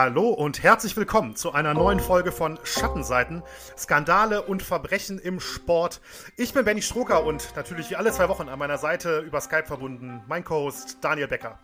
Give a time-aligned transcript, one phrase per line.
[0.00, 3.42] Hallo und herzlich willkommen zu einer neuen Folge von Schattenseiten,
[3.76, 6.00] Skandale und Verbrechen im Sport.
[6.36, 9.66] Ich bin Benny Stroker und natürlich wie alle zwei Wochen an meiner Seite über Skype
[9.66, 11.58] verbunden mein Co-Host Daniel Becker.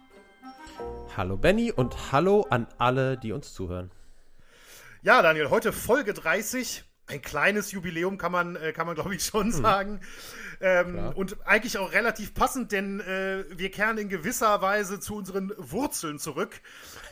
[1.17, 3.93] Hallo Benny und hallo an alle, die uns zuhören.
[5.03, 6.83] Ja, Daniel, heute Folge 30.
[7.07, 9.53] Ein kleines Jubiläum kann man, äh, kann man glaube ich schon hm.
[9.53, 10.01] sagen.
[10.61, 15.53] Ähm, und eigentlich auch relativ passend, denn äh, wir kehren in gewisser Weise zu unseren
[15.59, 16.61] Wurzeln zurück.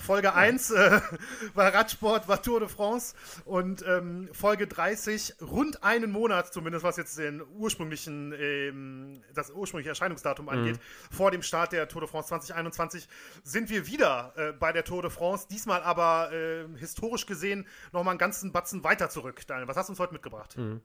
[0.00, 1.00] Folge 1 äh,
[1.54, 3.14] war Radsport, war Tour de France
[3.44, 9.90] und ähm, Folge 30, rund einen Monat zumindest, was jetzt den ursprünglichen, ähm, das ursprüngliche
[9.90, 10.52] Erscheinungsdatum mhm.
[10.52, 10.80] angeht,
[11.10, 13.08] vor dem Start der Tour de France 2021,
[13.44, 18.12] sind wir wieder äh, bei der Tour de France, diesmal aber äh, historisch gesehen nochmal
[18.12, 19.42] einen ganzen Batzen weiter zurück.
[19.46, 20.56] Daniel, was hast uns heute mitgebracht?
[20.56, 20.80] Mhm.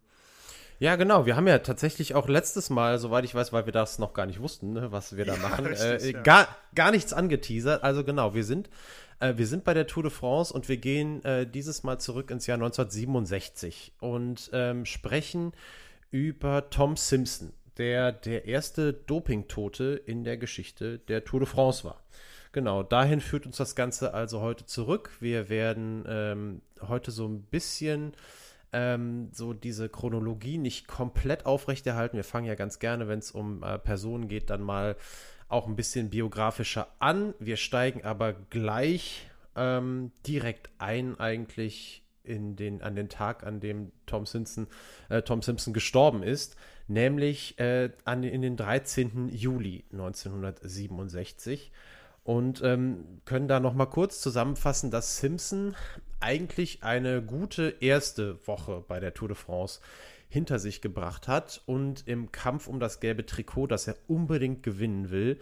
[0.79, 1.25] Ja, genau.
[1.25, 4.25] Wir haben ja tatsächlich auch letztes Mal, soweit ich weiß, weil wir das noch gar
[4.25, 6.21] nicht wussten, ne, was wir da ja, machen, richtig, äh, ja.
[6.21, 7.83] gar, gar nichts angeteasert.
[7.83, 8.69] Also genau, wir sind,
[9.19, 12.29] äh, wir sind bei der Tour de France und wir gehen äh, dieses Mal zurück
[12.29, 15.53] ins Jahr 1967 und ähm, sprechen
[16.11, 22.03] über Tom Simpson, der der erste Dopingtote in der Geschichte der Tour de France war.
[22.51, 25.11] Genau, dahin führt uns das Ganze also heute zurück.
[25.19, 28.13] Wir werden ähm, heute so ein bisschen
[28.73, 32.17] ähm, so diese Chronologie nicht komplett aufrechterhalten.
[32.17, 34.95] Wir fangen ja ganz gerne, wenn es um äh, Personen geht, dann mal
[35.49, 37.33] auch ein bisschen biografischer an.
[37.39, 43.91] Wir steigen aber gleich ähm, direkt ein eigentlich in den, an den Tag, an dem
[44.05, 44.67] Tom Simpson,
[45.09, 49.29] äh, Tom Simpson gestorben ist, nämlich äh, an, in den 13.
[49.29, 51.71] Juli 1967
[52.23, 55.75] und ähm, können da noch mal kurz zusammenfassen, dass Simpson
[56.19, 59.79] eigentlich eine gute erste Woche bei der Tour de France
[60.29, 65.09] hinter sich gebracht hat und im Kampf um das gelbe Trikot, das er unbedingt gewinnen
[65.09, 65.39] will,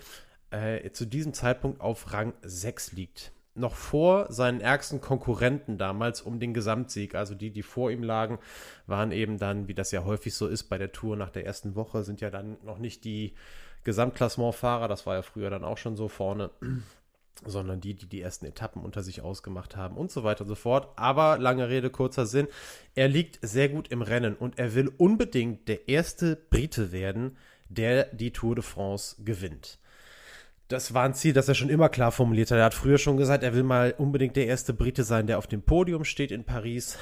[0.51, 3.31] äh, zu diesem Zeitpunkt auf Rang 6 liegt.
[3.55, 7.15] Noch vor seinen ärgsten Konkurrenten damals um den Gesamtsieg.
[7.15, 8.37] Also die, die vor ihm lagen,
[8.85, 11.73] waren eben dann, wie das ja häufig so ist bei der Tour nach der ersten
[11.75, 13.33] Woche, sind ja dann noch nicht die
[13.85, 16.49] Gesamtklassementfahrer, das war ja früher dann auch schon so vorne,
[17.45, 20.55] sondern die, die die ersten Etappen unter sich ausgemacht haben und so weiter und so
[20.55, 20.89] fort.
[20.95, 22.47] Aber lange Rede, kurzer Sinn,
[22.95, 27.37] er liegt sehr gut im Rennen und er will unbedingt der erste Brite werden,
[27.69, 29.79] der die Tour de France gewinnt.
[30.67, 32.57] Das war ein Ziel, das er schon immer klar formuliert hat.
[32.57, 35.45] Er hat früher schon gesagt, er will mal unbedingt der erste Brite sein, der auf
[35.45, 36.97] dem Podium steht in Paris.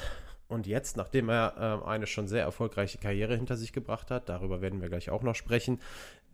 [0.48, 4.60] Und jetzt, nachdem er äh, eine schon sehr erfolgreiche Karriere hinter sich gebracht hat, darüber
[4.60, 5.80] werden wir gleich auch noch sprechen,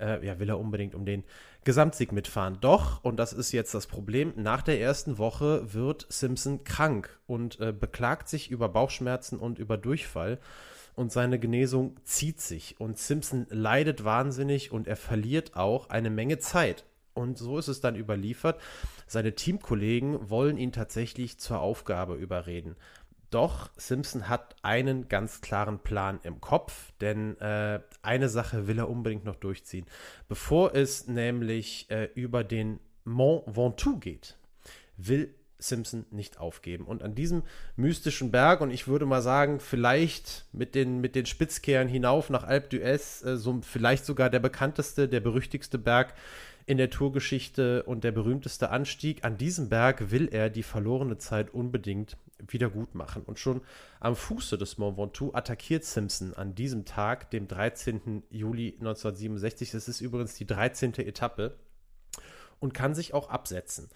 [0.01, 1.25] äh, ja, will er unbedingt um den
[1.65, 2.59] Gesamtsieg mitfahren.
[2.61, 7.61] Doch, und das ist jetzt das Problem, nach der ersten Woche wird Simpson krank und
[7.61, 10.39] äh, beklagt sich über Bauchschmerzen und über Durchfall.
[10.97, 12.81] Und seine Genesung zieht sich.
[12.81, 16.85] Und Simpson leidet wahnsinnig und er verliert auch eine Menge Zeit.
[17.15, 18.61] Und so ist es dann überliefert.
[19.07, 22.77] Seine Teamkollegen wollen ihn tatsächlich zur Aufgabe überreden.
[23.31, 28.91] Doch Simpson hat einen ganz klaren Plan im Kopf, denn äh, eine Sache will er
[28.91, 29.87] unbedingt noch durchziehen.
[30.29, 34.37] Bevor es nämlich äh, über den Mont Ventoux geht,
[34.97, 36.87] will Simpson nicht aufgeben.
[36.87, 37.43] Und an diesem
[37.77, 42.45] mystischen Berg, und ich würde mal sagen, vielleicht mit den, mit den Spitzkehren hinauf nach
[42.45, 46.15] Alpe d'Huez, äh, so vielleicht sogar der bekannteste, der berüchtigste Berg
[46.71, 49.25] in der Tourgeschichte und der berühmteste Anstieg.
[49.25, 52.17] An diesem Berg will er die verlorene Zeit unbedingt
[52.47, 53.25] wieder gut machen.
[53.25, 53.63] Und schon
[53.99, 58.23] am Fuße des Mont Ventoux attackiert Simpson an diesem Tag, dem 13.
[58.31, 59.73] Juli 1967.
[59.73, 60.95] Das ist übrigens die 13.
[60.99, 61.57] Etappe
[62.61, 63.89] und kann sich auch absetzen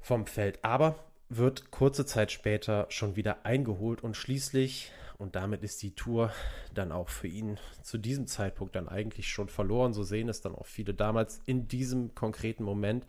[0.00, 0.58] vom Feld.
[0.64, 0.98] Aber
[1.28, 6.30] wird kurze Zeit später schon wieder eingeholt und schließlich, und damit ist die Tour
[6.74, 9.92] dann auch für ihn zu diesem Zeitpunkt dann eigentlich schon verloren.
[9.92, 13.06] So sehen es dann auch viele damals in diesem konkreten Moment.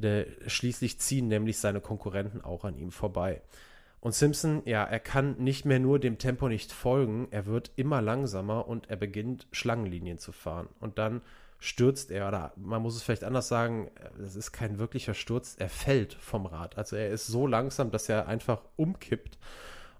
[0.00, 3.42] Äh, schließlich ziehen nämlich seine Konkurrenten auch an ihm vorbei.
[4.00, 8.02] Und Simpson, ja, er kann nicht mehr nur dem Tempo nicht folgen, er wird immer
[8.02, 10.68] langsamer und er beginnt Schlangenlinien zu fahren.
[10.80, 11.22] Und dann
[11.58, 15.70] stürzt er, oder man muss es vielleicht anders sagen, das ist kein wirklicher Sturz, er
[15.70, 16.76] fällt vom Rad.
[16.76, 19.38] Also er ist so langsam, dass er einfach umkippt.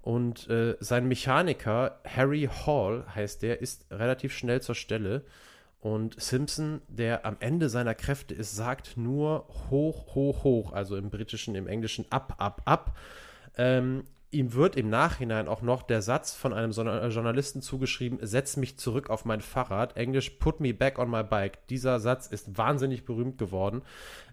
[0.06, 5.24] Und äh, sein Mechaniker, Harry Hall heißt der, ist relativ schnell zur Stelle.
[5.80, 11.10] Und Simpson, der am Ende seiner Kräfte ist, sagt nur hoch, hoch, hoch, also im
[11.10, 12.96] britischen, im englischen ab, ab, ab.
[13.56, 18.56] Ähm, ihm wird im Nachhinein auch noch der Satz von einem äh, Journalisten zugeschrieben, setz
[18.56, 21.66] mich zurück auf mein Fahrrad, englisch put me back on my bike.
[21.66, 23.82] Dieser Satz ist wahnsinnig berühmt geworden,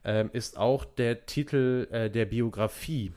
[0.04, 3.12] ähm, ist auch der Titel äh, der Biografie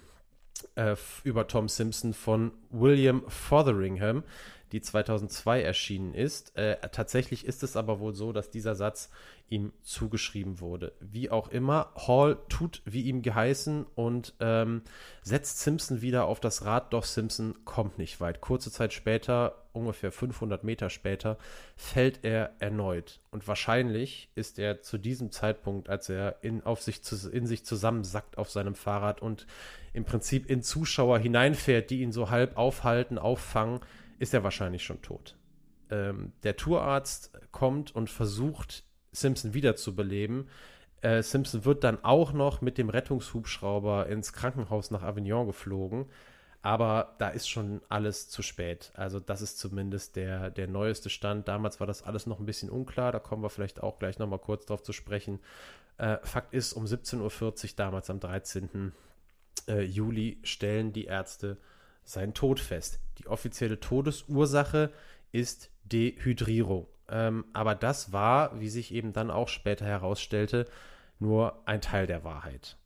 [0.76, 4.22] äh, über Tom Simpson von William Fotheringham,
[4.72, 6.56] die 2002 erschienen ist.
[6.56, 9.10] Äh, tatsächlich ist es aber wohl so, dass dieser Satz
[9.48, 10.92] ihm zugeschrieben wurde.
[10.98, 14.82] Wie auch immer, Hall tut wie ihm geheißen und ähm,
[15.22, 18.40] setzt Simpson wieder auf das Rad, doch Simpson kommt nicht weit.
[18.40, 21.38] Kurze Zeit später, ungefähr 500 Meter später,
[21.76, 23.20] fällt er erneut.
[23.30, 27.00] Und wahrscheinlich ist er zu diesem Zeitpunkt, als er in, auf sich,
[27.32, 29.46] in sich zusammensackt auf seinem Fahrrad und
[29.96, 33.80] im Prinzip in Zuschauer hineinfährt, die ihn so halb aufhalten, auffangen,
[34.18, 35.36] ist er wahrscheinlich schon tot.
[35.90, 40.48] Ähm, der Tourarzt kommt und versucht, Simpson wiederzubeleben.
[41.00, 46.06] Äh, Simpson wird dann auch noch mit dem Rettungshubschrauber ins Krankenhaus nach Avignon geflogen.
[46.60, 48.92] Aber da ist schon alles zu spät.
[48.94, 51.48] Also das ist zumindest der, der neueste Stand.
[51.48, 53.12] Damals war das alles noch ein bisschen unklar.
[53.12, 55.38] Da kommen wir vielleicht auch gleich nochmal kurz drauf zu sprechen.
[55.96, 58.92] Äh, Fakt ist, um 17.40 Uhr, damals am 13.
[59.68, 61.58] Äh, Juli, stellen die Ärzte
[62.04, 63.00] seinen Tod fest.
[63.18, 64.92] Die offizielle Todesursache
[65.32, 66.86] ist Dehydrierung.
[67.08, 70.66] Ähm, aber das war, wie sich eben dann auch später herausstellte,
[71.18, 72.76] nur ein Teil der Wahrheit.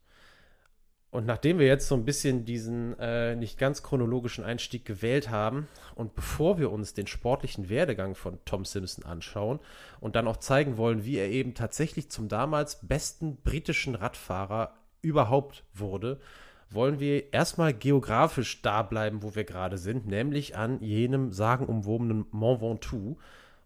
[1.11, 5.67] Und nachdem wir jetzt so ein bisschen diesen äh, nicht ganz chronologischen Einstieg gewählt haben
[5.97, 9.59] und bevor wir uns den sportlichen Werdegang von Tom Simpson anschauen
[9.99, 15.65] und dann auch zeigen wollen, wie er eben tatsächlich zum damals besten britischen Radfahrer überhaupt
[15.75, 16.21] wurde,
[16.71, 22.63] wollen wir erstmal geografisch da bleiben, wo wir gerade sind, nämlich an jenem sagenumwobenen Mont
[22.63, 23.17] Ventoux.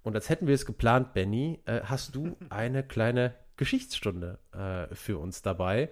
[0.02, 5.18] Und als hätten wir es geplant, Benny, äh, hast du eine kleine Geschichtsstunde äh, für
[5.18, 5.90] uns dabei.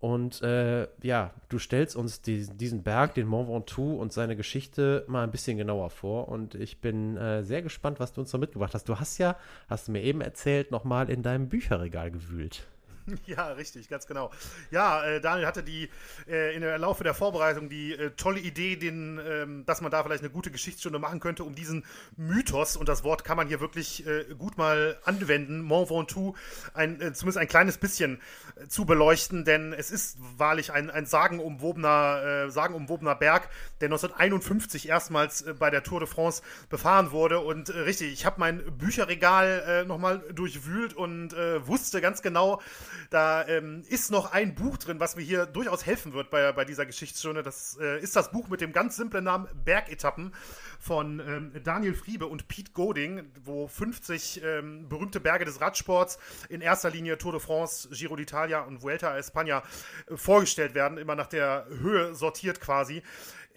[0.00, 5.04] Und äh, ja, du stellst uns die, diesen Berg, den Mont Ventoux und seine Geschichte
[5.08, 6.28] mal ein bisschen genauer vor.
[6.28, 8.88] Und ich bin äh, sehr gespannt, was du uns da mitgebracht hast.
[8.88, 9.36] Du hast ja,
[9.68, 12.66] hast du mir eben erzählt, nochmal in deinem Bücherregal gewühlt.
[13.26, 14.30] Ja, richtig, ganz genau.
[14.70, 15.88] Ja, äh, Daniel hatte die
[16.28, 20.02] äh, in der Laufe der Vorbereitung die äh, tolle Idee, den, ähm, dass man da
[20.02, 21.84] vielleicht eine gute Geschichtsstunde machen könnte, um diesen
[22.16, 26.36] Mythos, und das Wort kann man hier wirklich äh, gut mal anwenden, Mont Ventoux,
[26.74, 28.20] ein, äh, zumindest ein kleines bisschen
[28.56, 33.48] äh, zu beleuchten, denn es ist wahrlich ein, ein sagenumwobener, sagenumwobener Berg,
[33.80, 37.40] der 1951 erstmals bei der Tour de France befahren wurde.
[37.40, 41.32] Und richtig, ich habe mein Bücherregal äh, nochmal durchwühlt und
[41.66, 42.60] wusste ganz genau,
[43.10, 46.64] da ähm, ist noch ein Buch drin, was mir hier durchaus helfen wird bei, bei
[46.64, 47.42] dieser Geschichtsstunde.
[47.42, 50.32] Das äh, ist das Buch mit dem ganz simplen Namen Bergetappen
[50.78, 56.60] von ähm, Daniel Friebe und Pete Goding, wo 50 ähm, berühmte Berge des Radsports in
[56.60, 59.62] erster Linie Tour de France, Giro d'Italia und Vuelta a España
[60.06, 63.02] äh, vorgestellt werden, immer nach der Höhe sortiert quasi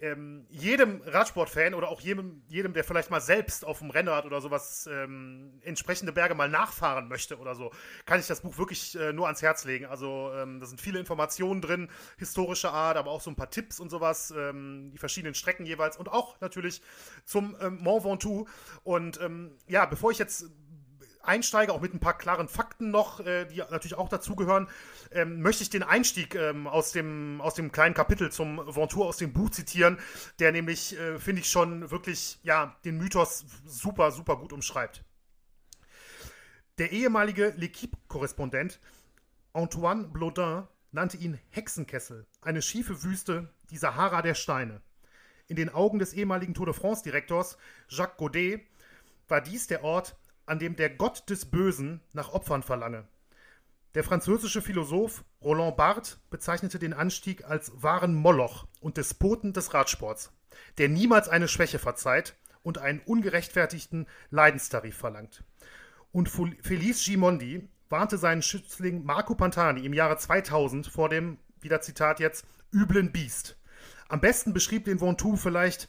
[0.00, 4.40] ähm, jedem Radsportfan oder auch jedem, jedem, der vielleicht mal selbst auf dem Rennrad oder
[4.40, 7.70] sowas ähm, entsprechende Berge mal nachfahren möchte oder so,
[8.04, 9.86] kann ich das Buch wirklich äh, nur ans Herz legen.
[9.86, 11.88] Also ähm, da sind viele Informationen drin,
[12.18, 15.96] historische Art, aber auch so ein paar Tipps und sowas, ähm, die verschiedenen Strecken jeweils
[15.96, 16.82] und auch natürlich
[17.24, 18.48] zum ähm, Mont Ventoux.
[18.82, 20.50] Und ähm, ja, bevor ich jetzt
[21.26, 24.68] einsteige, auch mit ein paar klaren Fakten noch, äh, die natürlich auch dazugehören,
[25.10, 29.16] ähm, möchte ich den Einstieg ähm, aus, dem, aus dem kleinen Kapitel zum Ventoux aus
[29.16, 29.98] dem Buch zitieren,
[30.38, 35.04] der nämlich, äh, finde ich, schon wirklich ja, den Mythos super, super gut umschreibt.
[36.78, 38.80] Der ehemalige L'Equipe-Korrespondent
[39.52, 44.80] Antoine Blodin nannte ihn Hexenkessel, eine schiefe Wüste, die Sahara der Steine.
[45.46, 47.58] In den Augen des ehemaligen Tour de France-Direktors
[47.88, 48.62] Jacques Godet
[49.28, 53.06] war dies der Ort, an dem der Gott des Bösen nach Opfern verlange.
[53.94, 60.32] Der französische Philosoph Roland Barthes bezeichnete den Anstieg als wahren Moloch und Despoten des Radsports,
[60.78, 65.44] der niemals eine Schwäche verzeiht und einen ungerechtfertigten Leidenstarif verlangt.
[66.10, 72.18] Und Felice Gimondi warnte seinen Schützling Marco Pantani im Jahre 2000 vor dem, wieder Zitat
[72.18, 73.56] jetzt, üblen Biest.
[74.08, 75.88] Am besten beschrieb den Ventoux vielleicht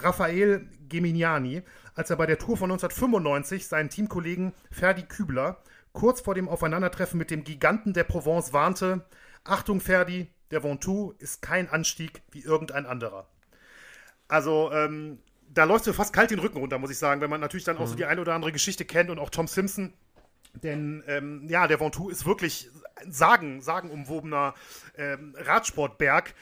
[0.00, 1.62] Raphael Geminiani,
[1.94, 5.58] als er bei der Tour von 1995 seinen Teamkollegen Ferdi Kübler
[5.92, 9.04] kurz vor dem Aufeinandertreffen mit dem Giganten der Provence warnte:
[9.44, 13.26] Achtung, Ferdi, der Ventoux ist kein Anstieg wie irgendein anderer.
[14.28, 15.18] Also, ähm,
[15.52, 17.76] da läuft so fast kalt den Rücken runter, muss ich sagen, wenn man natürlich dann
[17.76, 17.98] auch so mhm.
[17.98, 19.92] die eine oder andere Geschichte kennt und auch Tom Simpson.
[20.62, 24.54] Denn ähm, ja, der Ventoux ist wirklich ein sagen, sagenumwobener
[24.96, 26.34] ähm, Radsportberg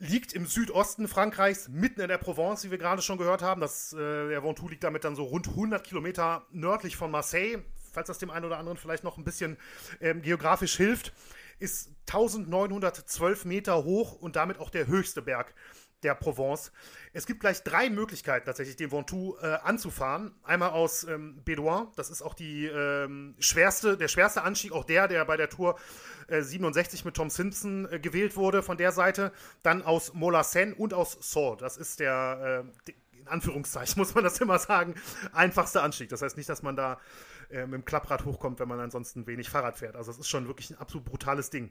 [0.00, 3.60] liegt im Südosten Frankreichs, mitten in der Provence, wie wir gerade schon gehört haben.
[3.60, 8.08] Das, äh, der Ventoux liegt damit dann so rund 100 Kilometer nördlich von Marseille, falls
[8.08, 9.58] das dem einen oder anderen vielleicht noch ein bisschen
[10.00, 11.12] ähm, geografisch hilft.
[11.58, 15.54] Ist 1912 Meter hoch und damit auch der höchste Berg
[16.02, 16.72] der Provence.
[17.12, 20.34] Es gibt gleich drei Möglichkeiten, tatsächlich den Ventoux äh, anzufahren.
[20.42, 25.08] Einmal aus ähm, Bédouin, das ist auch die ähm, schwerste, der schwerste Anstieg, auch der,
[25.08, 25.78] der bei der Tour
[26.28, 29.32] äh, 67 mit Tom Simpson äh, gewählt wurde von der Seite.
[29.62, 34.40] Dann aus Molassen und aus Saul, das ist der, äh, in Anführungszeichen muss man das
[34.40, 34.94] immer sagen,
[35.32, 36.08] einfachste Anstieg.
[36.08, 36.98] Das heißt nicht, dass man da
[37.50, 39.96] äh, mit dem Klapprad hochkommt, wenn man ansonsten wenig Fahrrad fährt.
[39.96, 41.70] Also es ist schon wirklich ein absolut brutales Ding.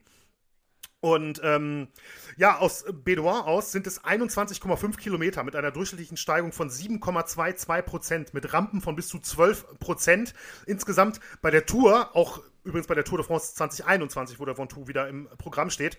[1.02, 1.88] Und ähm,
[2.36, 8.34] ja, aus Bedouin aus sind es 21,5 Kilometer mit einer durchschnittlichen Steigung von 7,22 Prozent,
[8.34, 10.34] mit Rampen von bis zu 12 Prozent.
[10.66, 14.88] Insgesamt bei der Tour, auch übrigens bei der Tour de France 2021, wo der Ventoux
[14.88, 15.98] wieder im Programm steht,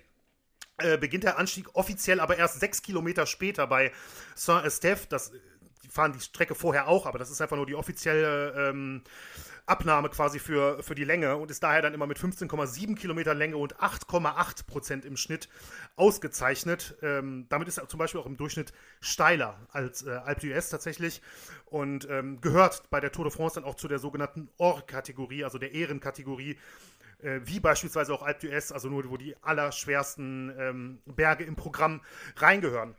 [0.78, 3.92] äh, beginnt der Anstieg offiziell aber erst sechs Kilometer später bei
[4.34, 5.08] Saint-Estèphe.
[5.08, 5.32] Das
[5.82, 9.02] die fahren die Strecke vorher auch, aber das ist einfach nur die offizielle ähm,
[9.66, 13.56] Abnahme quasi für, für die Länge und ist daher dann immer mit 15,7 Kilometer Länge
[13.56, 15.48] und 8,8 Prozent im Schnitt
[15.96, 16.96] ausgezeichnet.
[17.02, 21.22] Ähm, damit ist er zum Beispiel auch im Durchschnitt steiler als äh, Alpe d'Huez tatsächlich
[21.66, 25.58] und ähm, gehört bei der Tour de France dann auch zu der sogenannten Or-Kategorie, also
[25.58, 26.58] der Ehrenkategorie,
[27.22, 32.00] äh, wie beispielsweise auch Alpe d'Huez, also nur wo die allerschwersten ähm, Berge im Programm
[32.36, 32.94] reingehören.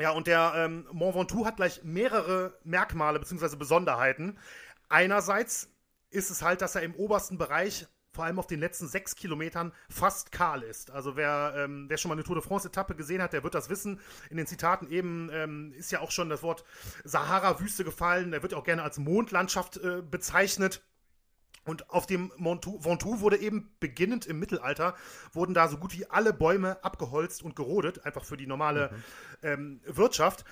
[0.00, 3.56] Ja, und der ähm, Mont Ventoux hat gleich mehrere Merkmale bzw.
[3.56, 4.38] Besonderheiten.
[4.88, 5.68] Einerseits
[6.10, 9.72] ist es halt, dass er im obersten Bereich vor allem auf den letzten sechs Kilometern
[9.88, 10.90] fast kahl ist.
[10.90, 13.70] Also wer, ähm, wer schon mal eine Tour de France-Etappe gesehen hat, der wird das
[13.70, 14.00] wissen.
[14.30, 16.64] In den Zitaten eben ähm, ist ja auch schon das Wort
[17.04, 18.32] Sahara-Wüste gefallen.
[18.32, 20.82] Der wird auch gerne als Mondlandschaft äh, bezeichnet.
[21.66, 24.96] Und auf dem Ventoux wurde eben beginnend im Mittelalter,
[25.32, 29.02] wurden da so gut wie alle Bäume abgeholzt und gerodet, einfach für die normale mhm.
[29.42, 30.44] ähm, Wirtschaft.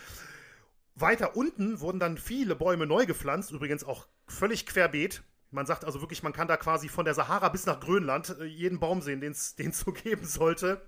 [0.95, 5.23] Weiter unten wurden dann viele Bäume neu gepflanzt, übrigens auch völlig querbeet.
[5.50, 8.45] Man sagt also wirklich, man kann da quasi von der Sahara bis nach Grönland äh,
[8.45, 10.83] jeden Baum sehen, den es so geben sollte.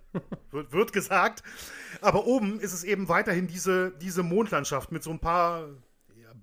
[0.50, 1.42] wird, wird, gesagt.
[2.00, 5.68] Aber oben ist es eben weiterhin diese, diese Mondlandschaft mit so ein paar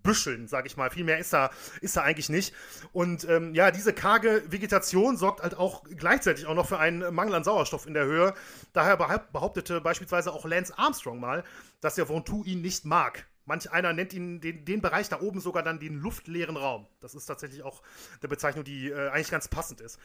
[0.07, 0.89] Büscheln, sag ich mal.
[0.89, 1.49] Viel mehr ist da,
[1.81, 2.53] ist da eigentlich nicht.
[2.93, 7.35] Und ähm, ja, diese karge Vegetation sorgt halt auch gleichzeitig auch noch für einen Mangel
[7.35, 8.33] an Sauerstoff in der Höhe.
[8.73, 11.43] Daher behauptete beispielsweise auch Lance Armstrong mal,
[11.81, 13.25] dass der Ventoux ihn nicht mag.
[13.47, 16.85] Manch einer nennt ihn den, den, Bereich da oben sogar dann den luftleeren Raum.
[16.99, 17.81] Das ist tatsächlich auch
[18.21, 19.99] eine Bezeichnung, die äh, eigentlich ganz passend ist.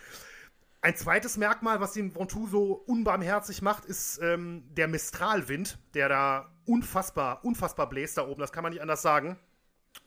[0.80, 6.52] Ein zweites Merkmal, was den Ventoux so unbarmherzig macht, ist ähm, der Mistralwind, der da
[6.64, 8.40] unfassbar, unfassbar bläst da oben.
[8.40, 9.38] Das kann man nicht anders sagen.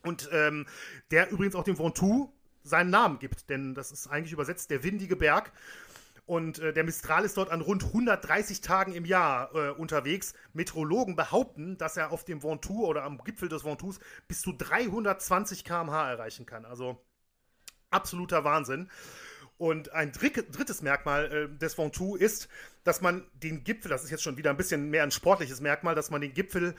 [0.02, 0.66] Und ähm,
[1.10, 5.16] der übrigens auch dem Ventoux seinen Namen gibt, denn das ist eigentlich übersetzt der windige
[5.16, 5.52] Berg.
[6.26, 10.34] Und äh, der Mistral ist dort an rund 130 Tagen im Jahr äh, unterwegs.
[10.52, 13.94] Meteorologen behaupten, dass er auf dem Ventoux oder am Gipfel des Ventoux
[14.26, 16.64] bis zu 320 km/h erreichen kann.
[16.64, 17.00] Also
[17.90, 18.90] absoluter Wahnsinn.
[19.56, 22.48] Und ein drittes Merkmal äh, des Ventoux ist,
[22.82, 25.94] dass man den Gipfel, das ist jetzt schon wieder ein bisschen mehr ein sportliches Merkmal,
[25.94, 26.74] dass man den Gipfel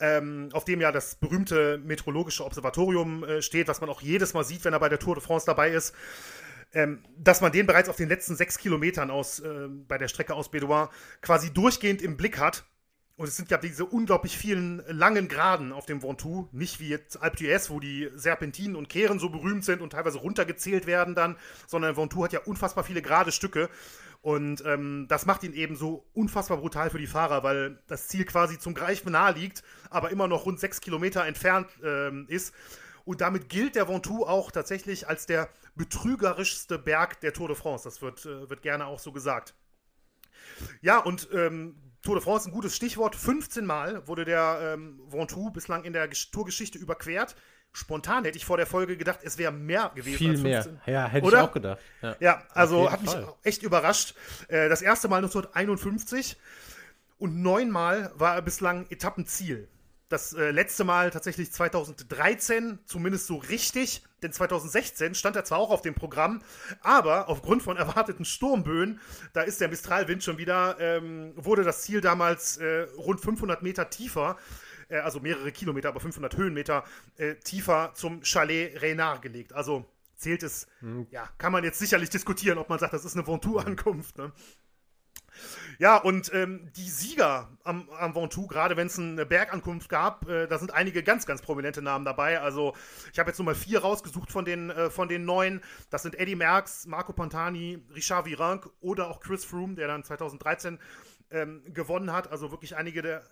[0.00, 4.44] ähm, auf dem ja das berühmte meteorologische Observatorium äh, steht, was man auch jedes Mal
[4.44, 5.94] sieht, wenn er bei der Tour de France dabei ist,
[6.74, 10.34] ähm, dass man den bereits auf den letzten sechs Kilometern aus, äh, bei der Strecke
[10.34, 10.88] aus Bedouin
[11.22, 12.64] quasi durchgehend im Blick hat.
[13.16, 17.22] Und es sind ja diese unglaublich vielen langen Graden auf dem Ventoux, nicht wie jetzt
[17.22, 21.36] Alpe d'Huez, wo die Serpentinen und Kehren so berühmt sind und teilweise runtergezählt werden dann,
[21.68, 23.70] sondern Ventoux hat ja unfassbar viele gerade Stücke.
[24.20, 28.24] Und ähm, das macht ihn eben so unfassbar brutal für die Fahrer, weil das Ziel
[28.24, 32.52] quasi zum Greifen nahe liegt, aber immer noch rund sechs Kilometer entfernt ähm, ist.
[33.04, 37.84] Und damit gilt der Ventoux auch tatsächlich als der betrügerischste Berg der Tour de France.
[37.84, 39.54] Das wird, äh, wird gerne auch so gesagt.
[40.80, 43.16] Ja, und ähm, Tour de France ein gutes Stichwort.
[43.16, 47.34] 15 Mal wurde der ähm, Ventoux bislang in der Tourgeschichte überquert.
[47.72, 50.18] Spontan hätte ich vor der Folge gedacht, es wäre mehr gewesen.
[50.18, 50.64] Viel mehr.
[50.86, 51.38] Ja, hätte Oder?
[51.38, 51.80] ich auch gedacht.
[52.02, 53.34] Ja, ja also hat mich Fall.
[53.42, 54.14] echt überrascht.
[54.48, 56.36] Äh, das erste Mal 1951
[57.18, 59.68] und neunmal war er bislang Etappenziel
[60.14, 65.70] das äh, letzte Mal tatsächlich 2013, zumindest so richtig, denn 2016 stand er zwar auch
[65.70, 66.40] auf dem Programm,
[66.80, 69.00] aber aufgrund von erwarteten Sturmböen,
[69.32, 73.90] da ist der Mistralwind schon wieder, ähm, wurde das Ziel damals äh, rund 500 Meter
[73.90, 74.38] tiefer,
[74.88, 76.84] äh, also mehrere Kilometer, aber 500 Höhenmeter
[77.16, 79.52] äh, tiefer zum Chalet Reynard gelegt.
[79.52, 79.84] Also
[80.16, 81.08] zählt es, hm.
[81.10, 84.16] ja, kann man jetzt sicherlich diskutieren, ob man sagt, das ist eine Ventoux-Ankunft.
[84.16, 84.32] Ne?
[85.78, 90.46] Ja, und ähm, die Sieger am, am Ventoux, gerade wenn es eine Bergankunft gab, äh,
[90.46, 92.40] da sind einige ganz, ganz prominente Namen dabei.
[92.40, 92.74] Also
[93.12, 95.60] ich habe jetzt nur mal vier rausgesucht von den, äh, von den neun.
[95.90, 100.78] Das sind Eddie Merckx, Marco Pantani, Richard Virenque oder auch Chris Froome, der dann 2013
[101.30, 102.30] ähm, gewonnen hat.
[102.30, 103.22] Also wirklich einige der,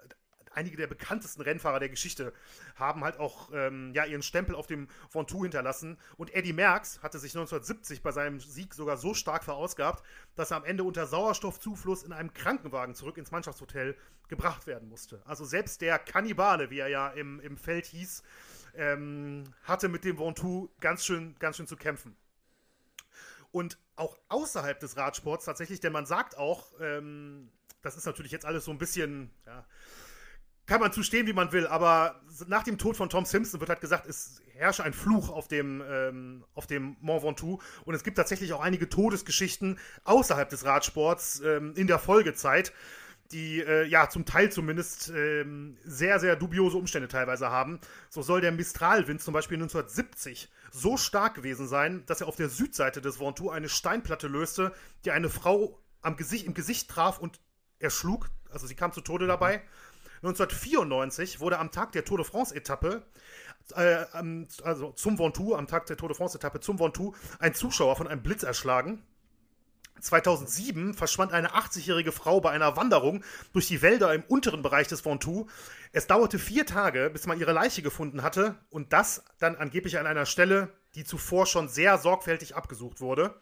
[0.55, 2.33] einige der bekanntesten Rennfahrer der Geschichte
[2.77, 5.99] haben halt auch ähm, ja, ihren Stempel auf dem Ventoux hinterlassen.
[6.17, 10.05] Und Eddie Merckx hatte sich 1970 bei seinem Sieg sogar so stark verausgabt,
[10.35, 13.97] dass er am Ende unter Sauerstoffzufluss in einem Krankenwagen zurück ins Mannschaftshotel
[14.29, 15.23] gebracht werden musste.
[15.27, 18.23] Also selbst der Kannibale, wie er ja im, im Feld hieß,
[18.75, 22.17] ähm, hatte mit dem Ventoux ganz schön, ganz schön zu kämpfen.
[23.51, 27.51] Und auch außerhalb des Radsports tatsächlich, denn man sagt auch, ähm,
[27.83, 29.67] das ist natürlich jetzt alles so ein bisschen, ja,
[30.67, 33.81] kann man zustehen, wie man will, aber nach dem Tod von Tom Simpson wird halt
[33.81, 38.17] gesagt, es herrsche ein Fluch auf dem, ähm, auf dem Mont Ventoux und es gibt
[38.17, 42.73] tatsächlich auch einige Todesgeschichten außerhalb des Radsports ähm, in der Folgezeit,
[43.33, 47.81] die äh, ja zum Teil zumindest ähm, sehr, sehr dubiose Umstände teilweise haben.
[48.09, 52.49] So soll der Mistralwind zum Beispiel 1970 so stark gewesen sein, dass er auf der
[52.49, 54.73] Südseite des Ventoux eine Steinplatte löste,
[55.05, 57.41] die eine Frau am Gesicht, im Gesicht traf und
[57.79, 58.31] erschlug.
[58.51, 59.63] Also sie kam zu Tode dabei.
[60.23, 63.03] 1994 wurde am Tag der Tour de France-Etappe,
[63.75, 64.05] äh,
[64.63, 68.23] also zum Ventoux, am Tag der Tour de France-Etappe zum Ventoux, ein Zuschauer von einem
[68.23, 69.03] Blitz erschlagen.
[70.01, 75.05] 2007 verschwand eine 80-jährige Frau bei einer Wanderung durch die Wälder im unteren Bereich des
[75.05, 75.47] Ventoux.
[75.93, 80.07] Es dauerte vier Tage, bis man ihre Leiche gefunden hatte und das dann angeblich an
[80.07, 83.35] einer Stelle, die zuvor schon sehr sorgfältig abgesucht wurde.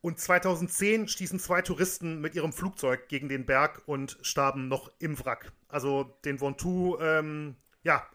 [0.00, 5.18] Und 2010 stießen zwei Touristen mit ihrem Flugzeug gegen den Berg und starben noch im
[5.18, 5.52] Wrack.
[5.68, 8.06] Also den Ventoux, ähm, ja,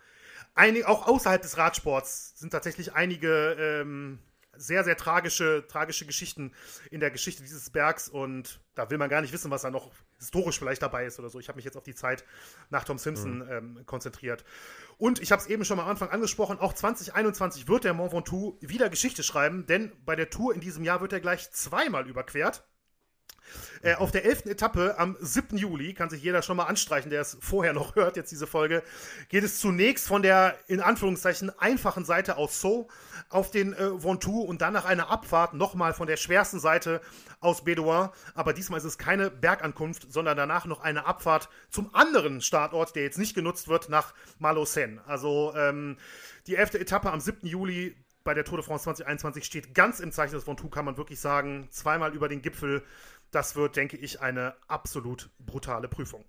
[0.56, 4.20] einig, auch außerhalb des Radsports sind tatsächlich einige ähm,
[4.56, 6.54] sehr, sehr tragische, tragische Geschichten
[6.92, 9.92] in der Geschichte dieses Bergs und da will man gar nicht wissen, was da noch
[10.18, 11.40] historisch vielleicht dabei ist oder so.
[11.40, 12.24] Ich habe mich jetzt auf die Zeit
[12.70, 13.52] nach Tom Simpson mhm.
[13.52, 14.44] ähm, konzentriert.
[14.98, 18.14] Und ich habe es eben schon mal am Anfang angesprochen, auch 2021 wird der Mont
[18.14, 22.08] Ventoux wieder Geschichte schreiben, denn bei der Tour in diesem Jahr wird er gleich zweimal
[22.08, 22.64] überquert.
[23.82, 24.46] Äh, auf der 11.
[24.46, 25.58] Etappe am 7.
[25.58, 28.84] Juli, kann sich jeder schon mal anstreichen, der es vorher noch hört, jetzt diese Folge,
[29.30, 32.88] geht es zunächst von der in Anführungszeichen einfachen Seite aus Sceaux
[33.30, 37.02] auf den äh, Ventoux und dann nach einer Abfahrt nochmal von der schwersten Seite
[37.40, 38.12] aus Bédouin.
[38.36, 43.04] Aber diesmal ist es keine Bergankunft, sondern danach noch eine Abfahrt zum anderen Startort, der
[43.04, 45.00] jetzt nicht genutzt wird, nach Malocène.
[45.08, 45.98] Also ähm,
[46.48, 46.76] die 11.
[46.76, 47.48] Etappe am 7.
[47.48, 50.98] Juli bei der Tour de France 2021 steht ganz im Zeichen des Ventoux, kann man
[50.98, 51.68] wirklich sagen.
[51.72, 52.84] Zweimal über den Gipfel
[53.36, 56.26] das wird, denke ich, eine absolut brutale Prüfung.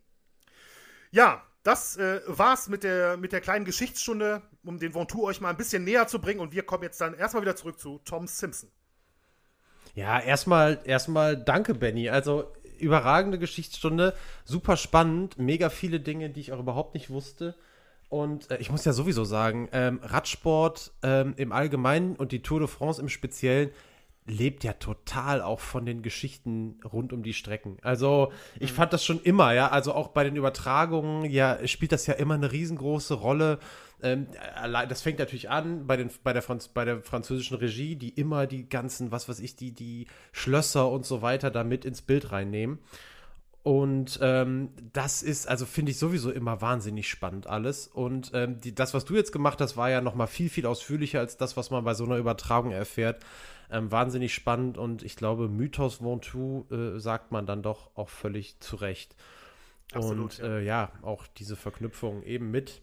[1.11, 5.51] Ja, das äh, war's mit der, mit der kleinen Geschichtsstunde, um den Ventoux euch mal
[5.51, 6.41] ein bisschen näher zu bringen.
[6.41, 8.71] Und wir kommen jetzt dann erstmal wieder zurück zu Tom Simpson.
[9.95, 12.11] Ja, erstmal, erstmal danke, Benny.
[12.11, 14.15] Also überragende Geschichtsstunde,
[14.45, 17.55] super spannend, mega viele Dinge, die ich auch überhaupt nicht wusste.
[18.09, 22.61] Und äh, ich muss ja sowieso sagen, ähm, Radsport ähm, im Allgemeinen und die Tour
[22.61, 23.71] de France im Speziellen
[24.27, 27.77] lebt ja total auch von den Geschichten rund um die Strecken.
[27.83, 28.77] Also ich mhm.
[28.77, 32.35] fand das schon immer, ja, also auch bei den Übertragungen, ja, spielt das ja immer
[32.35, 33.59] eine riesengroße Rolle.
[34.03, 34.29] Ähm,
[34.89, 38.47] das fängt natürlich an bei, den, bei, der Franz, bei der französischen Regie, die immer
[38.47, 42.33] die ganzen, was weiß ich, die, die Schlösser und so weiter da mit ins Bild
[42.33, 42.79] reinnehmen.
[43.63, 47.87] Und ähm, das ist, also finde ich sowieso immer wahnsinnig spannend alles.
[47.89, 50.67] Und ähm, die, das, was du jetzt gemacht hast, war ja noch mal viel, viel
[50.67, 53.25] ausführlicher als das, was man bei so einer Übertragung erfährt.
[53.75, 58.61] Ähm, wahnsinnig spannend und ich glaube, Mythos Ventoux äh, sagt man dann doch auch völlig
[58.61, 59.17] zu Recht.
[59.93, 60.59] Absolut, und ja.
[60.59, 62.83] Äh, ja, auch diese Verknüpfung eben mit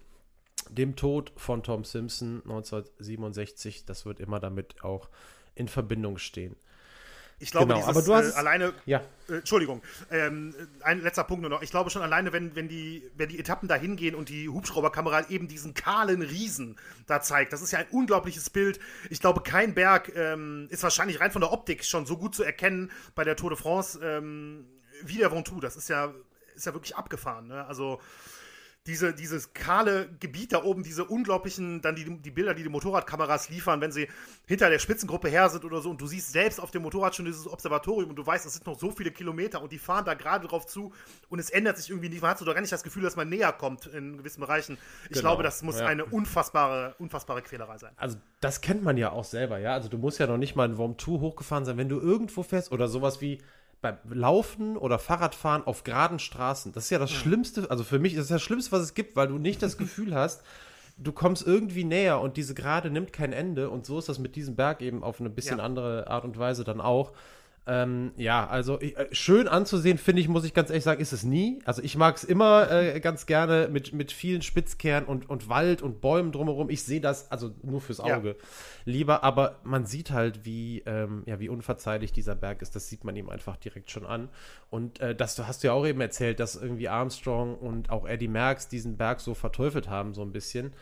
[0.69, 5.10] dem Tod von Tom Simpson 1967, das wird immer damit auch
[5.56, 6.58] in Verbindung stehen.
[7.41, 8.73] Ich glaube, genau, dieses, aber du hast äh, alleine.
[8.86, 9.01] Ja.
[9.27, 11.63] Äh, Entschuldigung, ähm, ein letzter Punkt nur noch.
[11.63, 15.30] Ich glaube schon alleine, wenn, wenn, die, wenn die Etappen da hingehen und die Hubschrauberkamera
[15.30, 16.77] eben diesen kahlen Riesen
[17.08, 18.80] da zeigt, das ist ja ein unglaubliches Bild.
[19.10, 22.43] Ich glaube, kein Berg ähm, ist wahrscheinlich rein von der Optik schon so gut zu
[22.43, 24.67] erkennen bei der Tour de France ähm,
[25.04, 25.62] wie der Ventoux.
[25.62, 26.13] Das ist ja,
[26.56, 27.47] ist ja wirklich abgefahren.
[27.47, 27.65] Ne?
[27.65, 27.99] Also
[28.87, 33.49] diese, dieses kahle Gebiet da oben, diese unglaublichen, dann die, die Bilder, die die Motorradkameras
[33.49, 34.07] liefern, wenn sie
[34.47, 37.25] hinter der Spitzengruppe her sind oder so und du siehst selbst auf dem Motorrad schon
[37.25, 40.15] dieses Observatorium und du weißt, es sind noch so viele Kilometer und die fahren da
[40.15, 40.93] gerade drauf zu
[41.29, 42.23] und es ändert sich irgendwie nicht.
[42.23, 44.79] Man hat so doch gar nicht das Gefühl, dass man näher kommt in gewissen Bereichen.
[45.03, 45.21] Ich genau.
[45.21, 45.85] glaube, das muss ja.
[45.85, 47.93] eine unfassbare, unfassbare Quälerei sein.
[47.97, 49.73] Also, das kennt man ja auch selber, ja.
[49.73, 52.41] Also, du musst ja noch nicht mal in Worm 2 hochgefahren sein, wenn du irgendwo
[52.41, 53.41] fährst oder sowas wie
[53.81, 58.13] beim Laufen oder Fahrradfahren auf geraden Straßen, das ist ja das Schlimmste, also für mich
[58.13, 60.43] ist das das Schlimmste, was es gibt, weil du nicht das Gefühl hast,
[60.97, 64.35] du kommst irgendwie näher und diese Gerade nimmt kein Ende und so ist das mit
[64.35, 65.63] diesem Berg eben auf eine bisschen ja.
[65.63, 67.11] andere Art und Weise dann auch.
[67.71, 71.23] Ähm, ja, also äh, schön anzusehen, finde ich, muss ich ganz ehrlich sagen, ist es
[71.23, 71.60] nie.
[71.63, 75.81] Also ich mag es immer äh, ganz gerne mit, mit vielen Spitzkernen und, und Wald
[75.81, 76.69] und Bäumen drumherum.
[76.69, 78.36] Ich sehe das, also nur fürs Auge, ja.
[78.84, 82.75] lieber, aber man sieht halt, wie, ähm, ja, wie unverzeihlich dieser Berg ist.
[82.75, 84.27] Das sieht man ihm einfach direkt schon an.
[84.69, 88.27] Und äh, das hast du ja auch eben erzählt, dass irgendwie Armstrong und auch Eddie
[88.27, 90.73] Merckx diesen Berg so verteufelt haben, so ein bisschen.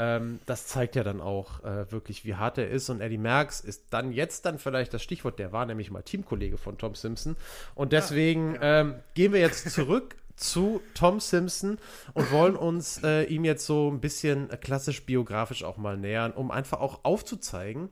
[0.00, 2.88] Ähm, das zeigt ja dann auch äh, wirklich, wie hart er ist.
[2.88, 6.56] Und Eddie Merckx ist dann jetzt dann vielleicht das Stichwort, der war nämlich mal Teamkollege
[6.56, 7.36] von Tom Simpson.
[7.74, 8.80] Und deswegen ja, ja.
[8.80, 11.76] Ähm, gehen wir jetzt zurück zu Tom Simpson
[12.14, 16.50] und wollen uns äh, ihm jetzt so ein bisschen klassisch biografisch auch mal nähern, um
[16.50, 17.90] einfach auch aufzuzeigen,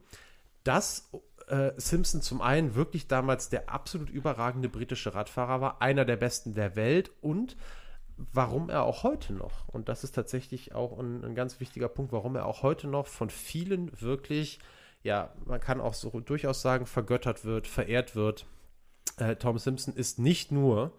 [0.65, 1.11] dass
[1.49, 6.55] äh, Simpson zum einen wirklich damals der absolut überragende britische Radfahrer war, einer der besten
[6.55, 7.55] der Welt und
[8.33, 12.13] warum er auch heute noch, und das ist tatsächlich auch ein, ein ganz wichtiger Punkt,
[12.13, 14.59] warum er auch heute noch von vielen wirklich,
[15.03, 18.47] ja, man kann auch so durchaus sagen, vergöttert wird, verehrt wird.
[19.17, 20.93] Äh, Tom Simpson ist nicht nur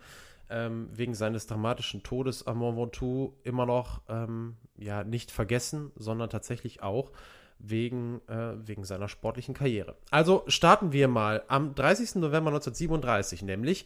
[0.49, 6.29] ähm, wegen seines dramatischen Todes am Mont Ventoux immer noch ähm, ja, nicht vergessen, sondern
[6.29, 7.11] tatsächlich auch
[7.59, 9.95] wegen, äh, wegen seiner sportlichen Karriere.
[10.09, 12.15] Also starten wir mal am 30.
[12.15, 13.85] November 1937, nämlich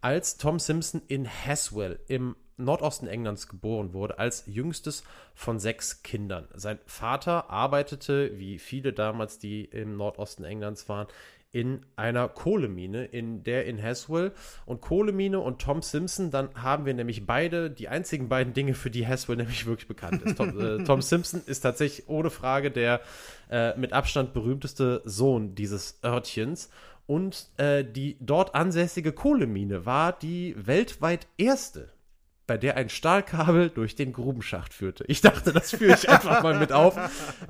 [0.00, 6.46] als Tom Simpson in Haswell im Nordosten Englands geboren wurde, als jüngstes von sechs Kindern.
[6.54, 11.08] Sein Vater arbeitete, wie viele damals, die im Nordosten Englands waren,
[11.54, 14.32] in einer Kohlemine, in der in Haswell.
[14.66, 18.90] Und Kohlemine und Tom Simpson, dann haben wir nämlich beide, die einzigen beiden Dinge, für
[18.90, 20.36] die Haswell nämlich wirklich bekannt ist.
[20.36, 23.00] Tom, äh, Tom Simpson ist tatsächlich ohne Frage der
[23.50, 26.70] äh, mit Abstand berühmteste Sohn dieses Örtchens.
[27.06, 31.93] Und äh, die dort ansässige Kohlemine war die weltweit erste
[32.46, 35.04] bei der ein Stahlkabel durch den Grubenschacht führte.
[35.08, 36.98] Ich dachte, das führe ich einfach mal mit auf.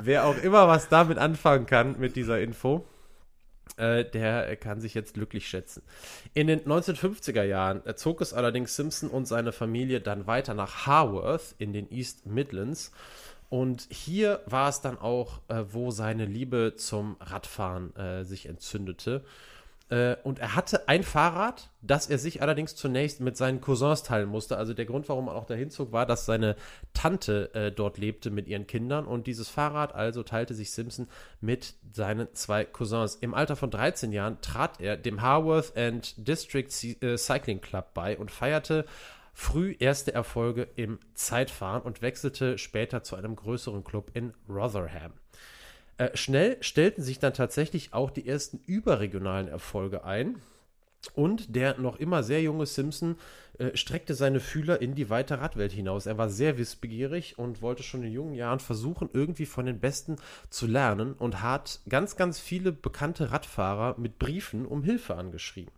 [0.00, 2.87] Wer auch immer was damit anfangen kann mit dieser Info.
[3.76, 5.83] Äh, der kann sich jetzt glücklich schätzen.
[6.33, 11.54] In den 1950er Jahren zog es allerdings Simpson und seine Familie dann weiter nach Harworth
[11.59, 12.92] in den East Midlands.
[13.48, 19.24] Und hier war es dann auch, äh, wo seine Liebe zum Radfahren äh, sich entzündete.
[19.94, 24.28] Äh, und er hatte ein Fahrrad, das er sich allerdings zunächst mit seinen Cousins teilen
[24.28, 24.57] musste.
[24.57, 26.57] Also der Grund, warum er auch dahin zog, war, dass seine
[26.94, 29.07] Tante äh, dort lebte mit ihren Kindern.
[29.07, 31.07] Und dieses Fahrrad also teilte sich Simpson
[31.40, 33.14] mit seinen zwei Cousins.
[33.14, 38.18] Im Alter von 13 Jahren trat er dem Harworth and District äh, Cycling Club bei
[38.18, 38.87] und feierte
[39.33, 45.12] früh erste Erfolge im Zeitfahren und wechselte später zu einem größeren Club in Rotherham.
[45.96, 50.40] Äh, schnell stellten sich dann tatsächlich auch die ersten überregionalen Erfolge ein.
[51.14, 53.16] Und der noch immer sehr junge Simpson
[53.59, 56.07] äh, streckte seine Fühler in die weite Radwelt hinaus.
[56.07, 60.16] Er war sehr wissbegierig und wollte schon in jungen Jahren versuchen, irgendwie von den Besten
[60.48, 65.72] zu lernen und hat ganz, ganz viele bekannte Radfahrer mit Briefen um Hilfe angeschrieben.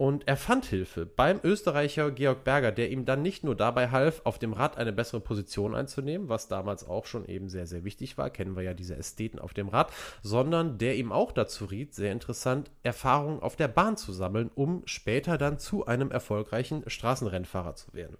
[0.00, 4.22] Und er fand Hilfe beim Österreicher Georg Berger, der ihm dann nicht nur dabei half,
[4.24, 8.16] auf dem Rad eine bessere Position einzunehmen, was damals auch schon eben sehr, sehr wichtig
[8.16, 11.94] war, kennen wir ja diese Ästheten auf dem Rad, sondern der ihm auch dazu riet,
[11.94, 17.74] sehr interessant, Erfahrungen auf der Bahn zu sammeln, um später dann zu einem erfolgreichen Straßenrennfahrer
[17.74, 18.16] zu werden.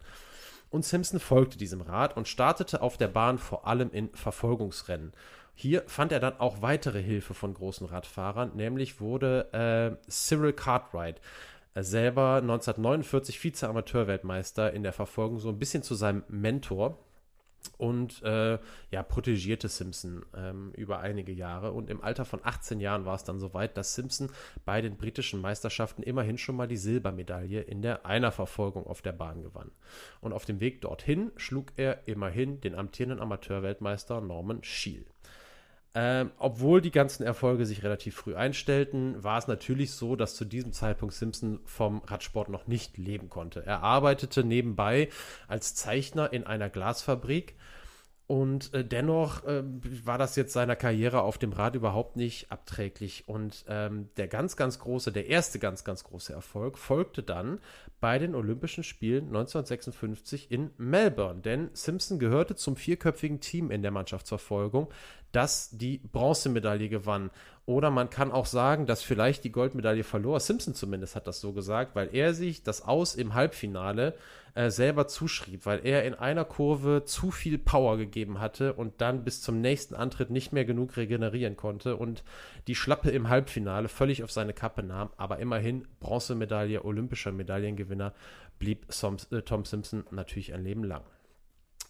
[0.68, 5.14] Und Simpson folgte diesem Rat und startete auf der Bahn vor allem in Verfolgungsrennen.
[5.54, 11.22] Hier fand er dann auch weitere Hilfe von großen Radfahrern, nämlich wurde äh, Cyril Cartwright
[11.74, 16.98] selber 1949 Vize-Amateurweltmeister in der Verfolgung, so ein bisschen zu seinem Mentor
[17.76, 18.58] und äh,
[18.90, 21.72] ja, protegierte Simpson ähm, über einige Jahre.
[21.72, 24.30] Und im Alter von 18 Jahren war es dann soweit, dass Simpson
[24.64, 29.42] bei den britischen Meisterschaften immerhin schon mal die Silbermedaille in der Einerverfolgung auf der Bahn
[29.42, 29.70] gewann.
[30.20, 35.04] Und auf dem Weg dorthin schlug er immerhin den amtierenden Amateurweltmeister Norman Scheel.
[35.92, 40.44] Ähm, obwohl die ganzen Erfolge sich relativ früh einstellten, war es natürlich so, dass zu
[40.44, 43.66] diesem Zeitpunkt Simpson vom Radsport noch nicht leben konnte.
[43.66, 45.08] Er arbeitete nebenbei
[45.48, 47.56] als Zeichner in einer Glasfabrik
[48.30, 49.64] und äh, dennoch äh,
[50.04, 53.24] war das jetzt seiner Karriere auf dem Rad überhaupt nicht abträglich.
[53.26, 57.58] Und ähm, der ganz, ganz große, der erste ganz, ganz große Erfolg folgte dann
[57.98, 61.40] bei den Olympischen Spielen 1956 in Melbourne.
[61.40, 64.92] Denn Simpson gehörte zum vierköpfigen Team in der Mannschaftsverfolgung,
[65.32, 67.32] das die Bronzemedaille gewann.
[67.70, 70.40] Oder man kann auch sagen, dass vielleicht die Goldmedaille verlor.
[70.40, 74.16] Simpson zumindest hat das so gesagt, weil er sich das Aus im Halbfinale
[74.56, 79.22] äh, selber zuschrieb, weil er in einer Kurve zu viel Power gegeben hatte und dann
[79.22, 82.24] bis zum nächsten Antritt nicht mehr genug regenerieren konnte und
[82.66, 85.10] die Schlappe im Halbfinale völlig auf seine Kappe nahm.
[85.16, 88.14] Aber immerhin Bronzemedaille, olympischer Medaillengewinner,
[88.58, 91.04] blieb äh, Tom Simpson natürlich ein Leben lang.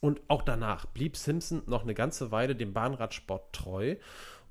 [0.03, 3.97] Und auch danach blieb Simpson noch eine ganze Weile dem Bahnradsport treu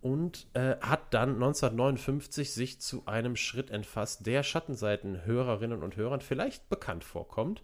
[0.01, 6.21] und äh, hat dann 1959 sich zu einem Schritt entfasst, der Schattenseiten Hörerinnen und Hörern
[6.21, 7.61] vielleicht bekannt vorkommt.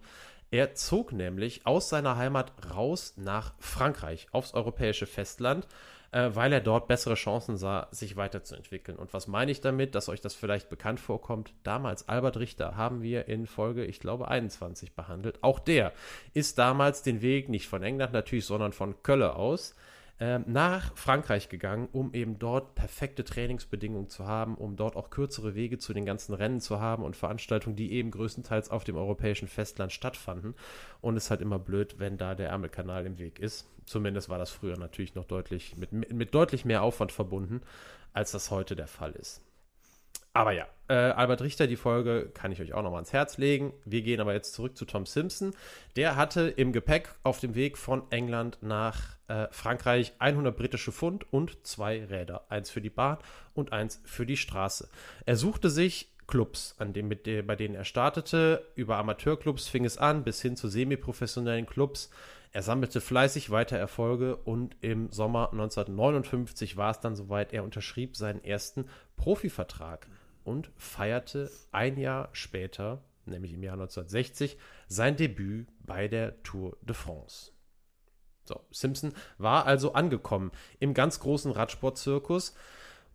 [0.52, 5.67] Er zog nämlich aus seiner Heimat raus nach Frankreich, aufs europäische Festland,
[6.12, 8.98] äh, weil er dort bessere Chancen sah, sich weiterzuentwickeln.
[8.98, 11.54] Und was meine ich damit, dass euch das vielleicht bekannt vorkommt?
[11.63, 15.39] Damals, Albert Richter, haben wir in Folge, ich glaube, 21 behandelt.
[15.41, 15.93] Auch der
[16.34, 19.76] ist damals den Weg nicht von England natürlich, sondern von Kölle aus
[20.19, 25.56] äh, nach Frankreich gegangen, um eben dort perfekte Trainingsbedingungen zu haben, um dort auch kürzere
[25.56, 29.47] Wege zu den ganzen Rennen zu haben und Veranstaltungen, die eben größtenteils auf dem europäischen
[29.47, 30.56] Festland stattfanden.
[31.01, 33.67] Und es ist halt immer blöd, wenn da der Ärmelkanal im Weg ist.
[33.86, 37.62] Zumindest war das früher natürlich noch deutlich mit, mit deutlich mehr Aufwand verbunden,
[38.13, 39.44] als das heute der Fall ist.
[40.36, 43.71] Aber ja, äh, Albert Richter, die Folge kann ich euch auch nochmal ans Herz legen.
[43.86, 45.54] Wir gehen aber jetzt zurück zu Tom Simpson.
[45.95, 51.32] Der hatte im Gepäck auf dem Weg von England nach äh, Frankreich 100 britische Pfund
[51.32, 52.43] und zwei Räder.
[52.50, 53.17] Eins für die Bahn
[53.54, 54.89] und eins für die Straße.
[55.26, 58.67] Er suchte sich Clubs, an dem, mit bei denen er startete.
[58.76, 62.10] Über Amateurclubs fing es an, bis hin zu semiprofessionellen Clubs.
[62.52, 68.17] Er sammelte fleißig weiter Erfolge und im Sommer 1959 war es dann soweit, er unterschrieb
[68.17, 70.08] seinen ersten Profivertrag
[70.45, 76.95] und feierte ein Jahr später, nämlich im Jahr 1960, sein Debüt bei der Tour de
[76.95, 77.51] France.
[78.45, 82.55] So, Simpson war also angekommen im ganz großen Radsportzirkus.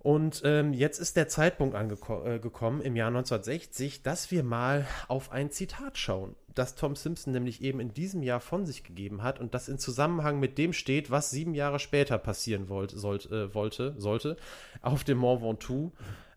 [0.02, 5.30] Und ähm, jetzt ist der Zeitpunkt angekommen äh, im Jahr 1960, dass wir mal auf
[5.30, 9.40] ein Zitat schauen, das Tom Simpson nämlich eben in diesem Jahr von sich gegeben hat
[9.40, 13.54] und das in Zusammenhang mit dem steht, was sieben Jahre später passieren wollt, sollt, äh,
[13.54, 14.38] wollte, sollte
[14.80, 15.92] auf dem Mont Ventoux.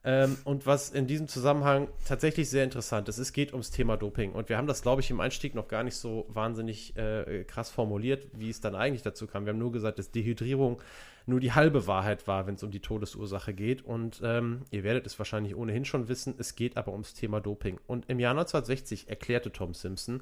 [0.05, 4.33] Ähm, und was in diesem Zusammenhang tatsächlich sehr interessant ist, es geht ums Thema Doping.
[4.33, 7.69] Und wir haben das, glaube ich, im Einstieg noch gar nicht so wahnsinnig äh, krass
[7.69, 9.45] formuliert, wie es dann eigentlich dazu kam.
[9.45, 10.81] Wir haben nur gesagt, dass Dehydrierung
[11.25, 13.81] nur die halbe Wahrheit war, wenn es um die Todesursache geht.
[13.83, 17.79] Und ähm, ihr werdet es wahrscheinlich ohnehin schon wissen, es geht aber ums Thema Doping.
[17.87, 20.21] Und im Jahr 1960 erklärte Tom Simpson,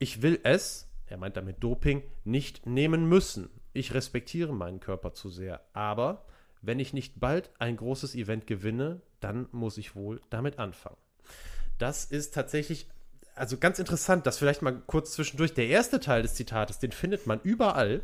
[0.00, 3.48] ich will es, er meint damit Doping, nicht nehmen müssen.
[3.72, 6.24] Ich respektiere meinen Körper zu sehr, aber
[6.62, 10.96] wenn ich nicht bald ein großes Event gewinne, dann muss ich wohl damit anfangen.
[11.78, 12.88] Das ist tatsächlich,
[13.34, 15.54] also ganz interessant, das vielleicht mal kurz zwischendurch.
[15.54, 18.02] Der erste Teil des Zitates, den findet man überall.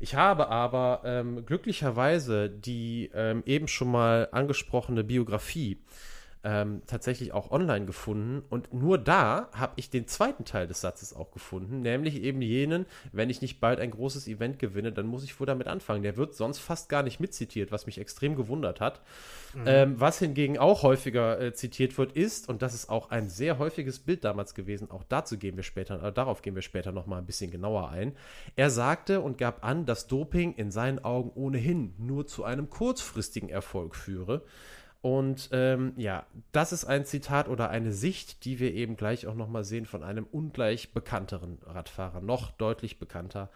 [0.00, 5.78] Ich habe aber ähm, glücklicherweise die ähm, eben schon mal angesprochene Biografie
[6.44, 8.42] ähm, tatsächlich auch online gefunden.
[8.50, 12.86] Und nur da habe ich den zweiten Teil des Satzes auch gefunden, nämlich eben jenen,
[13.12, 16.02] wenn ich nicht bald ein großes Event gewinne, dann muss ich wohl damit anfangen.
[16.02, 19.00] Der wird sonst fast gar nicht mitzitiert, was mich extrem gewundert hat.
[19.54, 19.62] Mhm.
[19.66, 23.58] Ähm, was hingegen auch häufiger äh, zitiert wird, ist, und das ist auch ein sehr
[23.58, 27.18] häufiges Bild damals gewesen, auch dazu gehen wir später, äh, darauf gehen wir später nochmal
[27.18, 28.16] ein bisschen genauer ein.
[28.56, 33.48] Er sagte und gab an, dass Doping in seinen Augen ohnehin nur zu einem kurzfristigen
[33.48, 34.42] Erfolg führe.
[35.02, 39.34] Und ähm, ja, das ist ein Zitat oder eine Sicht, die wir eben gleich auch
[39.34, 43.50] nochmal sehen von einem ungleich bekannteren Radfahrer, noch deutlich bekannter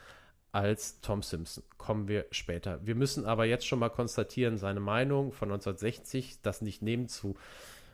[0.51, 1.63] als Tom Simpson.
[1.79, 2.85] Kommen wir später.
[2.85, 7.37] Wir müssen aber jetzt schon mal konstatieren, seine Meinung von 1960, das nicht nehmen zu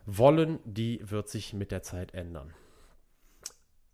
[0.06, 2.54] wollen, die wird sich mit der Zeit ändern.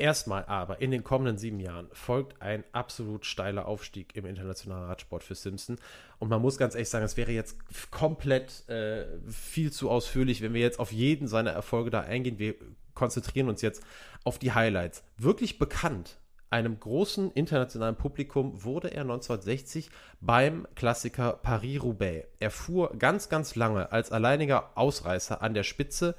[0.01, 5.25] Erstmal aber in den kommenden sieben Jahren folgt ein absolut steiler Aufstieg im internationalen Radsport
[5.25, 5.77] für Simpson.
[6.21, 7.59] Und man muss ganz ehrlich sagen, es wäre jetzt
[7.91, 12.39] komplett äh, viel zu ausführlich, wenn wir jetzt auf jeden seiner Erfolge da eingehen.
[12.39, 12.55] Wir
[12.95, 13.83] konzentrieren uns jetzt
[14.23, 15.03] auf die Highlights.
[15.17, 16.19] Wirklich bekannt
[16.51, 22.27] einem großen internationalen Publikum wurde er 1960 beim Klassiker Paris-Roubaix.
[22.39, 26.15] Er fuhr ganz, ganz lange als alleiniger Ausreißer an der Spitze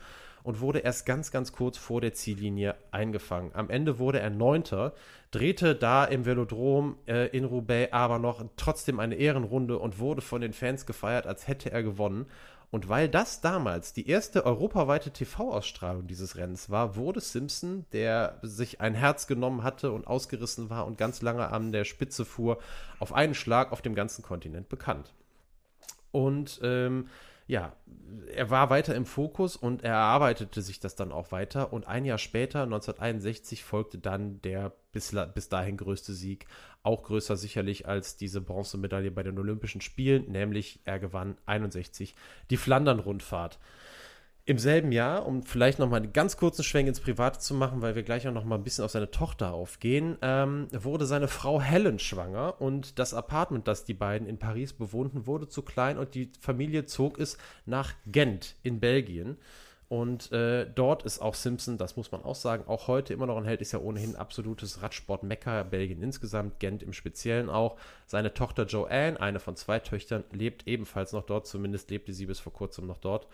[0.50, 3.52] und wurde erst ganz, ganz kurz vor der Ziellinie eingefangen.
[3.54, 4.94] Am Ende wurde er Neunter,
[5.30, 10.42] drehte da im Velodrom äh, in Roubaix aber noch trotzdem eine Ehrenrunde und wurde von
[10.42, 12.26] den Fans gefeiert, als hätte er gewonnen.
[12.72, 18.82] Und weil das damals die erste europaweite TV-Ausstrahlung dieses Rennens war, wurde Simpson, der sich
[18.82, 22.58] ein Herz genommen hatte und ausgerissen war und ganz lange an der Spitze fuhr,
[22.98, 25.14] auf einen Schlag auf dem ganzen Kontinent bekannt.
[26.12, 27.08] Und ähm,
[27.50, 27.74] ja,
[28.36, 31.74] er war weiter im Fokus und er erarbeitete sich das dann auch weiter.
[31.74, 36.46] Und ein Jahr später, 1961, folgte dann der bis, bis dahin größte Sieg.
[36.84, 42.14] Auch größer sicherlich als diese Bronzemedaille bei den Olympischen Spielen, nämlich er gewann 61
[42.52, 43.58] die Flandern-Rundfahrt.
[44.50, 47.84] Im selben Jahr, um vielleicht noch mal einen ganz kurzen Schwenk ins Private zu machen,
[47.84, 51.28] weil wir gleich auch noch mal ein bisschen auf seine Tochter aufgehen, ähm, wurde seine
[51.28, 56.00] Frau Helen schwanger und das Apartment, das die beiden in Paris bewohnten, wurde zu klein
[56.00, 59.38] und die Familie zog es nach Gent in Belgien.
[59.88, 63.38] Und äh, dort ist auch Simpson, das muss man auch sagen, auch heute immer noch
[63.38, 67.78] ein Held, ist ja ohnehin absolutes Radsport-Mecker, Belgien insgesamt, Gent im Speziellen auch.
[68.08, 72.40] Seine Tochter Joanne, eine von zwei Töchtern, lebt ebenfalls noch dort, zumindest lebte sie bis
[72.40, 73.28] vor kurzem noch dort.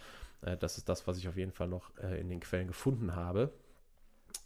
[0.45, 3.15] Äh, das ist das, was ich auf jeden Fall noch äh, in den Quellen gefunden
[3.15, 3.51] habe.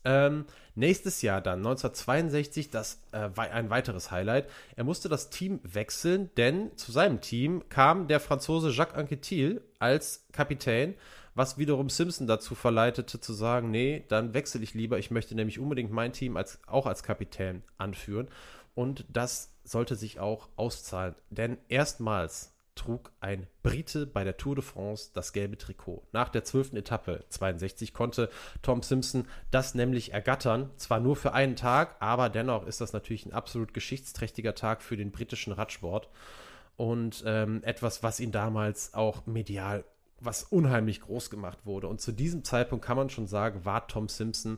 [0.05, 4.49] Ähm, nächstes Jahr dann, 1962, das äh, ein weiteres Highlight.
[4.75, 10.25] Er musste das Team wechseln, denn zu seinem Team kam der Franzose Jacques Anquetil als
[10.31, 10.95] Kapitän,
[11.35, 15.59] was wiederum Simpson dazu verleitete zu sagen, nee, dann wechsle ich lieber, ich möchte nämlich
[15.59, 18.29] unbedingt mein Team als, auch als Kapitän anführen.
[18.75, 24.63] Und das sollte sich auch auszahlen, denn erstmals trug ein Brite bei der Tour de
[24.63, 26.07] France das gelbe Trikot.
[26.11, 28.29] Nach der zwölften Etappe 62 konnte
[28.61, 30.71] Tom Simpson das nämlich ergattern.
[30.77, 34.97] Zwar nur für einen Tag, aber dennoch ist das natürlich ein absolut geschichtsträchtiger Tag für
[34.97, 36.09] den britischen Radsport.
[36.77, 39.83] Und ähm, etwas, was ihn damals auch medial
[40.21, 41.87] was unheimlich groß gemacht wurde.
[41.87, 44.57] Und zu diesem Zeitpunkt kann man schon sagen, war Tom Simpson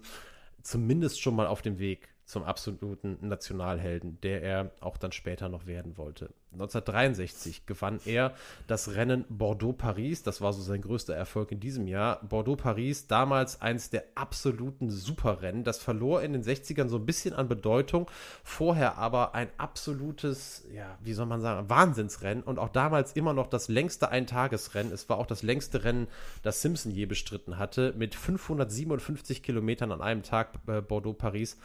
[0.64, 5.66] zumindest schon mal auf dem Weg zum absoluten Nationalhelden, der er auch dann später noch
[5.66, 6.34] werden wollte.
[6.54, 8.34] 1963 gewann er
[8.68, 10.24] das Rennen Bordeaux-Paris.
[10.24, 12.22] Das war so sein größter Erfolg in diesem Jahr.
[12.24, 15.64] Bordeaux-Paris, damals eins der absoluten Superrennen.
[15.64, 18.10] Das verlor in den 60ern so ein bisschen an Bedeutung.
[18.44, 23.48] Vorher aber ein absolutes, ja, wie soll man sagen, Wahnsinnsrennen und auch damals immer noch
[23.48, 24.92] das längste Eintagesrennen.
[24.92, 26.08] Es war auch das längste Rennen,
[26.44, 31.58] das Simpson je bestritten hatte, mit 557 Kilometern an einem Tag äh, Bordeaux-Paris.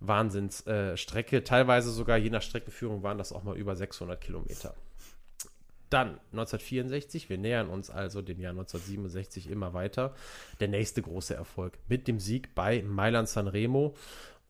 [0.00, 1.36] Wahnsinnsstrecke.
[1.38, 4.74] Äh, Teilweise sogar je nach Streckenführung waren das auch mal über 600 Kilometer.
[5.90, 10.14] Dann 1964, wir nähern uns also dem Jahr 1967 immer weiter.
[10.60, 13.96] Der nächste große Erfolg mit dem Sieg bei Mailand Sanremo.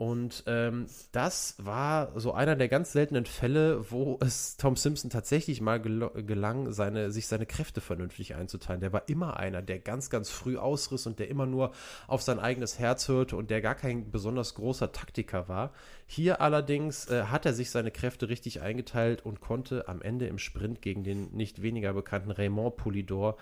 [0.01, 5.61] Und ähm, das war so einer der ganz seltenen Fälle, wo es Tom Simpson tatsächlich
[5.61, 8.81] mal gel gelang, seine, sich seine Kräfte vernünftig einzuteilen.
[8.81, 11.73] Der war immer einer, der ganz, ganz früh ausriss und der immer nur
[12.07, 15.75] auf sein eigenes Herz hörte und der gar kein besonders großer Taktiker war.
[16.07, 20.39] Hier allerdings äh, hat er sich seine Kräfte richtig eingeteilt und konnte am Ende im
[20.39, 23.37] Sprint gegen den nicht weniger bekannten Raymond Poulidor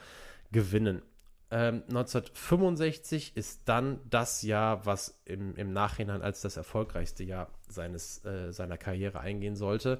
[0.50, 1.02] gewinnen.
[1.50, 8.24] Ähm, 1965 ist dann das Jahr, was im, im Nachhinein als das erfolgreichste Jahr seines,
[8.24, 9.98] äh, seiner Karriere eingehen sollte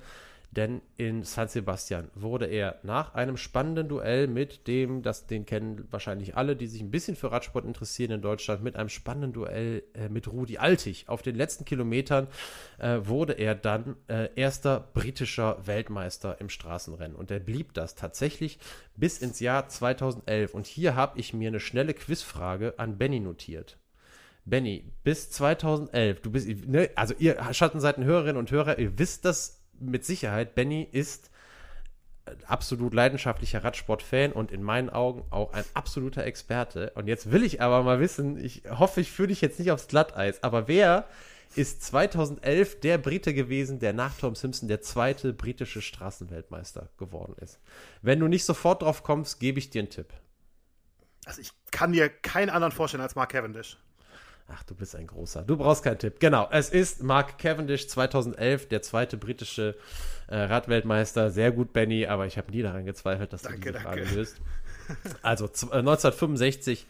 [0.51, 5.87] denn in San Sebastian wurde er nach einem spannenden Duell mit dem, das den kennen
[5.91, 9.83] wahrscheinlich alle, die sich ein bisschen für Radsport interessieren in Deutschland, mit einem spannenden Duell
[9.93, 11.05] äh, mit Rudi Altig.
[11.09, 12.29] Auf den letzten Kilometern
[12.79, 18.59] äh, wurde er dann äh, erster britischer Weltmeister im Straßenrennen und er blieb das tatsächlich
[18.97, 20.55] bis ins Jahr 2011.
[20.55, 23.79] Und hier habe ich mir eine schnelle Quizfrage an Benny notiert.
[24.47, 30.05] Benny, bis 2011, du bist, ne, also ihr Schattenseiten-Hörerinnen und Hörer, ihr wisst das mit
[30.05, 31.31] Sicherheit, Benny ist
[32.47, 36.93] absolut leidenschaftlicher Radsport-Fan und in meinen Augen auch ein absoluter Experte.
[36.95, 39.89] Und jetzt will ich aber mal wissen, ich hoffe, ich führe dich jetzt nicht aufs
[39.89, 41.09] Glatteis, aber wer
[41.55, 47.59] ist 2011 der Brite gewesen, der nach Tom Simpson der zweite britische Straßenweltmeister geworden ist?
[48.03, 50.13] Wenn du nicht sofort drauf kommst, gebe ich dir einen Tipp.
[51.25, 53.79] Also ich kann mir keinen anderen vorstellen als Mark Cavendish.
[54.51, 55.43] Ach, du bist ein großer.
[55.43, 56.21] Du brauchst keinen Tipp.
[56.21, 59.77] Genau, es ist Mark Cavendish 2011, der zweite britische
[60.27, 61.31] äh, Radweltmeister.
[61.31, 64.41] Sehr gut, Benny, aber ich habe nie daran gezweifelt, dass danke, du diese Frage löst.
[65.21, 66.87] Also äh, 1965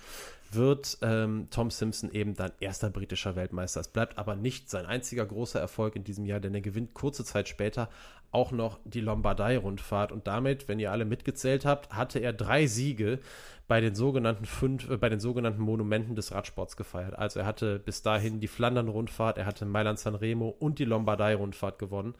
[0.53, 3.81] wird ähm, Tom Simpson eben dann erster britischer Weltmeister.
[3.81, 7.25] Es bleibt aber nicht sein einziger großer Erfolg in diesem Jahr, denn er gewinnt kurze
[7.25, 7.88] Zeit später
[8.31, 13.21] auch noch die Lombardei-Rundfahrt und damit, wenn ihr alle mitgezählt habt, hatte er drei Siege
[13.68, 17.16] bei den sogenannten fünf, äh, bei den sogenannten Monumenten des Radsports gefeiert.
[17.16, 22.14] Also er hatte bis dahin die Flandern-Rundfahrt, er hatte Mailand Sanremo und die Lombardei-Rundfahrt gewonnen.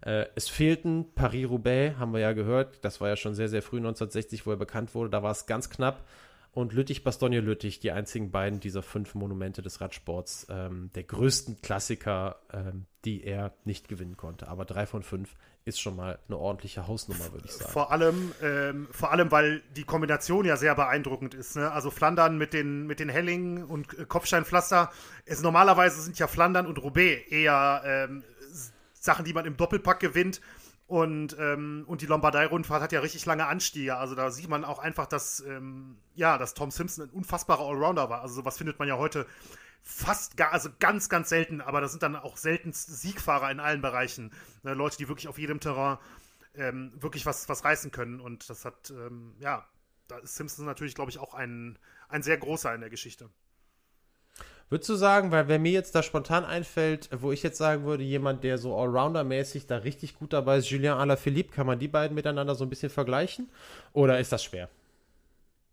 [0.00, 2.84] Äh, es fehlten Paris-Roubaix, haben wir ja gehört.
[2.84, 5.10] Das war ja schon sehr, sehr früh 1960, wo er bekannt wurde.
[5.10, 6.04] Da war es ganz knapp
[6.52, 12.84] und Lüttich-Bastogne-Lüttich, die einzigen beiden dieser fünf Monumente des Radsports, ähm, der größten Klassiker, ähm,
[13.04, 14.48] die er nicht gewinnen konnte.
[14.48, 15.34] Aber drei von fünf
[15.64, 17.70] ist schon mal eine ordentliche Hausnummer, würde ich sagen.
[17.70, 21.56] Vor allem, ähm, vor allem, weil die Kombination ja sehr beeindruckend ist.
[21.56, 21.70] Ne?
[21.70, 24.90] Also Flandern mit den, mit den Hellingen und äh, Kopfsteinpflaster.
[25.24, 28.24] Es, normalerweise sind ja Flandern und Roubaix eher ähm,
[28.92, 30.40] Sachen, die man im Doppelpack gewinnt.
[30.88, 33.96] Und, ähm, und die Lombardei-Rundfahrt hat ja richtig lange Anstiege.
[33.96, 38.10] Also da sieht man auch einfach, dass, ähm, ja, dass Tom Simpson ein unfassbarer Allrounder
[38.10, 38.20] war.
[38.20, 39.26] Also sowas findet man ja heute
[39.82, 43.82] fast gar, also ganz, ganz selten, aber das sind dann auch selten Siegfahrer in allen
[43.82, 44.32] Bereichen.
[44.62, 45.98] Ne, Leute, die wirklich auf jedem Terrain
[46.54, 48.20] ähm, wirklich was, was reißen können.
[48.20, 49.66] Und das hat, ähm, ja,
[50.08, 53.28] da ist Simpson natürlich, glaube ich, auch ein, ein sehr großer in der Geschichte.
[54.68, 58.04] Würdest du sagen, weil wer mir jetzt da spontan einfällt, wo ich jetzt sagen würde,
[58.04, 62.14] jemand, der so Allrounder-mäßig da richtig gut dabei ist, Julien Alaphilippe, kann man die beiden
[62.14, 63.50] miteinander so ein bisschen vergleichen?
[63.92, 64.70] Oder ist das schwer?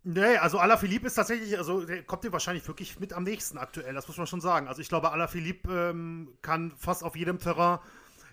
[0.04, 3.94] Nee, also Alaphilippe ist tatsächlich, also der kommt dir wahrscheinlich wirklich mit am nächsten aktuell,
[3.94, 4.68] das muss man schon sagen.
[4.68, 7.80] Also ich glaube, Alaphilippe ähm, kann fast auf jedem Terrain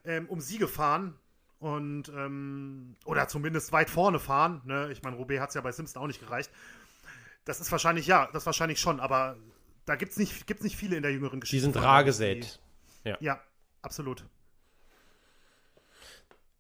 [0.05, 1.15] ähm, um Siege fahren
[1.59, 4.63] und ähm, oder zumindest weit vorne fahren.
[4.65, 4.91] Ne?
[4.93, 6.51] Ich meine, Roubaix hat es ja bei Simpson auch nicht gereicht.
[7.45, 9.37] Das ist wahrscheinlich, ja, das wahrscheinlich schon, aber
[9.87, 11.57] da gibt es nicht, gibt's nicht viele in der jüngeren Geschichte.
[11.57, 12.61] Die sind rar gesät.
[13.05, 13.17] Ja.
[13.21, 13.41] ja,
[13.83, 14.25] absolut.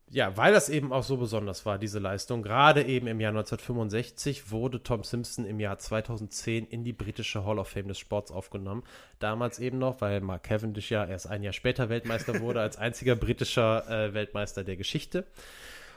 [0.08, 2.44] Ja, weil das eben auch so besonders war, diese Leistung.
[2.44, 7.58] Gerade eben im Jahr 1965 wurde Tom Simpson im Jahr 2010 in die britische Hall
[7.58, 8.84] of Fame des Sports aufgenommen.
[9.18, 13.16] Damals eben noch, weil Mark Cavendish ja erst ein Jahr später Weltmeister wurde, als einziger
[13.16, 15.26] britischer äh, Weltmeister der Geschichte.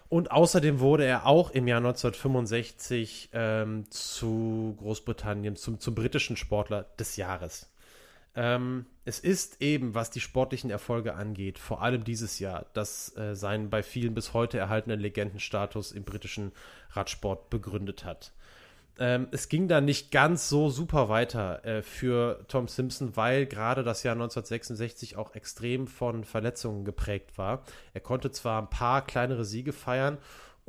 [0.09, 6.87] Und außerdem wurde er auch im Jahr 1965 ähm, zu Großbritannien, zum, zum britischen Sportler
[6.97, 7.68] des Jahres.
[8.39, 13.35] Ähm, es ist eben, was die sportlichen Erfolge angeht, vor allem dieses Jahr, das äh,
[13.35, 16.53] seinen bei vielen bis heute erhaltenen Legendenstatus im britischen
[16.91, 18.31] Radsport begründet hat.
[18.97, 23.83] Ähm, es ging dann nicht ganz so super weiter äh, für Tom Simpson, weil gerade
[23.83, 27.63] das Jahr 1966 auch extrem von Verletzungen geprägt war.
[27.93, 30.17] Er konnte zwar ein paar kleinere Siege feiern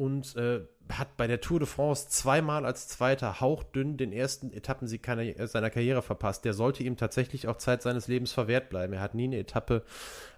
[0.00, 5.06] und äh, hat bei der Tour de France zweimal als Zweiter hauchdünn den ersten Etappensieg
[5.44, 6.46] seiner Karriere verpasst.
[6.46, 8.94] Der sollte ihm tatsächlich auch Zeit seines Lebens verwehrt bleiben.
[8.94, 9.84] Er hat nie eine Etappe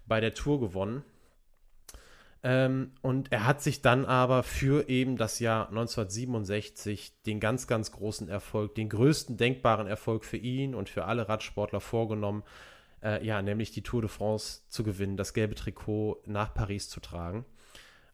[0.04, 1.04] bei der Tour gewonnen.
[2.42, 7.92] Ähm, und er hat sich dann aber für eben das Jahr 1967 den ganz, ganz
[7.92, 12.42] großen Erfolg, den größten denkbaren Erfolg für ihn und für alle Radsportler vorgenommen,
[13.00, 16.98] äh, ja, nämlich die Tour de France zu gewinnen, das gelbe Trikot nach Paris zu
[16.98, 17.44] tragen.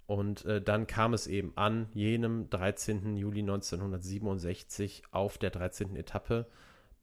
[0.08, 3.18] Und äh, dann kam es eben an jenem 13.
[3.18, 5.96] Juli 1967 auf der 13.
[5.96, 6.46] Etappe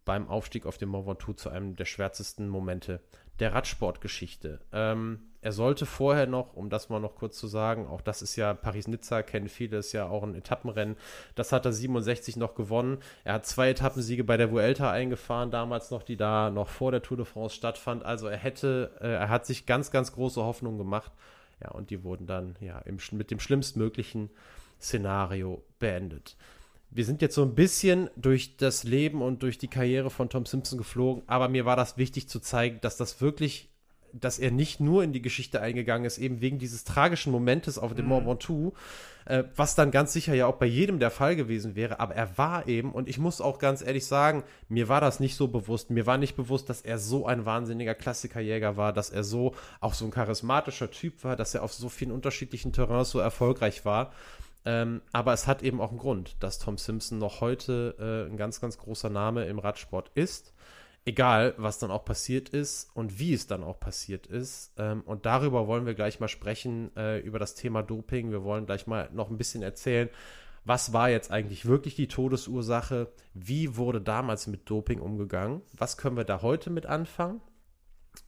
[0.05, 3.01] beim Aufstieg auf dem Mont Ventoux zu einem der schwärzesten Momente
[3.39, 4.59] der Radsportgeschichte.
[4.71, 8.37] Ähm, er sollte vorher noch, um das mal noch kurz zu sagen, auch das ist
[8.37, 10.95] ja Paris-Nizza, kennen viele, ist ja auch ein Etappenrennen.
[11.35, 12.97] Das hat er 67 noch gewonnen.
[13.23, 17.03] Er hat zwei Etappensiege bei der Vuelta eingefahren, damals noch, die da noch vor der
[17.03, 18.03] Tour de France stattfand.
[18.03, 21.11] Also er hätte, äh, er hat sich ganz, ganz große Hoffnungen gemacht.
[21.61, 24.29] Ja, und die wurden dann ja im, mit dem schlimmstmöglichen
[24.79, 26.35] Szenario beendet.
[26.89, 30.45] Wir sind jetzt so ein bisschen durch das Leben und durch die Karriere von Tom
[30.45, 33.69] Simpson geflogen, aber mir war das wichtig zu zeigen, dass das wirklich,
[34.19, 37.93] dass er nicht nur in die Geschichte eingegangen ist, eben wegen dieses tragischen Momentes auf
[37.93, 38.09] dem mhm.
[38.09, 38.73] Mont Ventoux,
[39.25, 42.37] äh, was dann ganz sicher ja auch bei jedem der Fall gewesen wäre, aber er
[42.37, 45.89] war eben, und ich muss auch ganz ehrlich sagen, mir war das nicht so bewusst,
[45.89, 49.93] mir war nicht bewusst, dass er so ein wahnsinniger Klassikerjäger war, dass er so auch
[49.93, 54.11] so ein charismatischer Typ war, dass er auf so vielen unterschiedlichen Terrains so erfolgreich war.
[54.67, 58.37] Ähm, aber es hat eben auch einen Grund, dass Tom Simpson noch heute äh, ein
[58.37, 60.53] ganz, ganz großer Name im Radsport ist.
[61.07, 64.73] Egal, was dann auch passiert ist und wie es dann auch passiert ist.
[64.77, 68.31] Ähm, und darüber wollen wir gleich mal sprechen, äh, über das Thema Doping.
[68.31, 70.09] Wir wollen gleich mal noch ein bisschen erzählen,
[70.63, 73.11] was war jetzt eigentlich wirklich die Todesursache?
[73.35, 75.61] Wie wurde damals mit Doping umgegangen?
[75.73, 77.39] Was können wir da heute mit anfangen?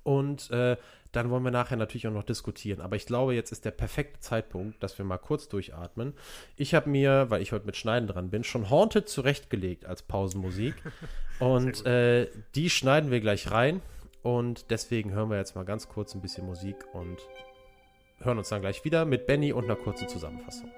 [0.04, 0.78] Und äh,
[1.12, 2.82] dann wollen wir nachher natürlich auch noch diskutieren.
[2.82, 6.14] Aber ich glaube, jetzt ist der perfekte Zeitpunkt, dass wir mal kurz durchatmen.
[6.56, 10.76] Ich habe mir, weil ich heute mit Schneiden dran bin, schon Haunted zurechtgelegt als Pausenmusik.
[11.40, 13.82] Und äh, die schneiden wir gleich rein.
[14.24, 17.18] Und deswegen hören wir jetzt mal ganz kurz ein bisschen Musik und
[18.20, 20.70] hören uns dann gleich wieder mit Benny und einer kurzen Zusammenfassung.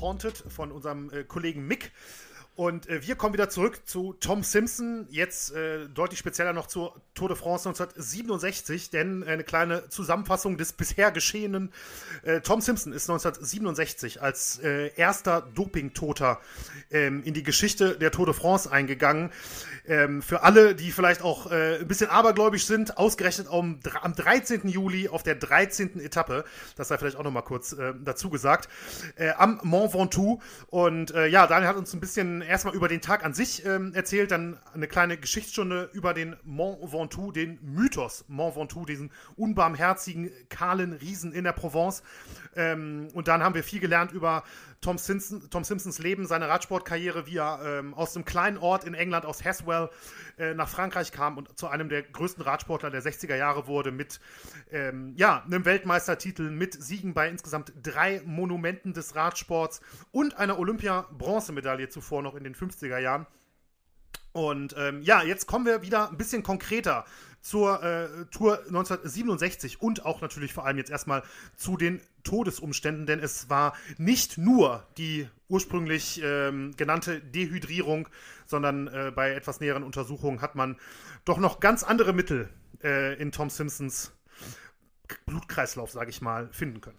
[0.00, 1.92] Haunted von unserem äh, Kollegen Mick.
[2.56, 6.94] Und äh, wir kommen wieder zurück zu Tom Simpson, jetzt äh, deutlich spezieller noch zur
[7.14, 11.70] Tour de France 1967, denn eine kleine Zusammenfassung des bisher Geschehenen.
[12.22, 16.40] Äh, Tom Simpson ist 1967 als äh, erster Dopingtoter
[16.90, 19.32] ähm, in die Geschichte der Tour de France eingegangen.
[19.86, 24.66] Ähm, für alle, die vielleicht auch äh, ein bisschen abergläubisch sind, ausgerechnet am, am 13.
[24.66, 26.00] Juli auf der 13.
[26.00, 26.44] Etappe,
[26.74, 28.70] das sei vielleicht auch nochmal kurz äh, dazu gesagt,
[29.36, 30.40] am Mont Ventoux.
[30.68, 34.30] Und ja, Daniel hat uns ein bisschen erstmal über den Tag an sich ähm, erzählt,
[34.30, 40.92] dann eine kleine Geschichtsstunde über den Mont Ventoux, den Mythos Mont Ventoux, diesen unbarmherzigen, kahlen
[40.92, 42.02] Riesen in der Provence.
[42.56, 44.42] Ähm, und dann haben wir viel gelernt über
[44.80, 48.94] Tom, Simpson, Tom Simpsons Leben, seine Radsportkarriere, wie er ähm, aus einem kleinen Ort in
[48.94, 49.90] England, aus Haswell,
[50.38, 54.20] äh, nach Frankreich kam und zu einem der größten Radsportler der 60er Jahre wurde, mit
[54.70, 59.80] ähm, ja, einem Weltmeistertitel, mit Siegen bei insgesamt drei Monumenten des Radsports
[60.10, 63.26] und einer Olympia-Bronzemedaille zuvor noch in den 50er Jahren.
[64.32, 67.06] Und ähm, ja, jetzt kommen wir wieder ein bisschen konkreter
[67.46, 71.22] zur äh, Tour 1967 und auch natürlich vor allem jetzt erstmal
[71.54, 78.08] zu den Todesumständen, denn es war nicht nur die ursprünglich ähm, genannte Dehydrierung,
[78.46, 80.76] sondern äh, bei etwas näheren Untersuchungen hat man
[81.24, 82.48] doch noch ganz andere Mittel
[82.82, 84.12] äh, in Tom Simpsons
[85.26, 86.98] Blutkreislauf, sage ich mal, finden können.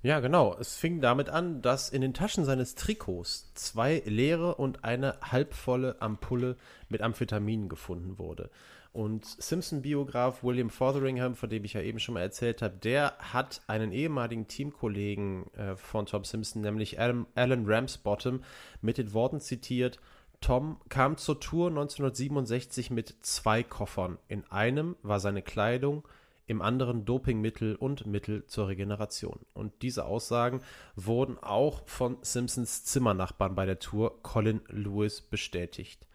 [0.00, 0.56] Ja, genau.
[0.58, 6.00] Es fing damit an, dass in den Taschen seines Trikots zwei leere und eine halbvolle
[6.00, 6.56] Ampulle
[6.88, 8.48] mit Amphetamin gefunden wurde.
[8.96, 13.60] Und Simpson-Biograf William Fotheringham, von dem ich ja eben schon mal erzählt habe, der hat
[13.66, 18.42] einen ehemaligen Teamkollegen äh, von Tom Simpson, nämlich Alan, Alan Ramsbottom,
[18.80, 20.00] mit den Worten zitiert,
[20.40, 24.16] Tom kam zur Tour 1967 mit zwei Koffern.
[24.28, 26.08] In einem war seine Kleidung,
[26.46, 29.40] im anderen Dopingmittel und Mittel zur Regeneration.
[29.52, 30.62] Und diese Aussagen
[30.94, 36.06] wurden auch von Simpsons Zimmernachbarn bei der Tour, Colin Lewis, bestätigt.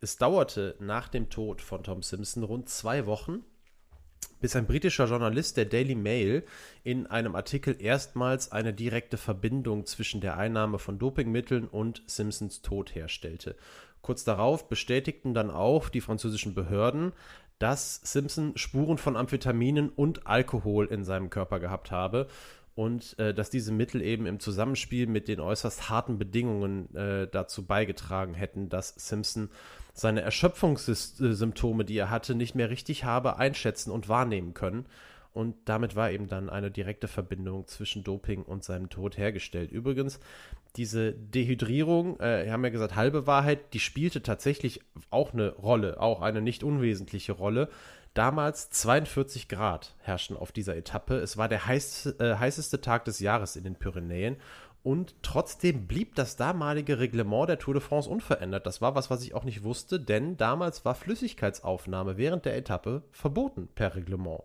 [0.00, 3.44] Es dauerte nach dem Tod von Tom Simpson rund zwei Wochen,
[4.40, 6.44] bis ein britischer Journalist der Daily Mail
[6.84, 12.94] in einem Artikel erstmals eine direkte Verbindung zwischen der Einnahme von Dopingmitteln und Simpsons Tod
[12.94, 13.56] herstellte.
[14.02, 17.12] Kurz darauf bestätigten dann auch die französischen Behörden,
[17.58, 22.28] dass Simpson Spuren von Amphetaminen und Alkohol in seinem Körper gehabt habe
[22.74, 27.64] und äh, dass diese Mittel eben im Zusammenspiel mit den äußerst harten Bedingungen äh, dazu
[27.64, 29.48] beigetragen hätten, dass Simpson
[29.96, 34.84] seine Erschöpfungssymptome, die er hatte, nicht mehr richtig habe einschätzen und wahrnehmen können.
[35.32, 39.70] Und damit war eben dann eine direkte Verbindung zwischen Doping und seinem Tod hergestellt.
[39.70, 40.20] Übrigens,
[40.76, 46.00] diese Dehydrierung, äh, wir haben ja gesagt, halbe Wahrheit, die spielte tatsächlich auch eine Rolle,
[46.00, 47.68] auch eine nicht unwesentliche Rolle.
[48.12, 51.16] Damals 42 Grad herrschten auf dieser Etappe.
[51.16, 54.36] Es war der heiß, äh, heißeste Tag des Jahres in den Pyrenäen.
[54.86, 58.66] Und trotzdem blieb das damalige Reglement der Tour de France unverändert.
[58.66, 63.02] Das war was, was ich auch nicht wusste, denn damals war Flüssigkeitsaufnahme während der Etappe
[63.10, 64.42] verboten per Reglement.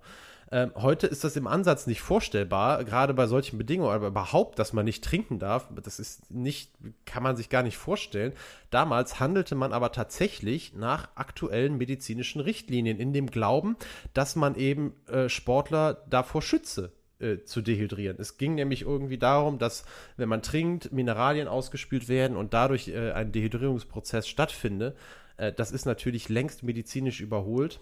[0.51, 4.73] Ähm, heute ist das im Ansatz nicht vorstellbar, gerade bei solchen Bedingungen, aber überhaupt, dass
[4.73, 6.71] man nicht trinken darf, das ist nicht,
[7.05, 8.33] kann man sich gar nicht vorstellen.
[8.71, 13.77] Damals handelte man aber tatsächlich nach aktuellen medizinischen Richtlinien in dem Glauben,
[14.15, 18.17] dass man eben äh, Sportler davor schütze, äh, zu dehydrieren.
[18.19, 19.85] Es ging nämlich irgendwie darum, dass
[20.17, 24.95] wenn man trinkt, Mineralien ausgespült werden und dadurch äh, ein Dehydrierungsprozess stattfindet.
[25.37, 27.79] Äh, das ist natürlich längst medizinisch überholt.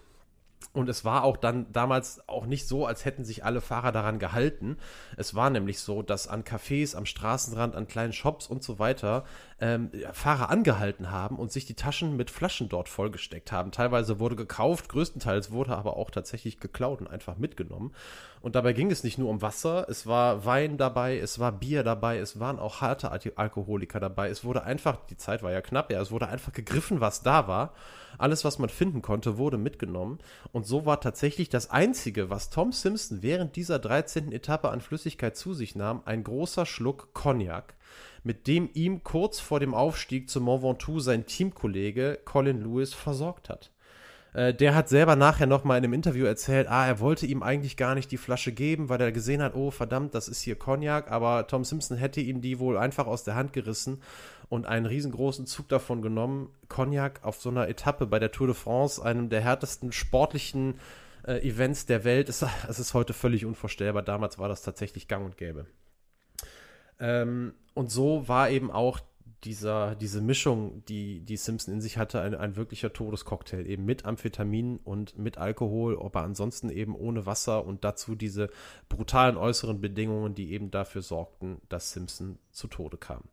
[0.71, 4.19] Und es war auch dann damals auch nicht so, als hätten sich alle Fahrer daran
[4.19, 4.77] gehalten.
[5.17, 9.23] Es war nämlich so, dass an Cafés, am Straßenrand, an kleinen Shops und so weiter
[9.59, 13.71] ähm, Fahrer angehalten haben und sich die Taschen mit Flaschen dort vollgesteckt haben.
[13.71, 17.91] Teilweise wurde gekauft, größtenteils wurde aber auch tatsächlich geklaut und einfach mitgenommen.
[18.41, 21.83] Und dabei ging es nicht nur um Wasser, es war Wein dabei, es war Bier
[21.83, 24.29] dabei, es waren auch harte Alkoholiker dabei.
[24.29, 27.47] Es wurde einfach, die Zeit war ja knapp, ja, es wurde einfach gegriffen, was da
[27.47, 27.73] war.
[28.19, 30.19] Alles, was man finden konnte, wurde mitgenommen.
[30.51, 34.31] Und so war tatsächlich das Einzige, was Tom Simpson während dieser 13.
[34.31, 37.73] Etappe an Flüssigkeit zu sich nahm, ein großer Schluck Cognac
[38.23, 43.49] mit dem ihm kurz vor dem Aufstieg zum Mont Ventoux sein Teamkollege Colin Lewis versorgt
[43.49, 43.71] hat.
[44.33, 47.77] Äh, der hat selber nachher nochmal in einem Interview erzählt, ah, er wollte ihm eigentlich
[47.77, 51.09] gar nicht die Flasche geben, weil er gesehen hat, oh verdammt, das ist hier Cognac,
[51.11, 54.01] aber Tom Simpson hätte ihm die wohl einfach aus der Hand gerissen
[54.49, 56.49] und einen riesengroßen Zug davon genommen.
[56.67, 60.75] Cognac auf so einer Etappe bei der Tour de France, einem der härtesten sportlichen
[61.25, 64.01] äh, Events der Welt, es ist heute völlig unvorstellbar.
[64.01, 65.65] Damals war das tatsächlich gang und gäbe.
[66.99, 68.99] Ähm, und so war eben auch
[69.43, 74.05] dieser, diese Mischung, die, die Simpson in sich hatte, ein, ein wirklicher Todescocktail, eben mit
[74.05, 78.49] Amphetamin und mit Alkohol, aber ansonsten eben ohne Wasser und dazu diese
[78.89, 83.23] brutalen äußeren Bedingungen, die eben dafür sorgten, dass Simpson zu Tode kam.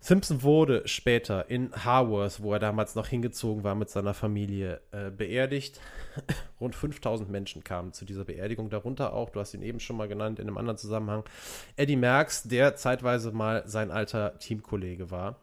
[0.00, 5.10] Simpson wurde später in Haworth, wo er damals noch hingezogen war mit seiner Familie, äh,
[5.10, 5.80] beerdigt.
[6.60, 10.06] Rund 5000 Menschen kamen zu dieser Beerdigung, darunter auch, du hast ihn eben schon mal
[10.06, 11.24] genannt in einem anderen Zusammenhang,
[11.76, 15.40] Eddie Merckx, der zeitweise mal sein alter Teamkollege war.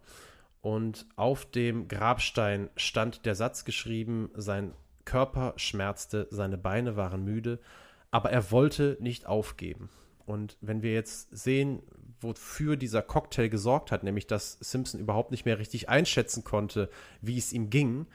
[0.62, 7.60] Und auf dem Grabstein stand der Satz geschrieben, sein Körper schmerzte, seine Beine waren müde,
[8.10, 9.90] aber er wollte nicht aufgeben.
[10.26, 11.84] Und wenn wir jetzt sehen,
[12.20, 16.90] wofür dieser Cocktail gesorgt hat, nämlich dass Simpson überhaupt nicht mehr richtig einschätzen konnte,
[17.22, 18.08] wie es ihm ging,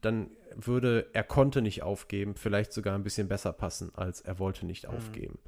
[0.00, 4.66] dann würde er konnte nicht aufgeben, vielleicht sogar ein bisschen besser passen, als er wollte
[4.66, 4.96] nicht mhm.
[4.96, 5.38] aufgeben.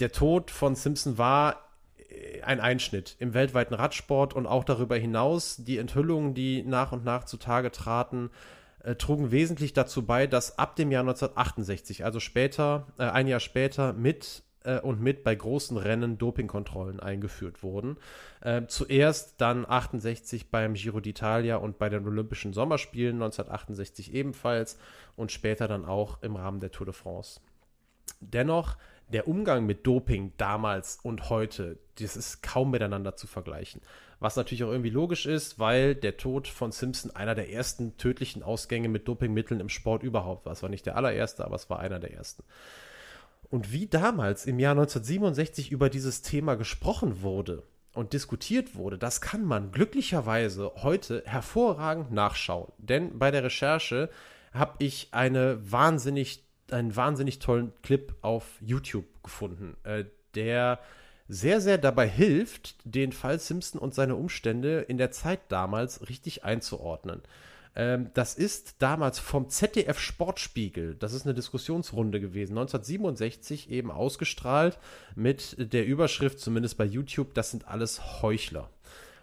[0.00, 1.68] Der Tod von Simpson war
[2.08, 5.56] äh, ein Einschnitt im weltweiten Radsport und auch darüber hinaus.
[5.58, 8.30] Die Enthüllungen, die nach und nach zutage traten,
[8.80, 13.40] äh, trugen wesentlich dazu bei, dass ab dem Jahr 1968, also später, äh, ein Jahr
[13.40, 17.96] später, mit äh, und mit bei großen Rennen Dopingkontrollen eingeführt wurden.
[18.42, 24.78] Äh, zuerst dann 68 beim Giro d'Italia und bei den Olympischen Sommerspielen 1968 ebenfalls
[25.16, 27.40] und später dann auch im Rahmen der Tour de France.
[28.20, 28.76] Dennoch,
[29.08, 33.80] der Umgang mit Doping damals und heute, das ist kaum miteinander zu vergleichen.
[34.20, 38.42] Was natürlich auch irgendwie logisch ist, weil der Tod von Simpson einer der ersten tödlichen
[38.42, 40.52] Ausgänge mit Dopingmitteln im Sport überhaupt war.
[40.52, 42.42] Es war nicht der allererste, aber es war einer der ersten.
[43.50, 47.62] Und wie damals im Jahr 1967 über dieses Thema gesprochen wurde
[47.94, 52.70] und diskutiert wurde, das kann man glücklicherweise heute hervorragend nachschauen.
[52.78, 54.10] Denn bei der Recherche
[54.52, 60.78] habe ich eine wahnsinnig, einen wahnsinnig tollen Clip auf YouTube gefunden, äh, der
[61.28, 66.44] sehr, sehr dabei hilft, den Fall Simpson und seine Umstände in der Zeit damals richtig
[66.44, 67.22] einzuordnen.
[67.78, 74.78] Ähm, das ist damals vom ZDF Sportspiegel, das ist eine Diskussionsrunde gewesen, 1967 eben ausgestrahlt
[75.14, 78.68] mit der Überschrift, zumindest bei YouTube, das sind alles Heuchler.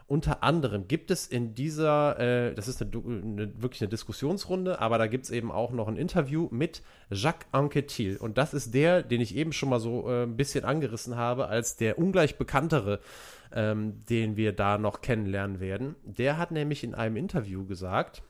[0.07, 4.99] Unter anderem gibt es in dieser, äh, das ist eine, eine, wirklich eine Diskussionsrunde, aber
[4.99, 8.15] da gibt es eben auch noch ein Interview mit Jacques Anquetil.
[8.17, 11.47] Und das ist der, den ich eben schon mal so äh, ein bisschen angerissen habe,
[11.47, 12.99] als der ungleich bekanntere,
[13.51, 15.95] ähm, den wir da noch kennenlernen werden.
[16.03, 18.21] Der hat nämlich in einem Interview gesagt,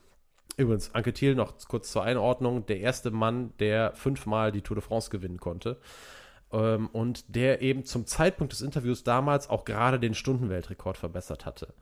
[0.56, 5.10] übrigens, Anquetil noch kurz zur Einordnung, der erste Mann, der fünfmal die Tour de France
[5.10, 5.78] gewinnen konnte
[6.52, 11.74] ähm, und der eben zum Zeitpunkt des Interviews damals auch gerade den Stundenweltrekord verbessert hatte.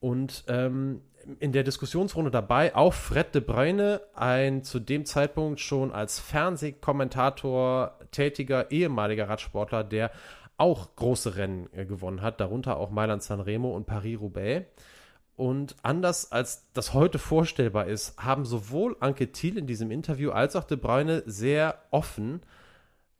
[0.00, 1.00] Und ähm,
[1.40, 7.98] in der Diskussionsrunde dabei auch Fred de Bruyne, ein zu dem Zeitpunkt schon als Fernsehkommentator
[8.10, 10.10] tätiger ehemaliger Radsportler, der
[10.56, 14.66] auch große Rennen äh, gewonnen hat, darunter auch Mailand Sanremo und Paris-Roubaix.
[15.36, 20.54] Und anders als das heute vorstellbar ist, haben sowohl Anke Thiel in diesem Interview als
[20.54, 22.42] auch De Bruyne sehr offen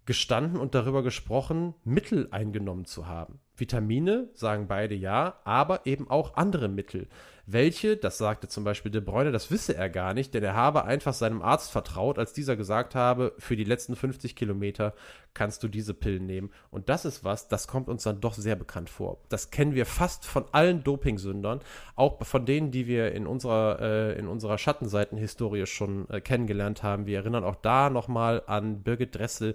[0.07, 3.41] gestanden und darüber gesprochen, Mittel eingenommen zu haben.
[3.57, 7.09] Vitamine, sagen beide ja, aber eben auch andere Mittel.
[7.47, 10.87] Welche, das sagte zum Beispiel De Bruyne, das wisse er gar nicht, denn er habe
[10.87, 14.95] einfach seinem Arzt vertraut, als dieser gesagt habe, für die letzten 50 Kilometer
[15.35, 16.51] kannst du diese Pillen nehmen.
[16.71, 19.19] Und das ist was, das kommt uns dann doch sehr bekannt vor.
[19.29, 21.61] Das kennen wir fast von allen Dopingsündern,
[21.97, 27.05] auch von denen, die wir in unserer, äh, in unserer Schattenseitenhistorie schon äh, kennengelernt haben.
[27.05, 29.55] Wir erinnern auch da nochmal an Birgit Dressel,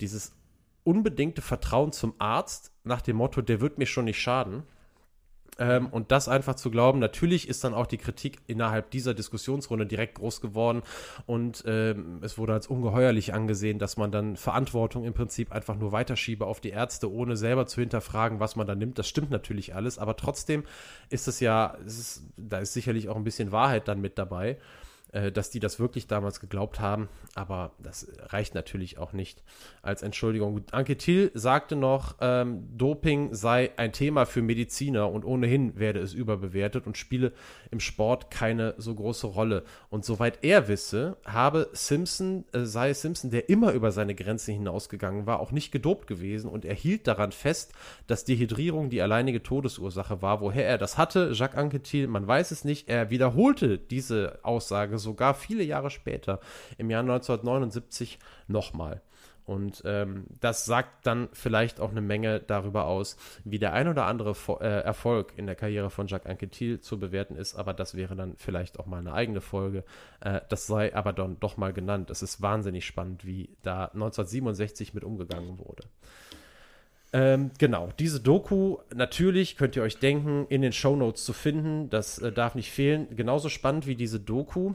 [0.00, 0.32] dieses
[0.86, 4.62] unbedingte Vertrauen zum Arzt nach dem Motto, der wird mir schon nicht schaden.
[5.58, 9.86] Ähm, und das einfach zu glauben, natürlich ist dann auch die Kritik innerhalb dieser Diskussionsrunde
[9.86, 10.82] direkt groß geworden
[11.24, 15.92] und ähm, es wurde als ungeheuerlich angesehen, dass man dann Verantwortung im Prinzip einfach nur
[15.92, 18.98] weiterschiebe auf die Ärzte, ohne selber zu hinterfragen, was man da nimmt.
[18.98, 20.64] Das stimmt natürlich alles, aber trotzdem
[21.08, 24.58] ist es ja, es ist, da ist sicherlich auch ein bisschen Wahrheit dann mit dabei.
[25.12, 29.44] Äh, dass die das wirklich damals geglaubt haben, aber das reicht natürlich auch nicht
[29.80, 30.62] als Entschuldigung.
[30.72, 36.12] Anke Thiel sagte noch, ähm, Doping sei ein Thema für Mediziner und ohnehin werde es
[36.12, 37.32] überbewertet und spiele
[37.70, 39.62] im Sport keine so große Rolle.
[39.90, 45.24] Und soweit er wisse, habe Simpson, äh, sei Simpson, der immer über seine Grenze hinausgegangen
[45.24, 47.72] war, auch nicht gedopt gewesen und er hielt daran fest,
[48.08, 50.40] dass Dehydrierung die alleinige Todesursache war.
[50.40, 52.88] Woher er das hatte, Jacques Anquetil, man weiß es nicht.
[52.88, 56.40] Er wiederholte diese Aussage sogar viele Jahre später,
[56.78, 58.18] im Jahr 1979,
[58.48, 59.02] nochmal.
[59.46, 64.06] Und ähm, das sagt dann vielleicht auch eine Menge darüber aus, wie der ein oder
[64.06, 67.54] andere Vo äh, Erfolg in der Karriere von Jacques Anquetil zu bewerten ist.
[67.54, 69.84] Aber das wäre dann vielleicht auch mal eine eigene Folge.
[70.20, 72.10] Äh, das sei aber dann doch mal genannt.
[72.10, 75.84] Es ist wahnsinnig spannend, wie da 1967 mit umgegangen wurde.
[77.12, 81.88] Ähm, genau, diese Doku, natürlich könnt ihr euch denken, in den Show Notes zu finden.
[81.88, 83.14] Das äh, darf nicht fehlen.
[83.14, 84.74] Genauso spannend wie diese Doku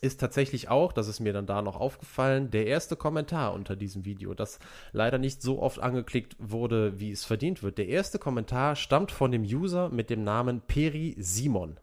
[0.00, 4.04] ist tatsächlich auch, das ist mir dann da noch aufgefallen, der erste Kommentar unter diesem
[4.04, 4.58] Video, das
[4.92, 7.78] leider nicht so oft angeklickt wurde, wie es verdient wird.
[7.78, 11.78] Der erste Kommentar stammt von dem User mit dem Namen Peri Simon.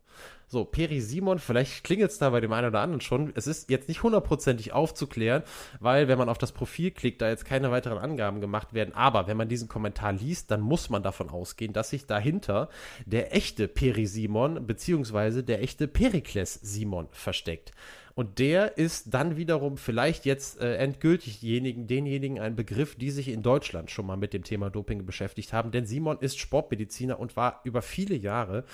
[0.54, 3.34] So, Peri Simon, vielleicht klingelt es da bei dem einen oder anderen schon.
[3.34, 5.42] Es ist jetzt nicht hundertprozentig aufzuklären,
[5.80, 8.94] weil wenn man auf das Profil klickt, da jetzt keine weiteren Angaben gemacht werden.
[8.94, 12.70] Aber wenn man diesen Kommentar liest, dann muss man davon ausgehen, dass sich dahinter
[13.08, 17.72] der echte Peri Simon beziehungsweise der echte Perikles Simon versteckt.
[18.16, 23.30] Und der ist dann wiederum vielleicht jetzt äh, endgültig denjenigen, denjenigen ein Begriff, die sich
[23.30, 25.72] in Deutschland schon mal mit dem Thema Doping beschäftigt haben.
[25.72, 28.66] Denn Simon ist Sportmediziner und war über viele Jahre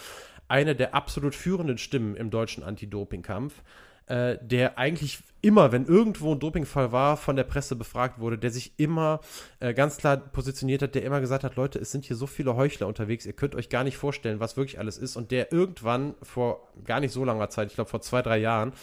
[0.50, 3.64] eine der absolut führenden Stimmen im deutschen Anti-Doping-Kampf,
[4.08, 8.52] äh, der eigentlich immer, wenn irgendwo ein Dopingfall war, von der Presse befragt wurde, der
[8.52, 9.22] sich immer
[9.60, 12.56] äh, ganz klar positioniert hat, der immer gesagt hat, Leute, es sind hier so viele
[12.56, 15.16] Heuchler unterwegs, ihr könnt euch gar nicht vorstellen, was wirklich alles ist.
[15.16, 18.74] Und der irgendwann vor gar nicht so langer Zeit, ich glaube vor zwei, drei Jahren,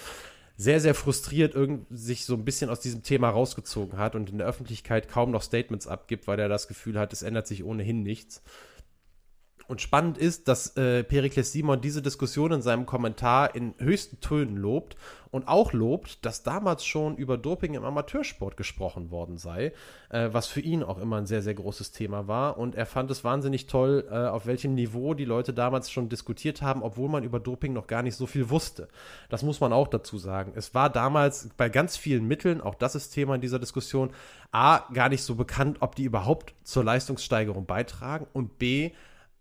[0.56, 1.54] sehr, sehr frustriert
[1.90, 5.42] sich so ein bisschen aus diesem Thema rausgezogen hat und in der Öffentlichkeit kaum noch
[5.42, 8.42] Statements abgibt, weil er das Gefühl hat, es ändert sich ohnehin nichts.
[9.68, 14.56] Und spannend ist, dass äh, Perikles Simon diese Diskussion in seinem Kommentar in höchsten Tönen
[14.56, 14.96] lobt
[15.30, 19.72] und auch lobt, dass damals schon über Doping im Amateursport gesprochen worden sei,
[20.08, 22.58] äh, was für ihn auch immer ein sehr, sehr großes Thema war.
[22.58, 26.62] Und er fand es wahnsinnig toll, äh, auf welchem Niveau die Leute damals schon diskutiert
[26.62, 28.88] haben, obwohl man über Doping noch gar nicht so viel wusste.
[29.28, 30.52] Das muss man auch dazu sagen.
[30.54, 34.10] Es war damals bei ganz vielen Mitteln, auch das ist Thema in dieser Diskussion,
[34.52, 38.92] A, gar nicht so bekannt, ob die überhaupt zur Leistungssteigerung beitragen und B,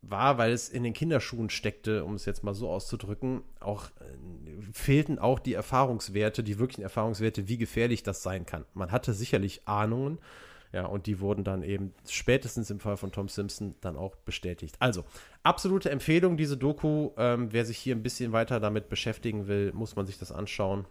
[0.10, 4.62] war, weil es in den Kinderschuhen steckte, um es jetzt mal so auszudrücken, auch äh,
[4.72, 8.66] fehlten auch die Erfahrungswerte, die wirklichen Erfahrungswerte, wie gefährlich das sein kann.
[8.74, 10.20] Man hatte sicherlich Ahnungen,
[10.76, 14.76] ja, und die wurden dann eben spätestens im Fall von Tom Simpson dann auch bestätigt.
[14.80, 15.06] Also,
[15.42, 17.12] absolute Empfehlung, diese Doku.
[17.16, 20.86] Ähm, wer sich hier ein bisschen weiter damit beschäftigen will, muss man sich das anschauen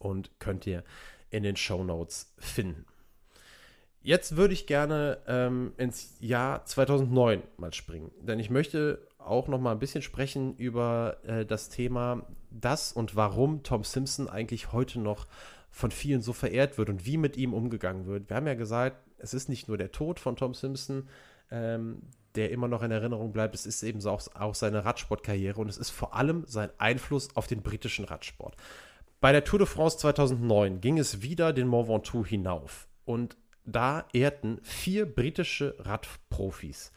[0.00, 0.82] und könnt ihr
[1.30, 2.84] in den Show Notes finden.
[4.06, 9.58] Jetzt würde ich gerne ähm, ins Jahr 2009 mal springen, denn ich möchte auch noch
[9.58, 15.00] mal ein bisschen sprechen über äh, das Thema, das und warum Tom Simpson eigentlich heute
[15.00, 15.26] noch
[15.72, 18.30] von vielen so verehrt wird und wie mit ihm umgegangen wird.
[18.30, 21.08] Wir haben ja gesagt, es ist nicht nur der Tod von Tom Simpson,
[21.50, 22.02] ähm,
[22.36, 25.78] der immer noch in Erinnerung bleibt, es ist eben auch, auch seine Radsportkarriere und es
[25.78, 28.54] ist vor allem sein Einfluss auf den britischen Radsport.
[29.20, 33.36] Bei der Tour de France 2009 ging es wieder den Mont Ventoux hinauf und
[33.66, 36.92] da ehrten vier britische Radprofis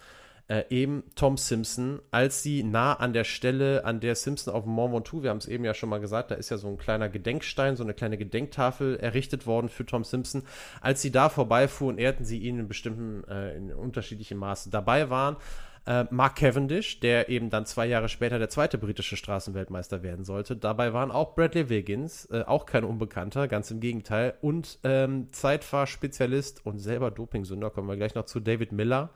[0.50, 4.74] äh, eben Tom Simpson, als sie nah an der Stelle, an der Simpson auf dem
[4.74, 6.78] Mont Ventoux, wir haben es eben ja schon mal gesagt, da ist ja so ein
[6.78, 10.44] kleiner Gedenkstein, so eine kleine Gedenktafel errichtet worden für Tom Simpson.
[10.82, 14.72] Als sie da vorbeifuhren, ehrten sie ihn in bestimmten, äh, in unterschiedlichem Maße.
[14.72, 15.38] Dabei waren
[15.86, 20.56] äh, Mark Cavendish, der eben dann zwei Jahre später der zweite britische Straßenweltmeister werden sollte.
[20.56, 24.36] Dabei waren auch Bradley Wiggins, äh, auch kein Unbekannter, ganz im Gegenteil.
[24.42, 29.10] Und ähm, Zeitfahrspezialist und selber Dopingsünder, kommen wir gleich noch zu, David Miller.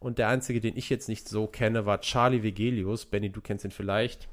[0.00, 3.06] Und der einzige, den ich jetzt nicht so kenne, war Charlie Vegelius.
[3.06, 4.28] Benny, du kennst ihn vielleicht.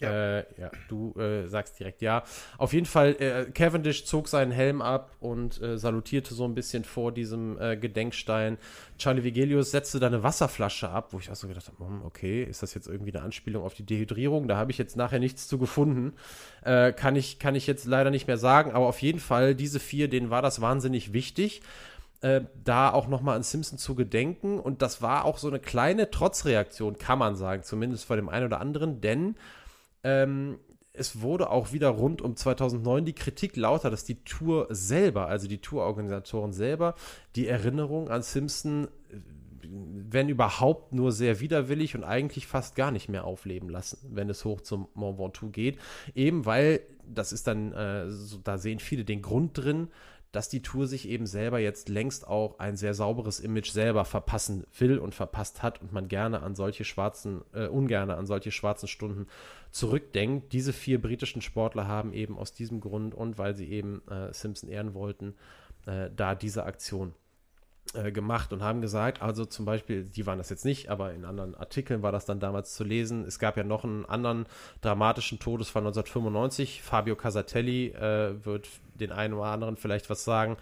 [0.00, 2.22] Ja, äh, ja du äh, sagst direkt ja.
[2.58, 6.84] Auf jeden Fall, äh, Cavendish zog seinen Helm ab und äh, salutierte so ein bisschen
[6.84, 8.58] vor diesem äh, Gedenkstein.
[8.98, 12.44] Charlie Vigelius setzte da eine Wasserflasche ab, wo ich auch so gedacht habe, hm, okay,
[12.44, 14.48] ist das jetzt irgendwie eine Anspielung auf die Dehydrierung?
[14.48, 16.14] Da habe ich jetzt nachher nichts zu gefunden.
[16.62, 19.80] Äh, kann, ich, kann ich jetzt leider nicht mehr sagen, aber auf jeden Fall, diese
[19.80, 21.62] vier, denen war das wahnsinnig wichtig.
[22.64, 24.58] da auch nochmal an Simpson zu gedenken.
[24.58, 28.46] Und das war auch so eine kleine Trotzreaktion, kann man sagen, zumindest vor dem einen
[28.46, 29.36] oder anderen, denn
[30.06, 30.58] ähm,
[30.92, 35.48] es wurde auch wieder rund um 2009 die Kritik lauter, dass die Tour selber, also
[35.48, 36.94] die Tourorganisatoren selber,
[37.34, 39.16] die Erinnerung an Simpson, äh,
[40.08, 44.44] wenn überhaupt, nur sehr widerwillig und eigentlich fast gar nicht mehr aufleben lassen, wenn es
[44.44, 45.78] hoch zum Mont Ventoux geht.
[46.14, 49.88] Eben weil, das ist dann, äh, so, da sehen viele den Grund drin,
[50.36, 54.66] dass die Tour sich eben selber jetzt längst auch ein sehr sauberes Image selber verpassen
[54.78, 58.86] will und verpasst hat und man gerne an solche schwarzen, äh, ungerne an solche schwarzen
[58.86, 59.26] Stunden
[59.76, 60.54] zurückdenkt.
[60.54, 64.70] Diese vier britischen Sportler haben eben aus diesem Grund und weil sie eben äh, Simpson
[64.70, 65.34] ehren wollten,
[65.84, 67.12] äh, da diese Aktion
[67.92, 71.26] äh, gemacht und haben gesagt, also zum Beispiel, die waren das jetzt nicht, aber in
[71.26, 73.26] anderen Artikeln war das dann damals zu lesen.
[73.26, 74.46] Es gab ja noch einen anderen
[74.80, 76.82] dramatischen Todesfall 1995.
[76.82, 80.56] Fabio Casatelli äh, wird den einen oder anderen vielleicht was sagen,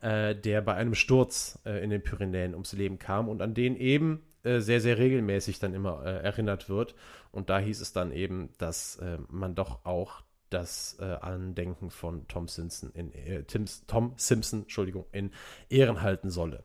[0.00, 4.22] äh, der bei einem Sturz in den Pyrenäen ums Leben kam und an den eben
[4.42, 6.94] äh, sehr, sehr regelmäßig dann immer äh, erinnert wird.
[7.30, 12.48] Und da hieß es dann eben, dass man doch auch das äh, Andenken von Tom
[12.48, 15.30] Simpson in äh, Tims, Tom Simpson, Entschuldigung, in
[15.68, 16.64] Ehren halten solle.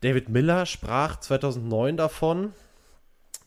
[0.00, 2.52] David Miller sprach 2009 davon,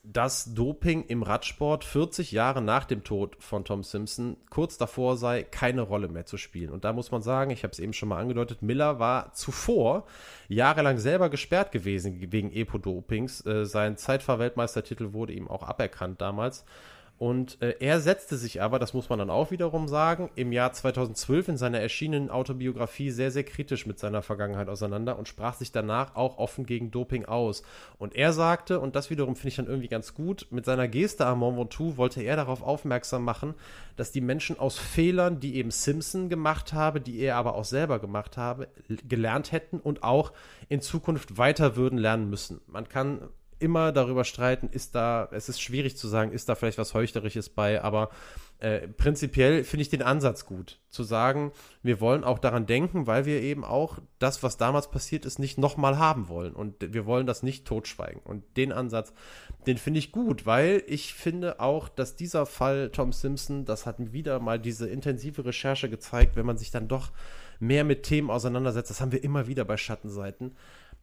[0.04, 5.44] dass Doping im Radsport 40 Jahre nach dem Tod von Tom Simpson kurz davor sei,
[5.44, 6.72] keine Rolle mehr zu spielen.
[6.72, 10.06] Und da muss man sagen, ich habe es eben schon mal angedeutet, Miller war zuvor
[10.48, 13.46] jahrelang selber gesperrt gewesen wegen Epo-Dopings.
[13.46, 16.66] Äh, sein Zeitfahrweltmeistertitel wurde ihm auch aberkannt damals.
[17.22, 20.74] Und äh, er setzte sich aber, das muss man dann auch wiederum sagen, im Jahr
[20.74, 25.72] 2012 in seiner erschienenen Autobiografie sehr, sehr kritisch mit seiner Vergangenheit auseinander und sprach sich
[25.72, 27.62] danach auch offen gegen Doping aus.
[28.00, 31.28] Und er sagte, und das wiederum finde ich dann irgendwie ganz gut, mit seiner Geste
[31.28, 33.54] am Mont Ventoux wollte er darauf aufmerksam machen,
[33.98, 38.00] dass die Menschen aus Fehlern, die eben Simpson gemacht habe, die er aber auch selber
[38.00, 38.68] gemacht habe,
[39.08, 40.32] gelernt hätten und auch
[40.70, 42.62] in Zukunft weiter würden lernen müssen.
[42.66, 43.30] Man kann
[43.62, 47.50] immer darüber streiten, ist da, es ist schwierig zu sagen, ist da vielleicht was Heuchlerisches
[47.50, 48.10] bei, aber
[48.62, 51.52] äh, prinzipiell finde ich den Ansatz gut, zu sagen,
[51.82, 55.58] wir wollen auch daran denken, weil wir eben auch das, was damals passiert ist, nicht
[55.58, 58.22] nochmal haben wollen und wir wollen das nicht totschweigen.
[58.24, 59.14] Und den Ansatz,
[59.66, 64.14] den finde ich gut, weil ich finde auch, dass dieser Fall Tom Simpson, das hat
[64.14, 67.12] wieder mal diese intensive Recherche gezeigt, wenn man sich dann doch
[67.60, 70.56] mehr mit Themen auseinandersetzt, das haben wir immer wieder bei Schattenseiten,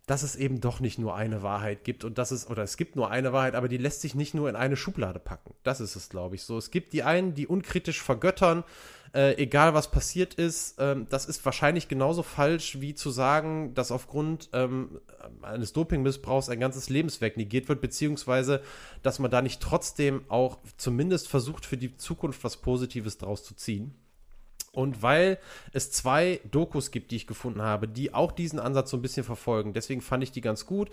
[0.09, 2.97] dass es eben doch nicht nur eine Wahrheit gibt und dass es, oder es gibt
[2.97, 5.55] nur eine Wahrheit, aber die lässt sich nicht nur in eine Schublade packen.
[5.65, 6.57] Das ist es, glaube ich, so.
[6.57, 8.65] Es gibt die einen, die unkritisch vergöttern,
[9.15, 10.77] äh, egal was passiert ist.
[10.79, 14.99] Ähm, das ist wahrscheinlich genauso falsch, wie zu sagen, dass aufgrund ähm,
[15.43, 18.63] eines Dopingmissbrauchs ein ganzes Lebenswerk negiert wird, beziehungsweise,
[19.03, 23.55] dass man da nicht trotzdem auch zumindest versucht, für die Zukunft was Positives draus zu
[23.55, 23.95] ziehen.
[24.73, 25.39] Und weil
[25.73, 29.25] es zwei Dokus gibt, die ich gefunden habe, die auch diesen Ansatz so ein bisschen
[29.25, 30.91] verfolgen, deswegen fand ich die ganz gut,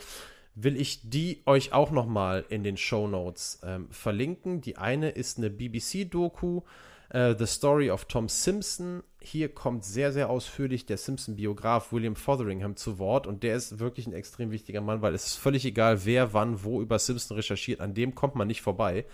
[0.55, 4.61] will ich die euch auch noch mal in den Show Notes ähm, verlinken.
[4.61, 6.61] Die eine ist eine BBC-Doku,
[7.09, 12.75] äh, The Story of Tom Simpson, hier kommt sehr, sehr ausführlich der Simpson-Biograf William Fotheringham
[12.75, 16.05] zu Wort und der ist wirklich ein extrem wichtiger Mann, weil es ist völlig egal,
[16.05, 19.05] wer wann wo über Simpson recherchiert, an dem kommt man nicht vorbei.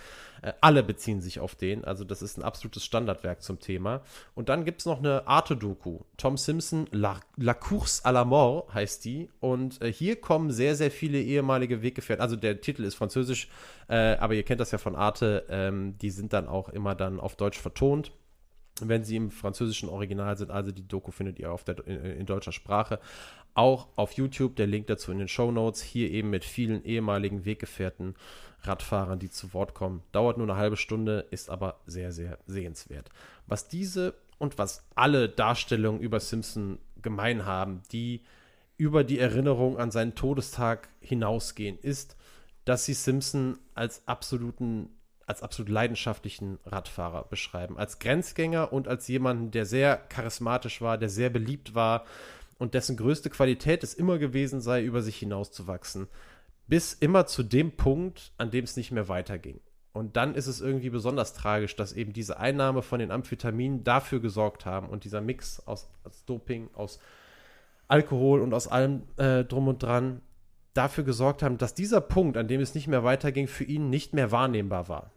[0.41, 4.01] Äh, alle beziehen sich auf den, also das ist ein absolutes Standardwerk zum Thema.
[4.35, 8.73] Und dann gibt es noch eine Arte-Doku, Tom Simpson, La, La Course à la Mort
[8.73, 12.95] heißt die und äh, hier kommen sehr, sehr viele ehemalige Weggefährten, also der Titel ist
[12.95, 13.49] französisch,
[13.87, 17.19] äh, aber ihr kennt das ja von Arte, ähm, die sind dann auch immer dann
[17.19, 18.11] auf Deutsch vertont
[18.83, 20.51] wenn sie im französischen Original sind.
[20.51, 22.99] Also die Doku findet ihr auf der, in, in, deutscher Sprache.
[23.53, 25.81] Auch auf YouTube, der Link dazu in den Show Notes.
[25.81, 28.15] Hier eben mit vielen ehemaligen Weggefährten,
[28.63, 30.03] Radfahrern, die zu Wort kommen.
[30.11, 33.09] Dauert nur eine halbe Stunde, ist aber sehr, sehr sehenswert.
[33.47, 38.21] Was diese und was alle Darstellungen über Simpson gemein haben, die
[38.77, 42.15] über die Erinnerung an seinen Todestag hinausgehen, ist,
[42.65, 44.89] dass sie Simpson als absoluten
[45.27, 47.77] als absolut leidenschaftlichen Radfahrer beschreiben.
[47.77, 52.05] Als Grenzgänger und als jemanden, der sehr charismatisch war, der sehr beliebt war
[52.57, 56.07] und dessen größte Qualität es immer gewesen sei, über sich hinauszuwachsen.
[56.71, 59.59] Bis immer zu dem Punkt, an dem es nicht mehr weiterging.
[59.91, 64.21] Und dann ist es irgendwie besonders tragisch, dass eben diese Einnahme von den Amphetaminen dafür
[64.21, 66.99] gesorgt haben und dieser Mix aus, aus Doping, aus
[67.89, 70.21] Alkohol und aus allem äh, drum und dran
[70.73, 74.13] dafür gesorgt haben, dass dieser Punkt, an dem es nicht mehr weiterging, für ihn nicht
[74.13, 75.11] mehr wahrnehmbar war.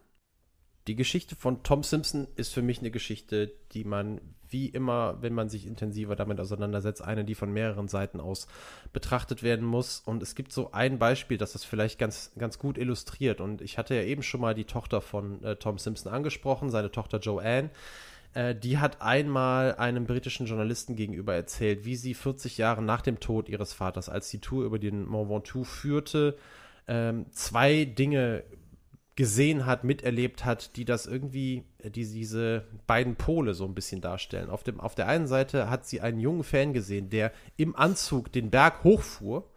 [0.87, 5.33] Die Geschichte von Tom Simpson ist für mich eine Geschichte, die man wie immer, wenn
[5.33, 8.47] man sich intensiver damit auseinandersetzt, eine, die von mehreren Seiten aus
[8.93, 10.01] betrachtet werden muss.
[10.05, 13.41] Und es gibt so ein Beispiel, das das vielleicht ganz, ganz gut illustriert.
[13.41, 16.91] Und ich hatte ja eben schon mal die Tochter von äh, Tom Simpson angesprochen, seine
[16.91, 17.71] Tochter Joanne.
[18.35, 23.19] Äh, die hat einmal einem britischen Journalisten gegenüber erzählt, wie sie 40 Jahre nach dem
[23.19, 26.37] Tod ihres Vaters, als die Tour über den Mont Ventoux führte,
[26.87, 28.43] ähm, zwei Dinge
[29.15, 34.01] gesehen hat, miterlebt hat, die das irgendwie, äh, die diese beiden Pole so ein bisschen
[34.01, 34.49] darstellen.
[34.49, 38.31] Auf, dem, auf der einen Seite hat sie einen jungen Fan gesehen, der im Anzug
[38.31, 39.49] den Berg hochfuhr,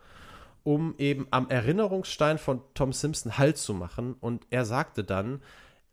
[0.63, 4.15] um eben am Erinnerungsstein von Tom Simpson Halt zu machen.
[4.21, 5.43] Und er sagte dann,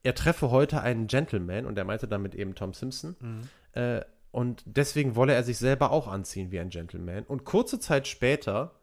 [0.04, 3.16] er treffe heute einen Gentleman, und er meinte damit eben Tom Simpson.
[3.20, 3.50] Mhm.
[3.72, 7.24] Äh, und deswegen wolle er sich selber auch anziehen wie ein Gentleman.
[7.24, 8.76] Und kurze Zeit später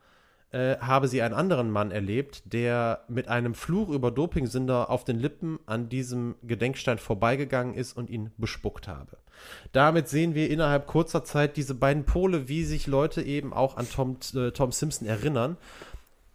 [0.53, 5.19] äh, habe sie einen anderen Mann erlebt, der mit einem Fluch über Dopingsünder auf den
[5.19, 9.17] Lippen an diesem Gedenkstein vorbeigegangen ist und ihn bespuckt habe.
[9.73, 13.89] Damit sehen wir innerhalb kurzer Zeit diese beiden Pole, wie sich Leute eben auch an
[13.89, 15.57] Tom, äh, Tom Simpson erinnern.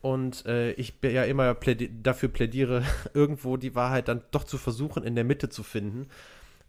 [0.02, 5.04] Und äh, ich ja immer plädi dafür plädiere, irgendwo die Wahrheit dann doch zu versuchen,
[5.04, 6.08] in der Mitte zu finden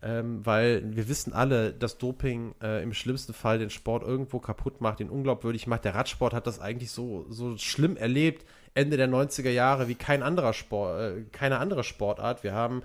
[0.00, 4.80] ähm, weil wir wissen alle, dass Doping äh, im schlimmsten Fall den Sport irgendwo kaputt
[4.80, 5.84] macht, den unglaubwürdig macht.
[5.84, 8.44] Der Radsport hat das eigentlich so, so schlimm erlebt,
[8.74, 12.44] Ende der 90er Jahre, wie kein anderer Sport, äh, keine andere Sportart.
[12.44, 12.82] Wir haben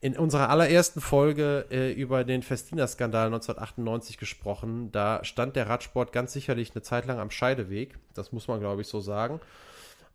[0.00, 4.90] in unserer allerersten Folge äh, über den Festina-Skandal 1998 gesprochen.
[4.92, 7.98] Da stand der Radsport ganz sicherlich eine Zeit lang am Scheideweg.
[8.14, 9.40] Das muss man, glaube ich, so sagen.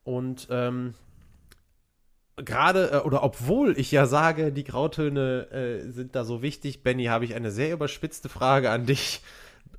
[0.04, 0.94] Und ähm,
[2.38, 7.06] gerade äh, oder obwohl ich ja sage, die Grautöne äh, sind da so wichtig, Benny,
[7.06, 9.22] habe ich eine sehr überspitzte Frage an dich,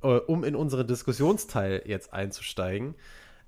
[0.03, 2.95] äh, um in unseren Diskussionsteil jetzt einzusteigen.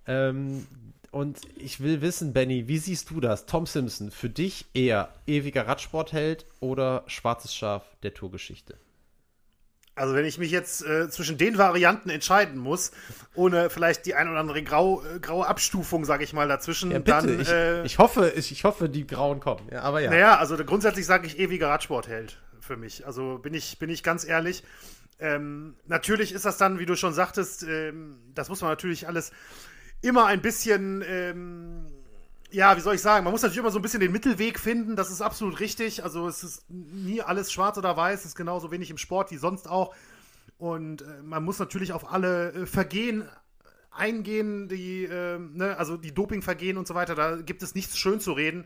[0.07, 0.65] Ähm,
[1.11, 3.45] und ich will wissen, Benny, wie siehst du das?
[3.45, 8.77] Tom Simpson, für dich eher ewiger Radsportheld oder schwarzes Schaf der Tourgeschichte?
[9.93, 12.91] Also wenn ich mich jetzt äh, zwischen den Varianten entscheiden muss,
[13.35, 16.99] ohne vielleicht die ein oder andere grau, äh, graue Abstufung, sage ich mal, dazwischen, ja,
[16.99, 17.41] dann.
[17.41, 19.67] Ich, äh, ich, hoffe, ich, ich hoffe, die Grauen kommen.
[19.71, 20.09] Ja, aber ja.
[20.09, 23.05] Naja, also grundsätzlich sage ich ewiger Radsportheld für mich.
[23.05, 24.63] Also bin ich, bin ich ganz ehrlich.
[25.19, 29.31] Ähm, natürlich ist das dann, wie du schon sagtest, ähm, das muss man natürlich alles
[30.01, 31.03] immer ein bisschen.
[31.05, 31.85] Ähm,
[32.51, 34.95] ja, wie soll ich sagen, man muss natürlich immer so ein bisschen den Mittelweg finden,
[34.95, 36.03] das ist absolut richtig.
[36.03, 39.37] Also es ist nie alles schwarz oder weiß, es ist genauso wenig im Sport wie
[39.37, 39.95] sonst auch.
[40.57, 43.27] Und äh, man muss natürlich auf alle äh, Vergehen
[43.89, 48.19] eingehen, die, äh, ne, also die Dopingvergehen und so weiter, da gibt es nichts schön
[48.19, 48.65] zu reden.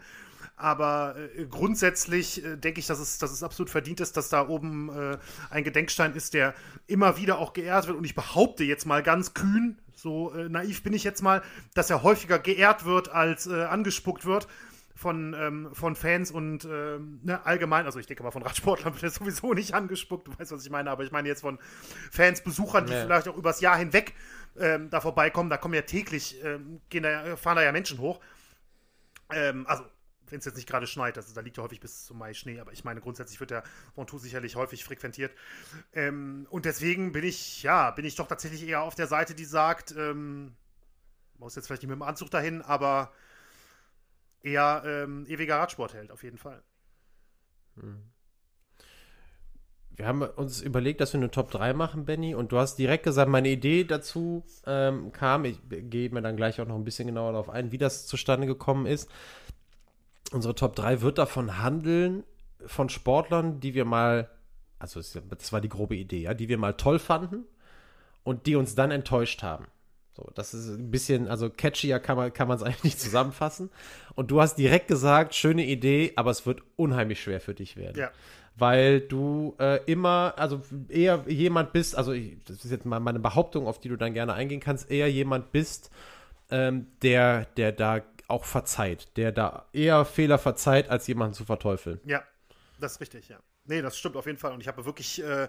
[0.58, 4.48] Aber äh, grundsätzlich äh, denke ich, dass es, dass es absolut verdient ist, dass da
[4.48, 5.18] oben äh,
[5.50, 6.54] ein Gedenkstein ist, der
[6.88, 7.98] immer wieder auch geehrt wird.
[7.98, 11.42] Und ich behaupte jetzt mal ganz kühn, so äh, naiv bin ich jetzt mal,
[11.74, 14.48] dass er häufiger geehrt wird als äh, angespuckt wird
[14.94, 19.04] von, ähm, von Fans und ähm, ne, allgemein, also ich denke mal von Radsportlern wird
[19.04, 21.58] er sowieso nicht angespuckt, du weißt, was ich meine, aber ich meine jetzt von
[22.12, 23.04] Fans, Besuchern, die ja.
[23.04, 24.14] vielleicht auch übers Jahr hinweg
[24.60, 28.22] ähm, da vorbeikommen, da kommen ja täglich, ähm, gehen da, fahren da ja Menschen hoch.
[29.34, 29.84] Ähm, also
[30.30, 32.60] wenn es jetzt nicht gerade schneit, also da liegt ja häufig bis zum Mai Schnee,
[32.60, 33.64] aber ich meine, grundsätzlich wird der
[33.96, 35.34] Ventoux sicherlich häufig frequentiert.
[35.94, 39.46] Ähm, und deswegen bin ich, ja, bin ich doch tatsächlich eher auf der Seite, die
[39.46, 40.56] sagt, ähm,
[41.38, 43.12] muss jetzt vielleicht nicht mit dem Anzug dahin, aber
[44.42, 46.62] eher ähm, ewiger Radsportheld, auf jeden Fall.
[47.80, 48.02] Hm.
[49.98, 53.04] wir haben uns überlegt, dass wir eine Top 3 machen, Benny, und du hast direkt
[53.04, 57.08] gesagt, meine Idee dazu ähm, kam, ich gehe mir dann gleich auch noch ein bisschen
[57.08, 59.10] genauer darauf ein, wie das zustande gekommen ist.
[60.36, 62.26] Unsere Top 3 wird davon handeln,
[62.66, 64.30] von Sportlern, die wir mal,
[64.80, 67.46] also das war die grobe Idee, ja, die wir mal toll fanden
[68.24, 69.68] und die uns dann enttäuscht haben.
[70.14, 73.70] So, das ist ein bisschen, also catchier kann man kann es eigentlich nicht zusammenfassen.
[74.16, 77.98] Und du hast direkt gesagt, schöne Idee, aber es wird unheimlich schwer für dich werden.
[77.98, 78.12] Ja
[78.58, 83.20] weil du äh, immer, also eher jemand bist, also ich, das ist jetzt mal meine
[83.20, 85.92] Behauptung, auf die du dann gerne eingehen kannst, eher jemand bist,
[86.52, 92.00] ähm, der, der da auch verzeiht, der da eher Fehler verzeiht, als jemanden zu verteufeln.
[92.06, 92.24] Ja,
[92.80, 93.38] das ist richtig, ja.
[93.66, 94.54] Nee, das stimmt auf jeden Fall.
[94.54, 95.48] Und ich habe wirklich, äh,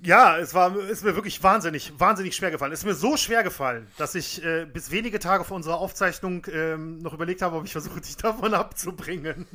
[0.00, 2.72] ja, es war, ist mir wirklich wahnsinnig, wahnsinnig schwer gefallen.
[2.72, 6.44] Es ist mir so schwer gefallen, dass ich äh, bis wenige Tage vor unserer Aufzeichnung
[6.46, 9.46] äh, noch überlegt habe, ob ich versuche, dich davon abzubringen.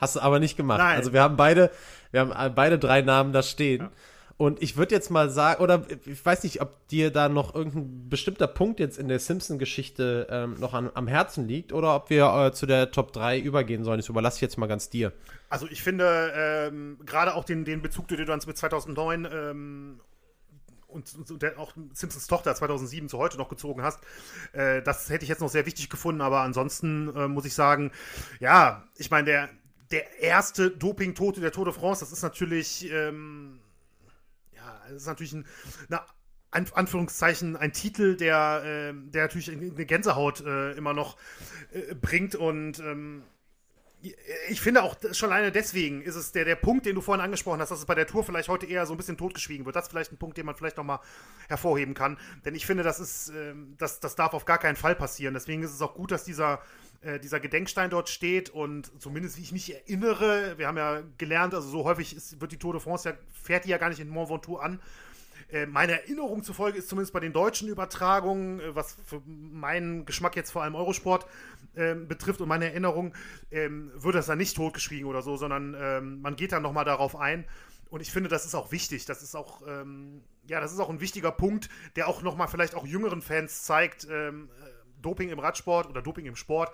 [0.00, 0.78] Hast du aber nicht gemacht.
[0.78, 0.96] Nein.
[0.96, 1.70] Also wir haben beide,
[2.10, 3.82] wir haben beide drei Namen da stehen.
[3.82, 3.90] Ja.
[4.36, 8.08] Und ich würde jetzt mal sagen, oder ich weiß nicht, ob dir da noch irgendein
[8.08, 12.26] bestimmter Punkt jetzt in der Simpson-Geschichte ähm, noch an, am Herzen liegt oder ob wir
[12.34, 13.98] äh, zu der Top 3 übergehen sollen.
[13.98, 15.12] Das überlasse ich jetzt mal ganz dir.
[15.48, 20.00] Also ich finde ähm, gerade auch den, den Bezug, den du dann mit 2009 ähm,
[20.92, 24.00] und, und der auch Simpsons Tochter 2007 zu heute noch gezogen hast.
[24.52, 27.92] Äh, das hätte ich jetzt noch sehr wichtig gefunden, aber ansonsten äh, muss ich sagen,
[28.40, 29.48] ja, ich meine, der,
[29.90, 33.60] der erste Doping-Tote der Tour de France, das ist natürlich, ähm,
[34.62, 35.46] ja, das ist natürlich ein,
[35.88, 36.02] eine
[36.74, 41.16] Anführungszeichen ein Titel, der, äh, der natürlich eine Gänsehaut äh, immer noch
[41.72, 43.22] äh, bringt und ähm,
[44.48, 47.60] ich finde auch schon alleine deswegen ist es der, der Punkt, den du vorhin angesprochen
[47.60, 49.76] hast, dass es bei der Tour vielleicht heute eher so ein bisschen totgeschwiegen wird.
[49.76, 50.98] Das ist vielleicht ein Punkt, den man vielleicht nochmal
[51.48, 52.18] hervorheben kann.
[52.44, 55.34] Denn ich finde, das ist, äh, das, das darf auf gar keinen Fall passieren.
[55.34, 56.60] Deswegen ist es auch gut, dass dieser,
[57.02, 61.54] äh, dieser Gedenkstein dort steht und zumindest wie ich mich erinnere, wir haben ja gelernt,
[61.54, 64.00] also so häufig ist, wird die Tour de France ja, fährt die ja gar nicht
[64.00, 64.80] in Mont Ventoux an.
[65.52, 70.34] Äh, meine Erinnerung zufolge ist zumindest bei den deutschen Übertragungen, äh, was für meinen Geschmack
[70.34, 71.26] jetzt vor allem Eurosport
[71.74, 73.14] äh, betrifft und meine Erinnerung,
[73.50, 77.16] ähm, wird das dann nicht totgeschwiegen oder so, sondern ähm, man geht dann nochmal darauf
[77.16, 77.44] ein.
[77.90, 79.04] Und ich finde, das ist auch wichtig.
[79.04, 82.74] Das ist auch, ähm, ja, das ist auch ein wichtiger Punkt, der auch nochmal vielleicht
[82.74, 84.48] auch jüngeren Fans zeigt, ähm,
[85.02, 86.72] Doping im Radsport oder Doping im Sport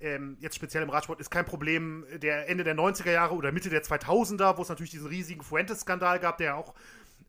[0.00, 3.70] ähm, jetzt speziell im Radsport, ist kein Problem der Ende der 90er Jahre oder Mitte
[3.70, 6.74] der 2000er, wo es natürlich diesen riesigen Fuentes-Skandal gab, der auch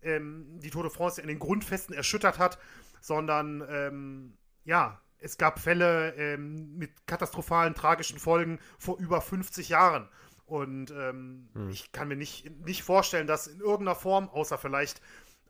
[0.01, 2.57] ähm, die Tour de France in den Grundfesten erschüttert hat,
[3.01, 10.07] sondern ähm, ja, es gab Fälle ähm, mit katastrophalen, tragischen Folgen vor über 50 Jahren.
[10.45, 11.69] Und ähm, hm.
[11.69, 15.01] ich kann mir nicht, nicht vorstellen, dass in irgendeiner Form, außer vielleicht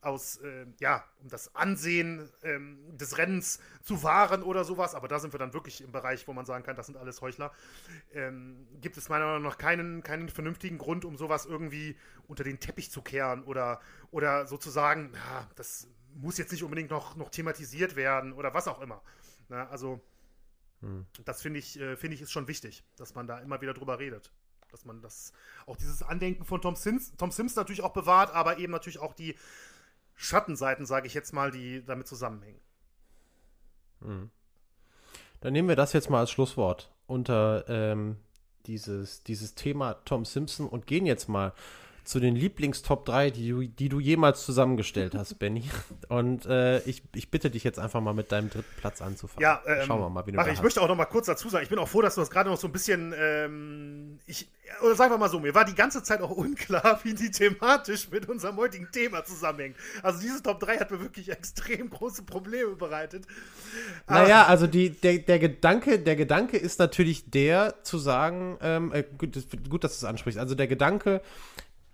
[0.05, 5.19] aus, äh, ja, um das Ansehen ähm, des Rennens zu wahren oder sowas, aber da
[5.19, 7.51] sind wir dann wirklich im Bereich, wo man sagen kann, das sind alles Heuchler,
[8.13, 11.97] ähm, gibt es meiner Meinung nach keinen, keinen vernünftigen Grund, um sowas irgendwie
[12.27, 17.15] unter den Teppich zu kehren oder, oder sozusagen, ja, das muss jetzt nicht unbedingt noch,
[17.15, 19.01] noch thematisiert werden oder was auch immer.
[19.49, 20.01] Na, also,
[20.81, 21.05] hm.
[21.23, 23.99] das finde ich, äh, finde ich ist schon wichtig, dass man da immer wieder drüber
[23.99, 24.31] redet
[24.75, 25.31] dass man das
[25.67, 29.13] auch dieses Andenken von Tom Sims, Tom Sims natürlich auch bewahrt, aber eben natürlich auch
[29.13, 29.35] die
[30.15, 32.59] Schattenseiten, sage ich jetzt mal, die damit zusammenhängen.
[34.01, 34.29] Mhm.
[35.39, 38.17] Dann nehmen wir das jetzt mal als Schlusswort unter ähm,
[38.65, 41.53] dieses, dieses Thema Tom Simpson und gehen jetzt mal
[42.05, 45.63] zu den Lieblingstop 3, die du, die du jemals zusammengestellt hast, Benny.
[46.07, 49.41] Und äh, ich, ich bitte dich jetzt einfach mal mit deinem dritten Platz anzufangen.
[49.41, 50.63] Ja, ähm, schauen wir mal, wie du mach, Ich hast.
[50.63, 52.49] möchte auch noch mal kurz dazu sagen, ich bin auch froh, dass du das gerade
[52.49, 54.47] noch so ein bisschen, ähm, ich,
[54.83, 58.09] oder sagen wir mal so, mir war die ganze Zeit auch unklar, wie die thematisch
[58.11, 59.75] mit unserem heutigen Thema zusammenhängt.
[60.03, 63.25] Also diese Top 3 hat mir wirklich extrem große Probleme bereitet.
[64.07, 64.47] Naja, ah.
[64.47, 69.35] also die, der, der, Gedanke, der Gedanke ist natürlich der, zu sagen, ähm, äh, gut,
[69.69, 71.21] gut, dass du es ansprichst, also der Gedanke,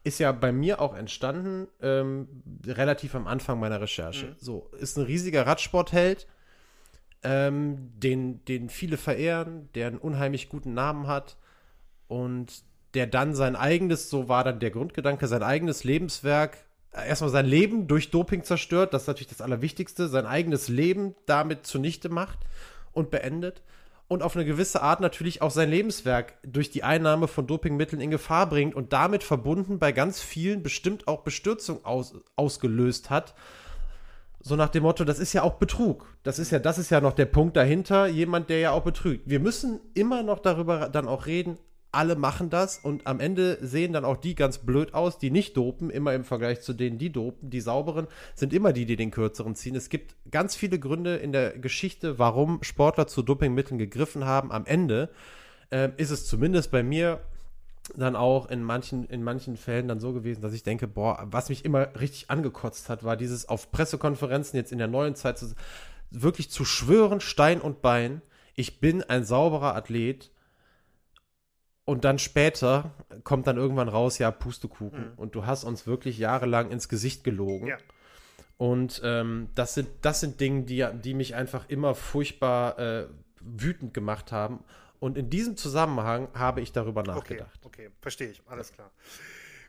[0.03, 2.27] ist ja bei mir auch entstanden, ähm,
[2.65, 4.27] relativ am Anfang meiner Recherche.
[4.27, 4.35] Mhm.
[4.39, 6.27] So, ist ein riesiger Radsportheld,
[7.23, 11.37] ähm, den, den viele verehren, der einen unheimlich guten Namen hat
[12.07, 16.57] und der dann sein eigenes, so war dann der Grundgedanke, sein eigenes Lebenswerk,
[16.93, 21.15] äh, erstmal sein Leben durch Doping zerstört, das ist natürlich das Allerwichtigste, sein eigenes Leben
[21.27, 22.39] damit zunichte macht
[22.91, 23.61] und beendet
[24.11, 28.11] und auf eine gewisse Art natürlich auch sein Lebenswerk durch die Einnahme von Dopingmitteln in
[28.11, 33.33] Gefahr bringt und damit verbunden bei ganz vielen bestimmt auch Bestürzung aus, ausgelöst hat.
[34.41, 36.13] So nach dem Motto, das ist ja auch Betrug.
[36.23, 39.29] Das ist ja, das ist ja noch der Punkt dahinter, jemand, der ja auch betrügt.
[39.29, 41.57] Wir müssen immer noch darüber dann auch reden,
[41.91, 45.57] alle machen das und am Ende sehen dann auch die ganz blöd aus, die nicht
[45.57, 47.49] dopen, immer im Vergleich zu denen, die dopen.
[47.49, 49.75] Die sauberen sind immer die, die den kürzeren ziehen.
[49.75, 54.51] Es gibt ganz viele Gründe in der Geschichte, warum Sportler zu Dopingmitteln gegriffen haben.
[54.51, 55.09] Am Ende
[55.69, 57.19] äh, ist es zumindest bei mir
[57.95, 61.49] dann auch in manchen, in manchen Fällen dann so gewesen, dass ich denke, boah, was
[61.49, 65.53] mich immer richtig angekotzt hat, war dieses auf Pressekonferenzen jetzt in der neuen Zeit zu,
[66.09, 68.21] wirklich zu schwören, Stein und Bein,
[68.55, 70.31] ich bin ein sauberer Athlet.
[71.85, 72.91] Und dann später
[73.23, 75.11] kommt dann irgendwann raus, ja, Pustekuchen.
[75.11, 75.13] Mhm.
[75.17, 77.67] Und du hast uns wirklich jahrelang ins Gesicht gelogen.
[77.67, 77.77] Ja.
[78.57, 83.07] Und ähm, das, sind, das sind Dinge, die, die mich einfach immer furchtbar äh,
[83.41, 84.63] wütend gemacht haben.
[84.99, 87.59] Und in diesem Zusammenhang habe ich darüber nachgedacht.
[87.63, 87.95] Okay, okay.
[88.01, 88.43] verstehe ich.
[88.45, 88.91] Alles klar.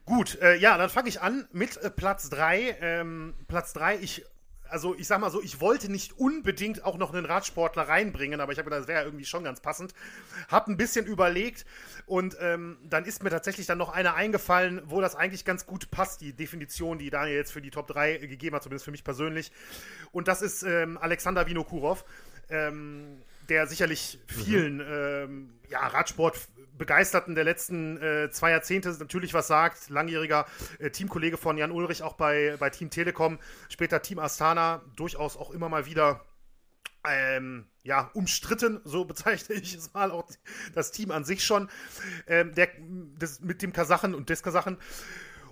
[0.04, 2.76] Gut, äh, ja, dann fange ich an mit äh, Platz 3.
[2.80, 4.26] Ähm, Platz 3, ich
[4.72, 8.52] also ich sag mal so, ich wollte nicht unbedingt auch noch einen Radsportler reinbringen, aber
[8.52, 9.94] ich habe gedacht, das wäre irgendwie schon ganz passend.
[10.48, 11.66] Hab ein bisschen überlegt
[12.06, 15.90] und ähm, dann ist mir tatsächlich dann noch einer eingefallen, wo das eigentlich ganz gut
[15.90, 19.04] passt, die Definition, die Daniel jetzt für die Top 3 gegeben hat, zumindest für mich
[19.04, 19.52] persönlich.
[20.10, 22.04] Und das ist ähm, Alexander Vinokurov.
[22.48, 24.84] Ähm, der sicherlich vielen mhm.
[24.88, 29.90] ähm, ja, Radsport-Begeisterten der letzten äh, zwei Jahrzehnte natürlich was sagt.
[29.90, 30.46] Langjähriger
[30.78, 33.38] äh, Teamkollege von Jan Ulrich, auch bei, bei Team Telekom,
[33.68, 36.24] später Team Astana, durchaus auch immer mal wieder
[37.06, 40.26] ähm, ja, umstritten, so bezeichne ich es mal, auch
[40.74, 41.68] das Team an sich schon,
[42.26, 42.70] ähm, der,
[43.18, 44.78] das, mit dem Kasachen und des Kasachen.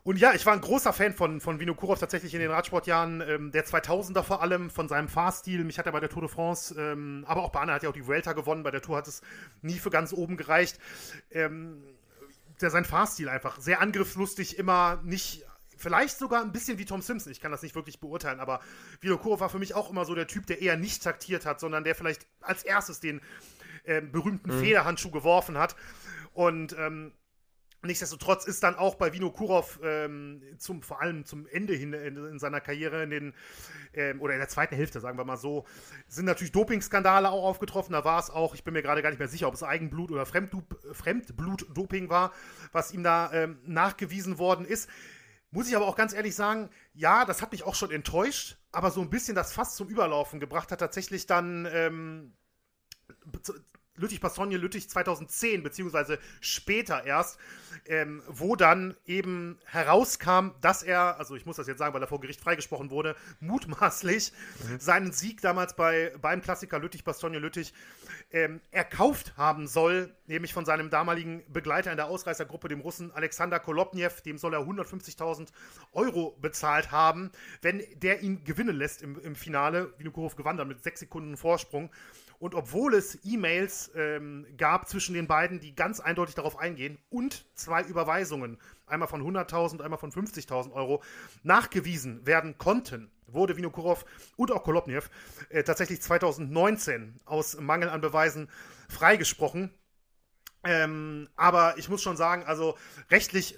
[0.03, 3.51] Und ja, ich war ein großer Fan von, von Vinokurov tatsächlich in den Radsportjahren, ähm,
[3.53, 5.65] der 2000er vor allem, von seinem Fahrstil.
[5.65, 7.91] Mich hat er bei der Tour de France, ähm, aber auch bei Anna hat er
[7.91, 8.63] auch die Vuelta gewonnen.
[8.63, 9.23] Bei der Tour hat es
[9.63, 10.79] nie für ganz oben gereicht.
[11.31, 11.83] Ähm,
[12.61, 15.45] der, sein Fahrstil einfach sehr angriffslustig, immer nicht
[15.77, 17.33] vielleicht sogar ein bisschen wie Tom Simpson.
[17.33, 18.61] Ich kann das nicht wirklich beurteilen, aber
[19.01, 21.85] Vinokurov war für mich auch immer so der Typ, der eher nicht taktiert hat, sondern
[21.85, 23.21] der vielleicht als erstes den
[23.85, 24.61] äh, berühmten mhm.
[24.61, 25.75] Federhandschuh geworfen hat.
[26.35, 27.13] Und ähm,
[27.83, 32.17] Nichtsdestotrotz ist dann auch bei Vino Kurov ähm, zum, vor allem zum Ende hin in,
[32.17, 33.35] in seiner Karriere in den,
[33.95, 35.65] ähm, oder in der zweiten Hälfte, sagen wir mal so,
[36.07, 37.93] sind natürlich Dopingskandale auch aufgetroffen.
[37.93, 40.11] Da war es auch, ich bin mir gerade gar nicht mehr sicher, ob es Eigenblut
[40.11, 42.35] oder Fremdblutdoping war,
[42.73, 44.91] was ihm da ähm, nachgewiesen worden ist.
[45.51, 48.91] Muss ich aber auch ganz ehrlich sagen, ja, das hat mich auch schon enttäuscht, aber
[48.91, 51.67] so ein bisschen das Fass zum Überlaufen gebracht hat tatsächlich dann
[54.01, 57.39] ähm, Lüttich-Bastogne, Lüttich 2010, beziehungsweise später erst,
[57.87, 62.09] ähm, wo dann eben herauskam, dass er, also ich muss das jetzt sagen, weil er
[62.09, 64.33] vor Gericht freigesprochen wurde, mutmaßlich
[64.69, 64.81] mhm.
[64.81, 67.73] seinen Sieg damals bei, beim Klassiker Lüttich-Bastogne, Lüttich
[68.33, 73.59] ähm, erkauft haben soll, nämlich von seinem damaligen Begleiter in der Ausreißergruppe, dem Russen Alexander
[73.59, 75.49] Kolobniev, dem soll er 150.000
[75.93, 77.31] Euro bezahlt haben,
[77.63, 79.93] wenn der ihn gewinnen lässt im, im Finale.
[79.99, 81.91] Vinokurov gewann dann mit sechs Sekunden Vorsprung.
[82.41, 87.45] Und obwohl es E-Mails ähm, gab zwischen den beiden, die ganz eindeutig darauf eingehen und
[87.55, 91.03] zwei Überweisungen, einmal von 100.000, einmal von 50.000 Euro,
[91.43, 95.11] nachgewiesen werden konnten, wurde Vinokurov und auch Kolobniev
[95.51, 98.49] äh, tatsächlich 2019 aus Mangel an Beweisen
[98.89, 99.75] freigesprochen.
[100.65, 102.79] Ähm, aber ich muss schon sagen, also
[103.11, 103.55] rechtlich,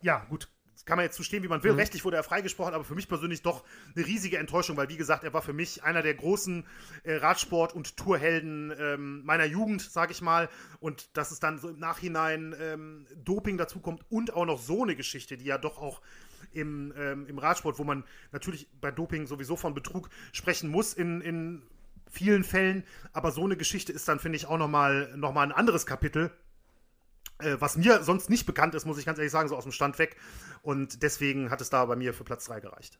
[0.00, 0.48] ja, gut,
[0.84, 1.72] kann man jetzt zustehen, wie man will.
[1.72, 1.78] Mhm.
[1.78, 3.64] Rechtlich wurde er freigesprochen, aber für mich persönlich doch
[3.94, 6.64] eine riesige Enttäuschung, weil, wie gesagt, er war für mich einer der großen
[7.04, 10.48] äh, Radsport- und Tourhelden ähm, meiner Jugend, sage ich mal.
[10.80, 14.96] Und dass es dann so im Nachhinein ähm, Doping dazukommt und auch noch so eine
[14.96, 16.00] Geschichte, die ja doch auch
[16.52, 21.20] im, ähm, im Radsport, wo man natürlich bei Doping sowieso von Betrug sprechen muss in,
[21.20, 21.62] in
[22.10, 25.52] vielen Fällen, aber so eine Geschichte ist dann, finde ich, auch nochmal noch mal ein
[25.52, 26.30] anderes Kapitel
[27.38, 29.72] äh, was mir sonst nicht bekannt ist, muss ich ganz ehrlich sagen, so aus dem
[29.72, 30.16] Stand weg.
[30.62, 32.98] Und deswegen hat es da bei mir für Platz 3 gereicht.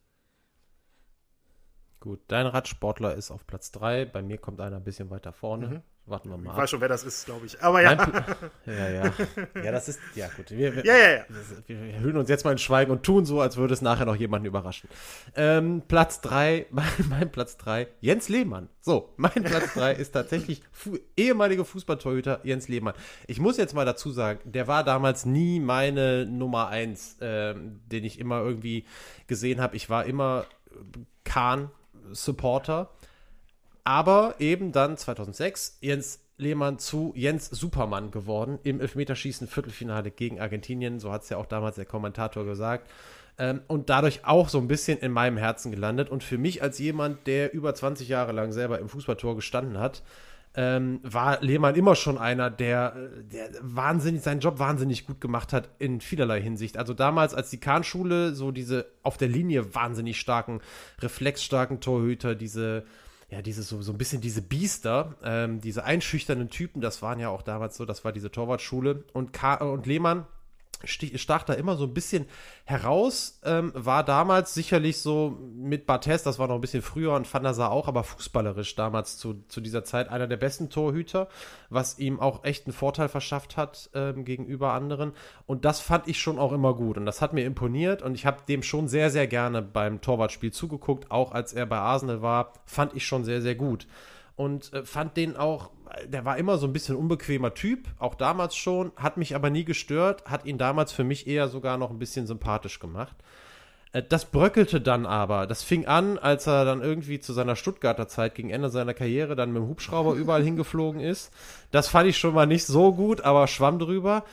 [2.01, 5.69] Gut, dein Radsportler ist auf Platz 3, bei mir kommt einer ein bisschen weiter vorne.
[5.69, 5.83] Mhm.
[6.07, 6.51] Warten wir mal.
[6.51, 7.63] Ich weiß schon, wer das ist, glaube ich.
[7.63, 7.93] Aber ja.
[8.67, 9.13] ja, ja.
[9.65, 9.99] Ja, das ist.
[10.15, 10.51] Ja, gut.
[10.51, 11.25] Wir, wir, ja, ja, ja.
[11.67, 14.17] Wir, hüllen uns jetzt mal in Schweigen und tun so, als würde es nachher noch
[14.17, 14.91] jemanden überraschen.
[15.35, 18.69] Ähm, Platz 3, mein, mein, Platz 3, Jens Lehmann.
[18.81, 22.95] So, mein Platz 3 ist tatsächlich fu ehemaliger Fußballtorhüter Jens Lehmann.
[23.27, 28.05] Ich muss jetzt mal dazu sagen, der war damals nie meine Nummer 1, ähm, den
[28.05, 28.85] ich immer irgendwie
[29.27, 29.75] gesehen habe.
[29.75, 30.45] Ich war immer
[31.25, 32.91] Kahn-Supporter.
[33.85, 40.99] Aber eben dann 2006 Jens Lehmann zu Jens Supermann geworden im Elfmeterschießen Viertelfinale gegen Argentinien.
[40.99, 42.91] So hat es ja auch damals der Kommentator gesagt.
[43.39, 46.09] Ähm, und dadurch auch so ein bisschen in meinem Herzen gelandet.
[46.09, 50.03] Und für mich als jemand, der über 20 Jahre lang selber im Fußballtor gestanden hat,
[50.57, 52.95] ähm, war Lehmann immer schon einer, der,
[53.33, 56.79] der wahnsinnig seinen Job wahnsinnig gut gemacht hat in vielerlei Hinsicht.
[56.79, 60.61] Also damals, als die Kahnschule so diese auf der Linie wahnsinnig starken,
[61.01, 62.85] reflexstarken Torhüter, diese
[63.35, 67.31] ja, diese so, so ein bisschen diese Biester, ähm, diese einschüchternden Typen, das waren ja
[67.31, 69.03] auch damals so, das war diese Torwartschule.
[69.13, 70.25] Und, Ka und Lehmann
[70.87, 72.27] stach da immer so ein bisschen
[72.65, 73.41] heraus.
[73.45, 77.43] Ähm, war damals sicherlich so mit Barthez, das war noch ein bisschen früher und Van
[77.43, 81.29] der Sar auch, aber fußballerisch damals zu, zu dieser Zeit einer der besten Torhüter,
[81.71, 85.13] was ihm auch echt einen Vorteil verschafft hat ähm, gegenüber anderen.
[85.47, 88.27] Und das fand ich schon auch immer gut und das hat mir imponiert und ich
[88.27, 92.53] habe dem schon sehr, sehr gerne beim Torwartspiel zugeguckt, auch als er bei Arsenal war,
[92.65, 93.87] fand ich schon sehr, sehr gut
[94.37, 95.71] und äh, fand den auch,
[96.07, 99.65] der war immer so ein bisschen unbequemer Typ, auch damals schon, hat mich aber nie
[99.65, 103.17] gestört, hat ihn damals für mich eher sogar noch ein bisschen sympathisch gemacht.
[103.95, 105.47] Äh, das bröckelte dann aber.
[105.47, 109.37] Das fing an, als er dann irgendwie zu seiner Stuttgarter Zeit gegen Ende seiner Karriere
[109.37, 111.33] dann mit dem Hubschrauber überall hingeflogen ist.
[111.71, 114.25] Das fand ich schon mal nicht so gut, aber schwamm drüber.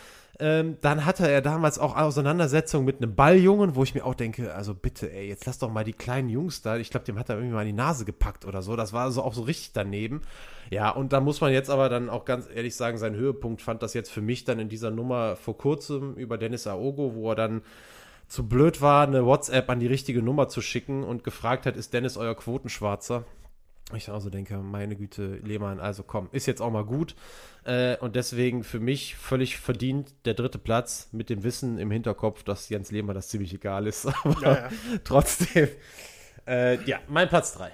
[0.44, 4.56] Ähm, dann hatte er damals auch Auseinandersetzungen mit einem Balljungen, wo ich mir auch denke,
[4.56, 6.78] also bitte, ey, jetzt lass doch mal die kleinen Jungs da.
[6.78, 8.76] Ich glaube, dem hat er irgendwie mal in die Nase gepackt oder so.
[8.76, 10.22] Das war also auch so richtig daneben.
[10.72, 13.84] Ja, und da muss man jetzt aber dann auch ganz ehrlich sagen, sein Höhepunkt fand
[13.84, 17.36] das jetzt für mich dann in dieser Nummer vor kurzem über Dennis Aogo, wo er
[17.36, 17.62] dann
[18.28, 21.94] zu blöd war, eine WhatsApp an die richtige Nummer zu schicken und gefragt hat, ist
[21.94, 23.26] Dennis euer Quotenschwarzer?
[23.96, 27.16] Ich also denke, meine Güte, Lehmann, also komm, ist jetzt auch mal gut.
[27.64, 32.44] Äh, und deswegen für mich völlig verdient der dritte Platz mit dem Wissen im Hinterkopf,
[32.44, 34.06] dass Jens Lehmann das ziemlich egal ist.
[34.24, 34.70] Aber ja, ja.
[35.04, 35.70] trotzdem,
[36.48, 37.72] äh, ja, mein Platz drei.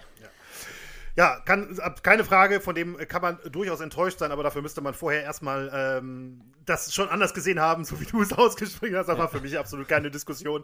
[1.18, 4.94] Ja, kann, keine Frage, von dem kann man durchaus enttäuscht sein, aber dafür müsste man
[4.94, 9.08] vorher erstmal ähm, das schon anders gesehen haben, so wie du es ausgesprochen hast.
[9.08, 10.64] Das war für mich absolut keine Diskussion.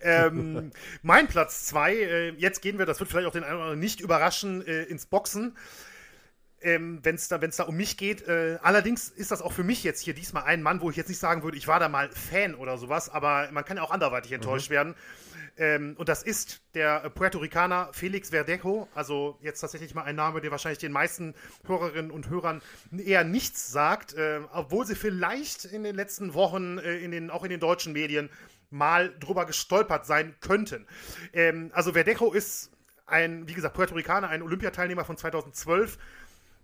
[0.00, 0.70] ähm,
[1.02, 3.80] mein Platz zwei, äh, jetzt gehen wir, das wird vielleicht auch den einen oder anderen
[3.80, 5.56] nicht überraschen, äh, ins Boxen.
[6.62, 8.28] Ähm, wenn es da, wenn's da um mich geht.
[8.28, 11.08] Äh, allerdings ist das auch für mich jetzt hier diesmal ein Mann, wo ich jetzt
[11.08, 13.90] nicht sagen würde, ich war da mal Fan oder sowas, aber man kann ja auch
[13.90, 14.74] anderweitig enttäuscht mhm.
[14.74, 14.94] werden.
[15.56, 18.88] Ähm, und das ist der Puerto Ricaner Felix Verdejo.
[18.94, 21.34] Also jetzt tatsächlich mal ein Name, der wahrscheinlich den meisten
[21.66, 22.62] Hörerinnen und Hörern
[22.96, 27.44] eher nichts sagt, äh, obwohl sie vielleicht in den letzten Wochen, äh, in den, auch
[27.44, 28.30] in den deutschen Medien,
[28.70, 30.86] mal drüber gestolpert sein könnten.
[31.32, 32.70] Ähm, also Verdejo ist
[33.06, 35.98] ein, wie gesagt, Puerto Ricaner, ein Olympiateilnehmer von 2012,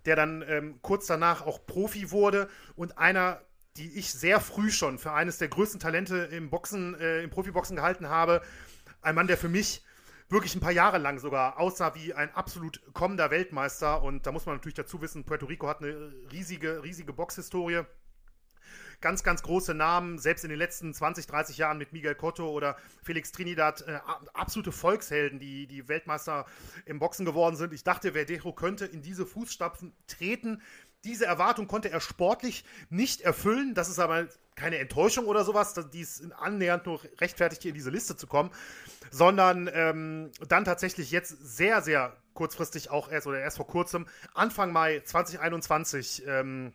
[0.05, 3.41] der dann ähm, kurz danach auch Profi wurde und einer
[3.77, 7.75] die ich sehr früh schon für eines der größten Talente im Boxen, äh, im Profiboxen
[7.75, 8.41] gehalten habe.
[9.01, 9.83] Ein Mann, der für mich
[10.29, 14.01] wirklich ein paar Jahre lang sogar aussah wie ein absolut kommender Weltmeister.
[14.01, 17.83] Und da muss man natürlich dazu wissen, Puerto Rico hat eine riesige, riesige Boxhistorie.
[19.01, 22.77] Ganz, ganz große Namen, selbst in den letzten 20, 30 Jahren mit Miguel Cotto oder
[23.01, 23.99] Felix Trinidad, äh,
[24.33, 26.45] absolute Volkshelden, die, die Weltmeister
[26.85, 27.73] im Boxen geworden sind.
[27.73, 30.61] Ich dachte, Verdejo könnte in diese Fußstapfen treten.
[31.03, 33.73] Diese Erwartung konnte er sportlich nicht erfüllen.
[33.73, 37.89] Das ist aber keine Enttäuschung oder sowas, die ist annähernd nur rechtfertigt, hier in diese
[37.89, 38.51] Liste zu kommen,
[39.09, 44.71] sondern ähm, dann tatsächlich jetzt sehr, sehr kurzfristig auch erst oder erst vor kurzem, Anfang
[44.71, 46.73] Mai 2021, ähm,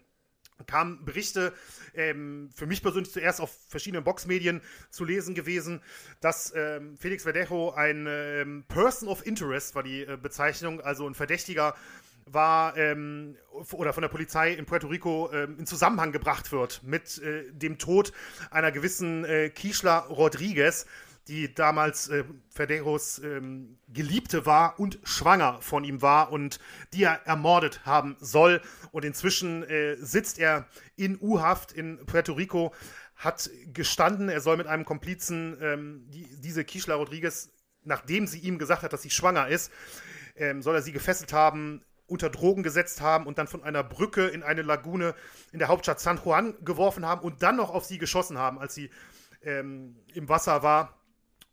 [0.67, 1.53] kamen Berichte,
[1.95, 5.83] ähm, für mich persönlich zuerst auf verschiedenen Boxmedien zu lesen gewesen,
[6.21, 11.15] dass ähm, Felix Verdejo ein ähm, Person of Interest war die äh, Bezeichnung, also ein
[11.15, 11.75] Verdächtiger
[12.27, 13.37] war ähm,
[13.73, 17.79] oder von der Polizei in Puerto Rico ähm, in Zusammenhang gebracht wird mit äh, dem
[17.79, 18.13] Tod
[18.51, 20.87] einer gewissen äh, Kishla Rodriguez,
[21.29, 26.59] die damals äh, Federos ähm, Geliebte war und schwanger von ihm war und
[26.93, 28.61] die er ermordet haben soll.
[28.91, 30.67] Und inzwischen äh, sitzt er
[30.97, 32.73] in U-Haft in Puerto Rico,
[33.17, 37.51] hat gestanden, er soll mit einem Komplizen ähm, die, diese Kishla Rodriguez,
[37.83, 39.73] nachdem sie ihm gesagt hat, dass sie schwanger ist,
[40.37, 44.27] ähm, soll er sie gefesselt haben, unter Drogen gesetzt haben und dann von einer Brücke
[44.27, 45.15] in eine Lagune
[45.53, 48.75] in der Hauptstadt San Juan geworfen haben und dann noch auf sie geschossen haben, als
[48.75, 48.91] sie
[49.43, 50.96] ähm, im Wasser war.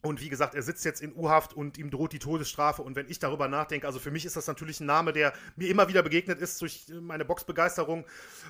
[0.05, 2.81] Und wie gesagt, er sitzt jetzt in U-Haft und ihm droht die Todesstrafe.
[2.81, 5.69] Und wenn ich darüber nachdenke, also für mich ist das natürlich ein Name, der mir
[5.69, 8.05] immer wieder begegnet ist durch meine Boxbegeisterung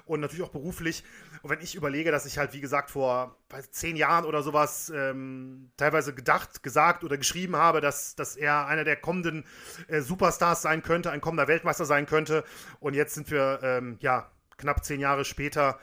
[0.06, 1.04] und natürlich auch beruflich.
[1.44, 3.38] Und wenn ich überlege, dass ich halt, wie gesagt, vor
[3.70, 8.84] zehn Jahren oder sowas ähm, teilweise gedacht, gesagt oder geschrieben habe, dass, dass er einer
[8.84, 9.46] der kommenden
[9.88, 12.44] äh, Superstars sein könnte, ein kommender Weltmeister sein könnte.
[12.80, 14.28] Und jetzt sind wir, ähm, ja,
[14.58, 15.80] knapp zehn Jahre später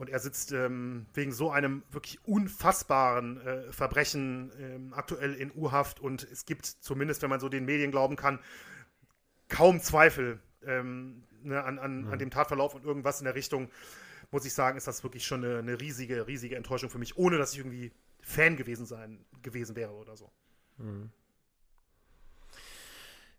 [0.00, 6.00] und er sitzt ähm, wegen so einem wirklich unfassbaren äh, Verbrechen ähm, aktuell in U-Haft.
[6.00, 8.38] Und es gibt zumindest, wenn man so den Medien glauben kann,
[9.48, 12.12] kaum Zweifel ähm, ne, an, an, mhm.
[12.12, 13.70] an dem Tatverlauf und irgendwas in der Richtung.
[14.30, 17.36] Muss ich sagen, ist das wirklich schon eine, eine riesige, riesige Enttäuschung für mich, ohne
[17.36, 20.32] dass ich irgendwie Fan gewesen sein gewesen wäre oder so.
[20.78, 21.10] Mhm.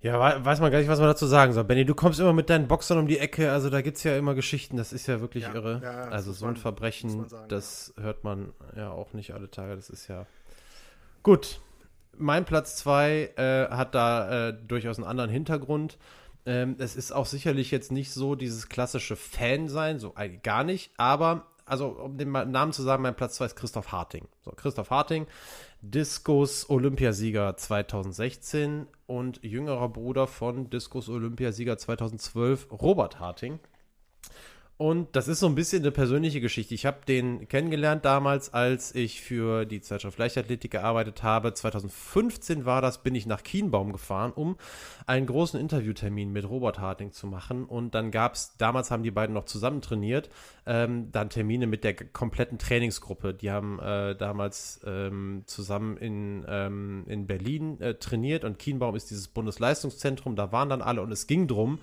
[0.02, 1.64] Ja, weiß man gar nicht, was man dazu sagen soll.
[1.64, 4.18] Benny, du kommst immer mit deinen Boxern um die Ecke, also da gibt es ja
[4.18, 5.80] immer Geschichten, das ist ja wirklich ja, irre.
[5.84, 8.04] Ja, also so ein man, Verbrechen, sagen, das ja.
[8.04, 10.26] hört man ja auch nicht alle Tage, das ist ja.
[11.22, 11.62] Gut,
[12.18, 16.00] mein Platz 2 äh, hat da äh, durchaus einen anderen Hintergrund.
[16.48, 20.92] Ähm, es ist auch sicherlich jetzt nicht so dieses klassische Fan sein, so gar nicht,
[20.98, 24.28] aber also um den Namen zu sagen, mein Platz 2 ist Christoph Harting.
[24.42, 25.28] So, Christoph Harting,
[25.84, 33.60] Diskus Olympiasieger 2016 und jüngerer Bruder von Diskus Olympiasieger 2012, Robert Harting.
[34.82, 36.74] Und das ist so ein bisschen eine persönliche Geschichte.
[36.74, 41.54] Ich habe den kennengelernt damals, als ich für die Zeitschrift Leichtathletik gearbeitet habe.
[41.54, 44.58] 2015 war das, bin ich nach Kienbaum gefahren, um
[45.06, 47.66] einen großen Interviewtermin mit Robert Harting zu machen.
[47.66, 50.32] Und dann gab es, damals haben die beiden noch zusammen trainiert,
[50.66, 53.36] ähm, dann Termine mit der kompletten Trainingsgruppe.
[53.36, 59.12] Die haben äh, damals ähm, zusammen in, ähm, in Berlin äh, trainiert und Kienbaum ist
[59.12, 60.36] dieses Bundesleistungszentrum.
[60.36, 61.78] Da waren dann alle und es ging drum,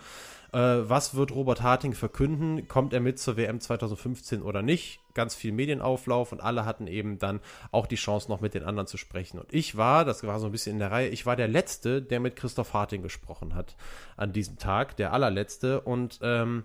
[0.53, 2.69] äh, was wird Robert Harting verkünden?
[2.69, 5.01] Kommt er mit zur WM 2015 oder nicht?
[5.15, 8.87] Ganz viel Medienauflauf und alle hatten eben dann auch die Chance, noch mit den anderen
[8.87, 9.39] zu sprechen.
[9.39, 12.01] Und ich war, das war so ein bisschen in der Reihe, ich war der Letzte,
[12.01, 13.77] der mit Christoph Harting gesprochen hat
[14.16, 15.81] an diesem Tag, der allerletzte.
[15.81, 16.65] Und ähm,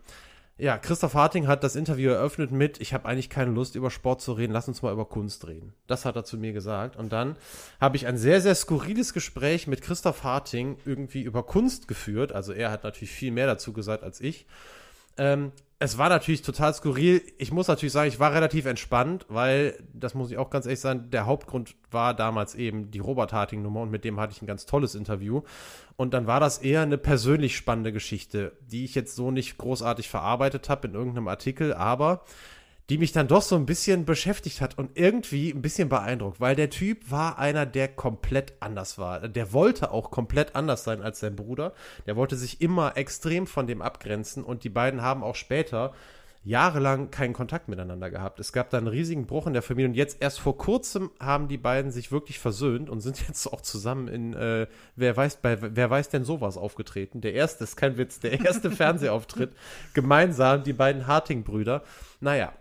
[0.57, 4.21] ja, Christoph Harting hat das Interview eröffnet mit, ich habe eigentlich keine Lust über Sport
[4.21, 5.73] zu reden, lass uns mal über Kunst reden.
[5.87, 6.95] Das hat er zu mir gesagt.
[6.95, 7.37] Und dann
[7.81, 12.31] habe ich ein sehr, sehr skurriles Gespräch mit Christoph Harting irgendwie über Kunst geführt.
[12.33, 14.45] Also er hat natürlich viel mehr dazu gesagt als ich.
[15.17, 15.51] Ähm,
[15.83, 17.21] es war natürlich total skurril.
[17.37, 20.79] Ich muss natürlich sagen, ich war relativ entspannt, weil, das muss ich auch ganz ehrlich
[20.79, 24.47] sagen, der Hauptgrund war damals eben die Robert Harting-Nummer und mit dem hatte ich ein
[24.47, 25.41] ganz tolles Interview.
[25.97, 30.07] Und dann war das eher eine persönlich spannende Geschichte, die ich jetzt so nicht großartig
[30.07, 32.23] verarbeitet habe in irgendeinem Artikel, aber
[32.93, 36.55] die mich dann doch so ein bisschen beschäftigt hat und irgendwie ein bisschen beeindruckt, weil
[36.55, 39.27] der Typ war einer, der komplett anders war.
[39.27, 41.73] Der wollte auch komplett anders sein als sein Bruder.
[42.05, 45.91] Der wollte sich immer extrem von dem abgrenzen und die beiden haben auch später
[46.43, 48.39] jahrelang keinen Kontakt miteinander gehabt.
[48.39, 51.47] Es gab da einen riesigen Bruch in der Familie und jetzt erst vor kurzem haben
[51.47, 55.57] die beiden sich wirklich versöhnt und sind jetzt auch zusammen in äh, wer weiß bei
[55.75, 57.21] wer weiß denn sowas aufgetreten.
[57.21, 59.53] Der erste ist kein Witz, der erste Fernsehauftritt
[59.95, 61.81] gemeinsam die beiden Harting Brüder.
[62.19, 62.53] Naja,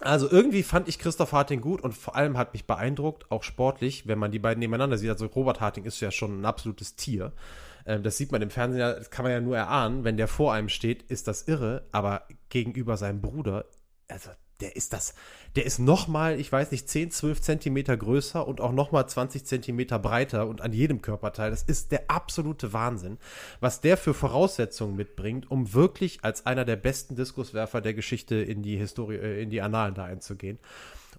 [0.00, 4.06] also irgendwie fand ich Christoph Harting gut und vor allem hat mich beeindruckt, auch sportlich,
[4.06, 5.10] wenn man die beiden nebeneinander sieht.
[5.10, 7.32] Also Robert Harting ist ja schon ein absolutes Tier.
[7.86, 10.04] Ähm, das sieht man im Fernsehen, das kann man ja nur erahnen.
[10.04, 13.64] Wenn der vor einem steht, ist das irre, aber gegenüber seinem Bruder,
[14.08, 14.30] also
[14.60, 15.14] der ist das,
[15.56, 19.98] der ist nochmal, ich weiß nicht, 10, 12 Zentimeter größer und auch nochmal 20 Zentimeter
[19.98, 21.50] breiter und an jedem Körperteil.
[21.50, 23.18] Das ist der absolute Wahnsinn,
[23.60, 28.62] was der für Voraussetzungen mitbringt, um wirklich als einer der besten Diskuswerfer der Geschichte in
[28.62, 30.58] die Historie, äh, in die Annalen da einzugehen.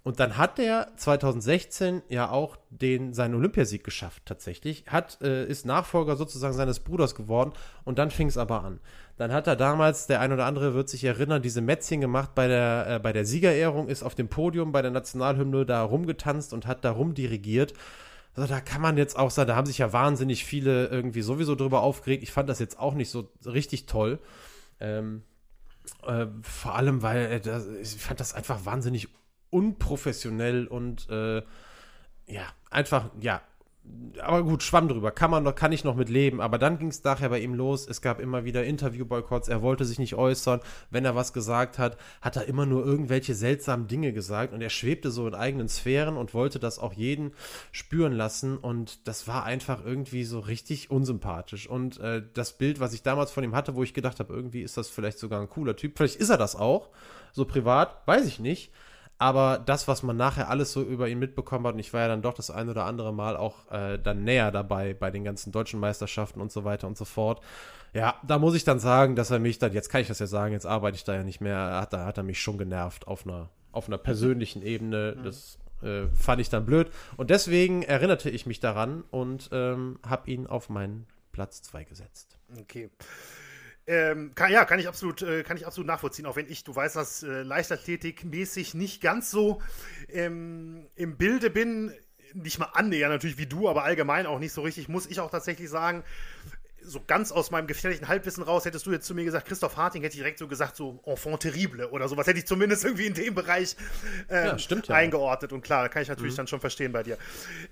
[0.02, 4.84] Und dann hat er 2016 ja auch den, seinen Olympiasieg geschafft, tatsächlich.
[4.86, 7.52] Hat, äh, ist Nachfolger sozusagen seines Bruders geworden
[7.84, 8.80] und dann fing es aber an.
[9.18, 12.48] Dann hat er damals, der ein oder andere wird sich erinnern, diese Mätzchen gemacht bei
[12.48, 16.66] der, äh, bei der Siegerehrung, ist auf dem Podium bei der Nationalhymne da rumgetanzt und
[16.66, 17.74] hat da rumdirigiert.
[18.34, 21.56] Also da kann man jetzt auch sagen, da haben sich ja wahnsinnig viele irgendwie sowieso
[21.56, 22.22] drüber aufgeregt.
[22.22, 24.18] Ich fand das jetzt auch nicht so richtig toll.
[24.78, 25.24] Ähm,
[26.06, 29.08] äh, vor allem, weil äh, das, ich fand das einfach wahnsinnig
[29.50, 31.42] unprofessionell und äh,
[32.26, 33.42] ja, einfach, ja,
[34.22, 36.40] aber gut, schwamm drüber, kann man noch, kann ich noch mit leben.
[36.40, 37.86] Aber dann ging es nachher bei ihm los.
[37.88, 39.48] Es gab immer wieder Interviewboykotts.
[39.48, 40.60] Er wollte sich nicht äußern.
[40.90, 44.52] Wenn er was gesagt hat, hat er immer nur irgendwelche seltsamen Dinge gesagt.
[44.52, 47.32] Und er schwebte so in eigenen Sphären und wollte das auch jeden
[47.72, 48.58] spüren lassen.
[48.58, 51.68] Und das war einfach irgendwie so richtig unsympathisch.
[51.68, 54.62] Und äh, das Bild, was ich damals von ihm hatte, wo ich gedacht habe, irgendwie
[54.62, 55.96] ist das vielleicht sogar ein cooler Typ.
[55.96, 56.90] Vielleicht ist er das auch.
[57.32, 58.72] So privat, weiß ich nicht.
[59.20, 62.08] Aber das, was man nachher alles so über ihn mitbekommen hat, und ich war ja
[62.08, 65.52] dann doch das ein oder andere Mal auch äh, dann näher dabei bei den ganzen
[65.52, 67.42] deutschen Meisterschaften und so weiter und so fort.
[67.92, 70.26] Ja, da muss ich dann sagen, dass er mich dann, jetzt kann ich das ja
[70.26, 73.06] sagen, jetzt arbeite ich da ja nicht mehr, hat, da hat er mich schon genervt
[73.06, 75.16] auf einer, auf einer persönlichen Ebene.
[75.18, 75.22] Mhm.
[75.24, 76.90] Das äh, fand ich dann blöd.
[77.18, 82.38] Und deswegen erinnerte ich mich daran und ähm, habe ihn auf meinen Platz 2 gesetzt.
[82.58, 82.88] Okay.
[83.90, 86.76] Ähm, kann, ja, kann ich absolut, äh, kann ich absolut nachvollziehen, auch wenn ich, du
[86.76, 89.60] weißt, dass äh, Leichtathletik-mäßig nicht ganz so
[90.08, 91.92] ähm, im Bilde bin.
[92.32, 95.32] Nicht mal annähernd natürlich wie du, aber allgemein auch nicht so richtig, muss ich auch
[95.32, 96.04] tatsächlich sagen,
[96.82, 100.02] so ganz aus meinem gefährlichen Halbwissen raus, hättest du jetzt zu mir gesagt, Christoph Harting,
[100.02, 103.14] hätte ich direkt so gesagt, so Enfant terrible oder sowas, hätte ich zumindest irgendwie in
[103.14, 103.74] dem Bereich
[104.28, 104.94] ähm, ja, stimmt, ja.
[104.94, 105.52] eingeordnet.
[105.52, 106.38] Und klar, kann ich natürlich mhm.
[106.38, 107.18] dann schon verstehen bei dir.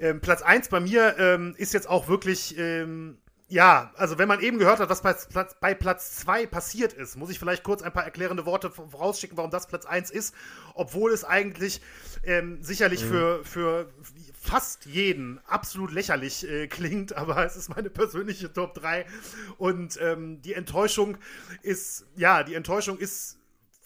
[0.01, 3.19] Ähm, Platz 1 bei mir ähm, ist jetzt auch wirklich ähm,
[3.51, 7.17] ja, also wenn man eben gehört hat, was bei Platz, bei Platz 2 passiert ist,
[7.17, 10.35] muss ich vielleicht kurz ein paar erklärende Worte vorausschicken, warum das Platz 1 ist,
[10.75, 11.81] obwohl es eigentlich
[12.25, 13.09] ähm, sicherlich mhm.
[13.09, 13.93] für, für
[14.39, 19.07] fast jeden absolut lächerlich äh, klingt, aber es ist meine persönliche Top 3
[19.57, 21.17] und ähm, die Enttäuschung
[21.63, 23.38] ist, ja, die Enttäuschung ist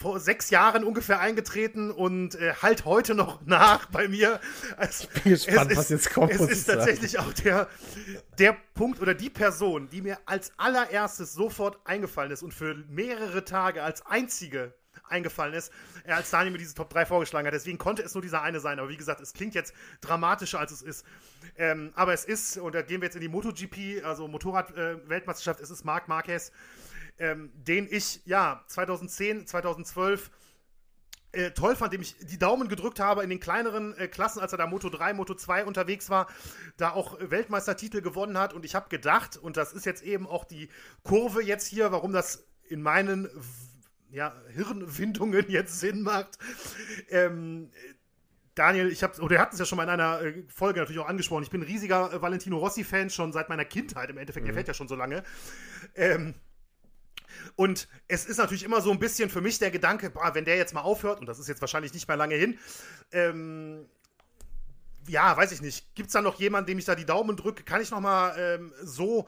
[0.02, 4.40] vor sechs Jahren ungefähr eingetreten und äh, halt heute noch nach bei mir.
[4.76, 6.32] Also, ich bin gespannt, ist, was jetzt kommt.
[6.32, 7.68] Es ist tatsächlich auch der,
[8.38, 13.44] der Punkt oder die Person, die mir als allererstes sofort eingefallen ist und für mehrere
[13.44, 14.74] Tage als einzige
[15.08, 15.70] eingefallen ist,
[16.06, 17.54] als Daniel mir diese Top 3 vorgeschlagen hat.
[17.54, 18.78] Deswegen konnte es nur dieser eine sein.
[18.78, 21.04] Aber wie gesagt, es klingt jetzt dramatischer, als es ist.
[21.56, 25.62] Ähm, aber es ist, und da gehen wir jetzt in die MotoGP, also Motorrad-Weltmeisterschaft, äh,
[25.62, 26.50] es ist Marc Marquez,
[27.18, 30.30] ähm, den ich, ja, 2010, 2012
[31.32, 34.52] äh, toll fand, dem ich die Daumen gedrückt habe in den kleineren äh, Klassen, als
[34.52, 36.26] er da Moto 3, Moto 2 unterwegs war,
[36.76, 38.52] da auch Weltmeistertitel gewonnen hat.
[38.52, 40.68] Und ich habe gedacht, und das ist jetzt eben auch die
[41.02, 43.28] Kurve jetzt hier, warum das in meinen
[44.10, 46.38] ja, Hirnwindungen jetzt Sinn macht.
[47.08, 47.70] Ähm,
[48.54, 51.00] Daniel, ich habe, oder er hat es ja schon mal in einer äh, Folge natürlich
[51.00, 51.42] auch angesprochen.
[51.42, 54.10] Ich bin ein riesiger äh, Valentino Rossi-Fan schon seit meiner Kindheit.
[54.10, 54.50] Im Endeffekt, mhm.
[54.50, 55.22] er fährt ja schon so lange.
[55.94, 56.34] Ähm,
[57.56, 60.56] und es ist natürlich immer so ein bisschen für mich der Gedanke, boah, wenn der
[60.56, 62.58] jetzt mal aufhört, und das ist jetzt wahrscheinlich nicht mehr lange hin,
[63.12, 63.86] ähm,
[65.08, 65.94] ja, weiß ich nicht.
[65.94, 67.64] Gibt es da noch jemanden, dem ich da die Daumen drücke?
[67.64, 69.26] Kann ich noch mal ähm, so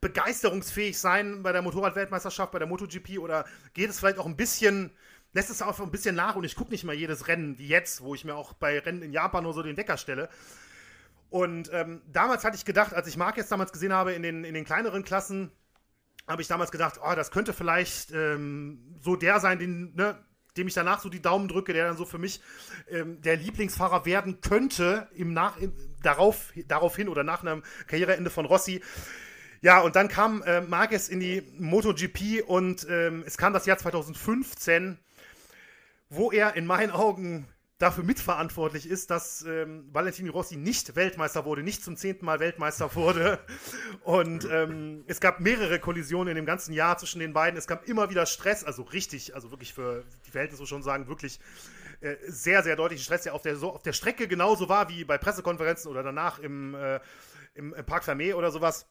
[0.00, 3.18] begeisterungsfähig sein bei der Motorradweltmeisterschaft, bei der MotoGP?
[3.18, 3.44] Oder
[3.74, 4.90] geht es vielleicht auch ein bisschen,
[5.32, 8.02] lässt es auch ein bisschen nach und ich gucke nicht mal jedes Rennen wie jetzt,
[8.02, 10.28] wo ich mir auch bei Rennen in Japan nur so den Wecker stelle.
[11.30, 14.52] Und ähm, damals hatte ich gedacht, als ich Marquez damals gesehen habe in den, in
[14.52, 15.50] den kleineren Klassen,
[16.32, 20.18] habe ich damals gedacht, oh, das könnte vielleicht ähm, so der sein, den, ne,
[20.56, 22.40] dem ich danach so die Daumen drücke, der dann so für mich
[22.90, 25.56] ähm, der Lieblingsfahrer werden könnte im Nach
[26.02, 28.82] darauf, daraufhin oder nach einem Karriereende von Rossi.
[29.60, 33.78] Ja, und dann kam äh, Marquez in die MotoGP und ähm, es kam das Jahr
[33.78, 34.98] 2015,
[36.10, 37.46] wo er in meinen Augen
[37.82, 42.94] dafür mitverantwortlich ist, dass ähm, Valentino Rossi nicht Weltmeister wurde, nicht zum zehnten Mal Weltmeister
[42.94, 43.40] wurde.
[44.04, 47.58] Und ähm, es gab mehrere Kollisionen in dem ganzen Jahr zwischen den beiden.
[47.58, 51.40] Es gab immer wieder Stress, also richtig, also wirklich für die Verhältnisse schon sagen, wirklich
[52.00, 55.04] äh, sehr, sehr deutlichen Stress, der auf der, so, auf der Strecke genauso war wie
[55.04, 57.00] bei Pressekonferenzen oder danach im, äh,
[57.54, 58.86] im, im Park Fermé oder sowas.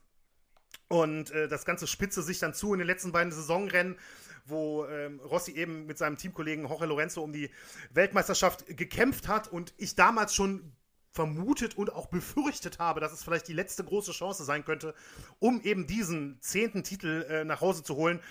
[0.90, 3.98] Und äh, das Ganze spitze sich dann zu in den letzten beiden Saisonrennen
[4.46, 7.50] wo ähm, Rossi eben mit seinem Teamkollegen Jorge Lorenzo um die
[7.92, 10.74] Weltmeisterschaft gekämpft hat und ich damals schon
[11.12, 14.96] vermutet und auch befürchtet habe, dass es vielleicht die letzte große Chance sein könnte,
[15.40, 18.22] um eben diesen zehnten Titel äh, nach Hause zu holen.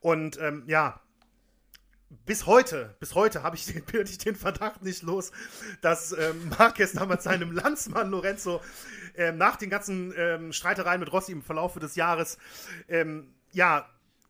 [0.00, 1.00] Und ähm, ja,
[2.24, 5.32] bis heute, bis heute habe ich den, bin ich den Verdacht nicht los,
[5.80, 8.60] dass ähm, Marquez damals seinem Landsmann Lorenzo
[9.14, 12.38] äh, nach den ganzen ähm, Streitereien mit Rossi im Verlauf des Jahres
[12.88, 13.88] ähm, ja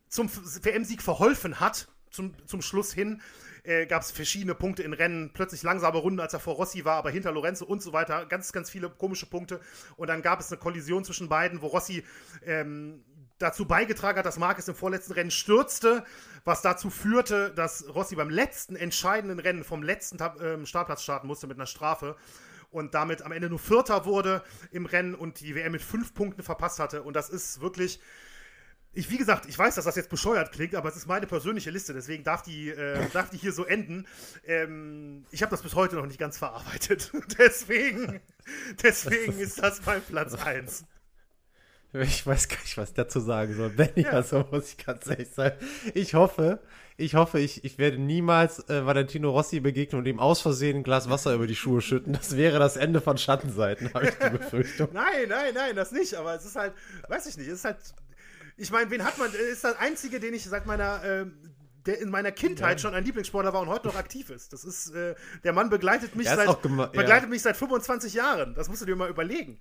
[0.09, 3.21] zum WM-Sieg verholfen hat, zum, zum Schluss hin.
[3.63, 6.95] Äh, gab es verschiedene Punkte in Rennen, plötzlich langsame Runden, als er vor Rossi war,
[6.95, 8.25] aber hinter Lorenzo und so weiter.
[8.25, 9.59] Ganz, ganz viele komische Punkte.
[9.97, 12.05] Und dann gab es eine Kollision zwischen beiden, wo Rossi
[12.45, 13.03] ähm,
[13.39, 16.03] dazu beigetragen hat, dass Marquez im vorletzten Rennen stürzte,
[16.43, 21.47] was dazu führte, dass Rossi beim letzten entscheidenden Rennen vom letzten ähm, Startplatz starten musste
[21.47, 22.15] mit einer Strafe
[22.71, 26.43] und damit am Ende nur Vierter wurde im Rennen und die WM mit fünf Punkten
[26.43, 27.03] verpasst hatte.
[27.03, 27.99] Und das ist wirklich
[28.97, 31.69] ich, wie gesagt, ich weiß, dass das jetzt bescheuert klingt, aber es ist meine persönliche
[31.69, 34.07] Liste, deswegen darf die, äh, darf die hier so enden.
[34.45, 37.11] Ähm, ich habe das bis heute noch nicht ganz verarbeitet.
[37.37, 38.19] deswegen,
[38.81, 40.85] deswegen ist das mein Platz 1.
[41.93, 43.69] Ich weiß gar nicht, was ich dazu sagen soll.
[43.69, 44.09] Benny, ja.
[44.09, 45.53] also muss ich ganz ehrlich sein.
[45.93, 46.59] Ich hoffe,
[46.97, 50.83] ich hoffe, ich, ich werde niemals äh, Valentino Rossi begegnen und ihm aus Versehen ein
[50.83, 52.13] Glas Wasser über die Schuhe schütten.
[52.13, 54.89] Das wäre das Ende von Schattenseiten, habe ich die Befürchtung.
[54.91, 56.15] nein, nein, nein, das nicht.
[56.15, 56.73] Aber es ist halt,
[57.07, 57.77] weiß ich nicht, es ist halt
[58.57, 59.31] ich meine, wen hat man?
[59.33, 61.25] Ist der einzige, den ich seit meiner äh,
[61.87, 62.77] der in meiner Kindheit ja.
[62.79, 64.53] schon ein Lieblingssportler war und heute noch aktiv ist.
[64.53, 67.27] Das ist, äh, der Mann begleitet mich, seit, begleitet ja.
[67.27, 68.53] mich seit 25 Jahren.
[68.55, 69.59] Das musst du dir mal überlegen.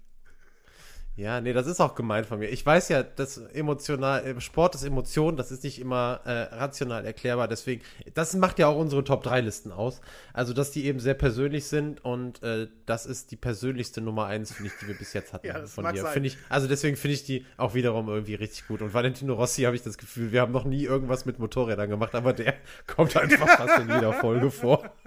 [1.17, 2.49] Ja, nee, das ist auch gemeint von mir.
[2.49, 7.07] Ich weiß ja, dass emotional, äh, Sport ist Emotion, das ist nicht immer äh, rational
[7.07, 7.49] erklärbar.
[7.49, 7.83] Deswegen,
[8.13, 10.03] das macht ja auch unsere Top 3 Listen aus.
[10.35, 14.53] Also, dass die eben sehr persönlich sind und äh, das ist die persönlichste Nummer 1,
[14.53, 16.05] finde ich, die wir bis jetzt hatten ja, von dir.
[16.05, 18.83] Finde ich, also deswegen finde ich die auch wiederum irgendwie richtig gut.
[18.83, 22.15] Und Valentino Rossi habe ich das Gefühl, wir haben noch nie irgendwas mit Motorrädern gemacht,
[22.15, 22.57] aber der
[22.87, 24.85] kommt einfach fast in jeder Folge vor.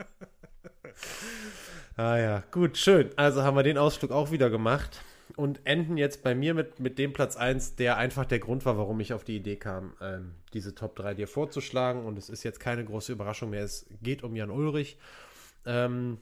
[1.95, 3.10] Ah ja, gut, schön.
[3.18, 5.02] Also haben wir den Ausflug auch wieder gemacht
[5.39, 8.77] und enden jetzt bei mir mit, mit dem Platz 1, der einfach der Grund war,
[8.77, 12.05] warum ich auf die Idee kam, ähm, diese Top 3 dir vorzuschlagen.
[12.05, 13.63] Und es ist jetzt keine große Überraschung mehr.
[13.63, 14.97] Es geht um Jan Ulrich.
[15.65, 16.17] Ähm,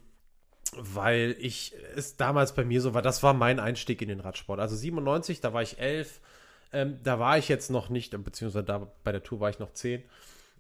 [0.76, 4.60] weil ich es damals bei mir so war, das war mein Einstieg in den Radsport.
[4.60, 6.22] Also 97, da war ich 11,
[6.72, 9.74] ähm, da war ich jetzt noch nicht, beziehungsweise da bei der Tour war ich noch
[9.74, 10.04] 10.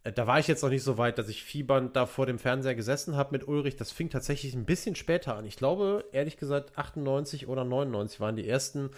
[0.07, 2.39] Äh, da war ich jetzt noch nicht so weit, dass ich fiebernd da vor dem
[2.39, 3.75] Fernseher gesessen habe mit Ulrich.
[3.75, 5.45] Das fing tatsächlich ein bisschen später an.
[5.45, 8.89] Ich glaube, ehrlich gesagt, 98 oder 99 waren die ersten,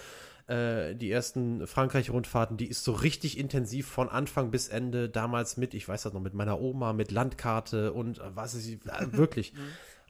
[0.47, 2.57] äh, die ersten Frankreich-Rundfahrten.
[2.57, 6.21] Die ist so richtig intensiv von Anfang bis Ende damals mit, ich weiß das noch,
[6.21, 8.77] mit meiner Oma, mit Landkarte und äh, was ist, äh,
[9.11, 9.53] wirklich.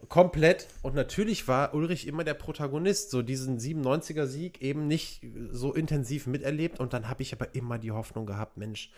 [0.07, 0.67] Komplett.
[0.81, 3.11] Und natürlich war Ulrich immer der Protagonist.
[3.11, 5.21] So diesen 97er-Sieg eben nicht
[5.51, 6.79] so intensiv miterlebt.
[6.79, 8.91] Und dann habe ich aber immer die Hoffnung gehabt, Mensch,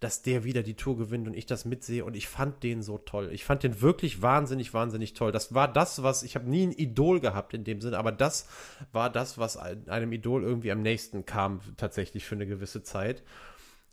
[0.00, 2.04] dass der wieder die Tour gewinnt und ich das mitsehe.
[2.04, 3.30] Und ich fand den so toll.
[3.32, 5.32] Ich fand den wirklich wahnsinnig, wahnsinnig toll.
[5.32, 8.46] Das war das, was ich habe nie ein Idol gehabt in dem Sinne, aber das
[8.92, 13.22] war das, was einem Idol irgendwie am nächsten kam, tatsächlich für eine gewisse Zeit.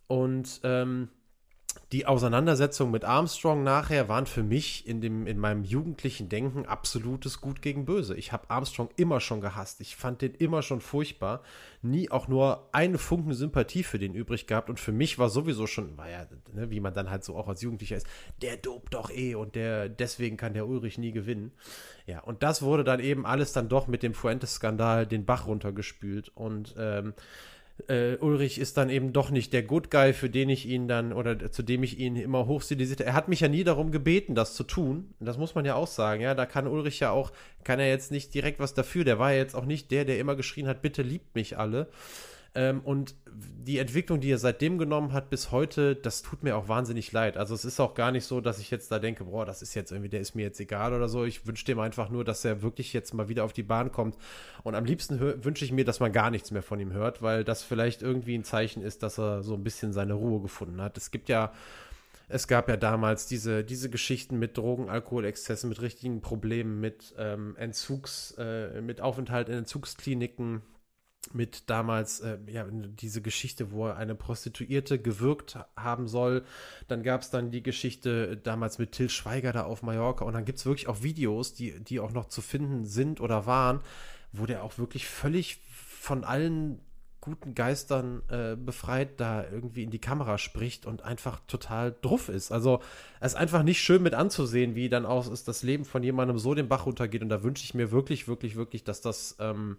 [0.07, 1.09] Und ähm,
[1.95, 7.39] die Auseinandersetzungen mit Armstrong nachher waren für mich in, dem, in meinem jugendlichen Denken absolutes
[7.39, 8.17] Gut gegen Böse.
[8.17, 9.79] Ich habe Armstrong immer schon gehasst.
[9.79, 11.41] Ich fand den immer schon furchtbar.
[11.81, 14.69] Nie auch nur eine Funken Sympathie für den übrig gehabt.
[14.69, 17.47] Und für mich war sowieso schon, war ja, ne, wie man dann halt so auch
[17.47, 18.07] als Jugendlicher ist,
[18.41, 21.53] der dobt doch eh und der, deswegen kann der Ulrich nie gewinnen.
[22.07, 26.29] Ja, und das wurde dann eben alles dann doch mit dem Fuentes-Skandal den Bach runtergespült.
[26.35, 27.13] Und ähm,
[27.87, 31.11] äh, Ulrich ist dann eben doch nicht der Good Guy, für den ich ihn dann
[31.11, 33.01] oder zu dem ich ihn immer hochstilisiert.
[33.01, 35.13] Er hat mich ja nie darum gebeten, das zu tun.
[35.19, 36.21] Das muss man ja auch sagen.
[36.21, 37.31] Ja, da kann Ulrich ja auch,
[37.63, 39.03] kann er jetzt nicht direkt was dafür.
[39.03, 41.89] Der war ja jetzt auch nicht der, der immer geschrien hat, bitte liebt mich alle.
[42.55, 46.69] Ähm, und die Entwicklung, die er seitdem genommen hat bis heute, das tut mir auch
[46.69, 47.35] wahnsinnig leid.
[47.35, 49.73] Also es ist auch gar nicht so, dass ich jetzt da denke, boah, das ist
[49.73, 51.25] jetzt irgendwie, der ist mir jetzt egal oder so.
[51.25, 54.17] Ich wünsche dem einfach nur, dass er wirklich jetzt mal wieder auf die Bahn kommt.
[54.63, 57.43] Und am liebsten wünsche ich mir, dass man gar nichts mehr von ihm hört, weil
[57.43, 60.97] das vielleicht irgendwie ein Zeichen ist, dass er so ein bisschen seine Ruhe gefunden hat.
[60.97, 61.51] Es gibt ja
[62.27, 67.55] es gab ja damals diese, diese Geschichten mit Drogen, Alkoholexzessen, mit richtigen Problemen, mit ähm,
[67.57, 70.63] Entzugs, äh, mit Aufenthalt in Entzugskliniken,
[71.33, 76.43] mit damals äh, ja, diese Geschichte, wo er eine Prostituierte gewirkt haben soll.
[76.87, 80.25] Dann gab es dann die Geschichte damals mit Till Schweiger da auf Mallorca.
[80.25, 83.45] Und dann gibt es wirklich auch Videos, die, die auch noch zu finden sind oder
[83.45, 83.81] waren,
[84.31, 86.79] wo der auch wirklich völlig von allen
[87.25, 92.51] guten Geistern äh, befreit da irgendwie in die Kamera spricht und einfach total druff ist.
[92.51, 92.81] Also
[93.19, 96.37] es ist einfach nicht schön mit anzusehen, wie dann auch ist das Leben von jemandem
[96.37, 97.23] so den Bach runtergeht.
[97.23, 99.77] Und da wünsche ich mir wirklich, wirklich, wirklich, dass das ähm,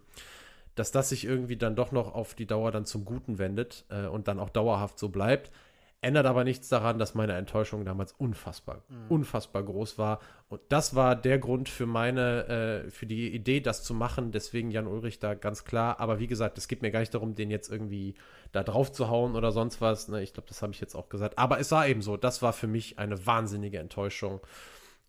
[0.79, 4.05] dass das sich irgendwie dann doch noch auf die Dauer dann zum Guten wendet äh,
[4.05, 5.51] und dann auch dauerhaft so bleibt.
[5.99, 9.07] Ändert aber nichts daran, dass meine Enttäuschung damals unfassbar, mhm.
[9.09, 10.19] unfassbar groß war.
[10.47, 14.31] Und das war der Grund für meine, äh, für die Idee, das zu machen.
[14.31, 15.99] Deswegen Jan Ulrich da ganz klar.
[15.99, 18.13] Aber wie gesagt, es geht mir gar nicht darum, den jetzt irgendwie
[18.51, 20.07] da drauf zu hauen oder sonst was.
[20.07, 20.21] Ne?
[20.21, 21.39] Ich glaube, das habe ich jetzt auch gesagt.
[21.39, 22.15] Aber es war eben so.
[22.15, 24.41] Das war für mich eine wahnsinnige Enttäuschung.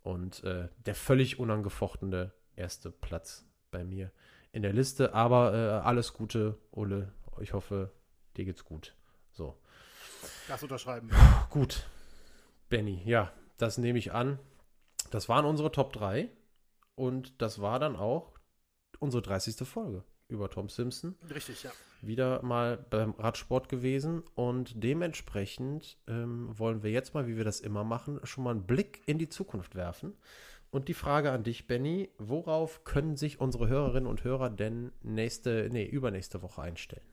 [0.03, 4.11] Und äh, der völlig unangefochtene erste Platz bei mir
[4.53, 5.15] in der Liste.
[5.15, 7.13] Aber äh, alles Gute, Ole.
[7.41, 7.93] Ich hoffe,
[8.37, 8.95] dir geht's gut.
[9.33, 9.57] So.
[10.49, 11.11] Das unterschreiben.
[11.51, 11.87] Gut.
[12.69, 14.39] Benny, ja, das nehme ich an.
[15.11, 16.29] Das waren unsere Top 3.
[16.95, 18.33] Und das war dann auch
[18.99, 19.67] unsere 30.
[19.67, 21.17] Folge über Tom Simpson.
[21.33, 21.71] Richtig, ja.
[22.03, 27.61] Wieder mal beim Radsport gewesen und dementsprechend ähm, wollen wir jetzt mal, wie wir das
[27.61, 30.17] immer machen, schon mal einen Blick in die Zukunft werfen.
[30.71, 35.69] Und die Frage an dich, Benny, worauf können sich unsere Hörerinnen und Hörer denn nächste,
[35.73, 37.05] nee, übernächste Woche einstellen?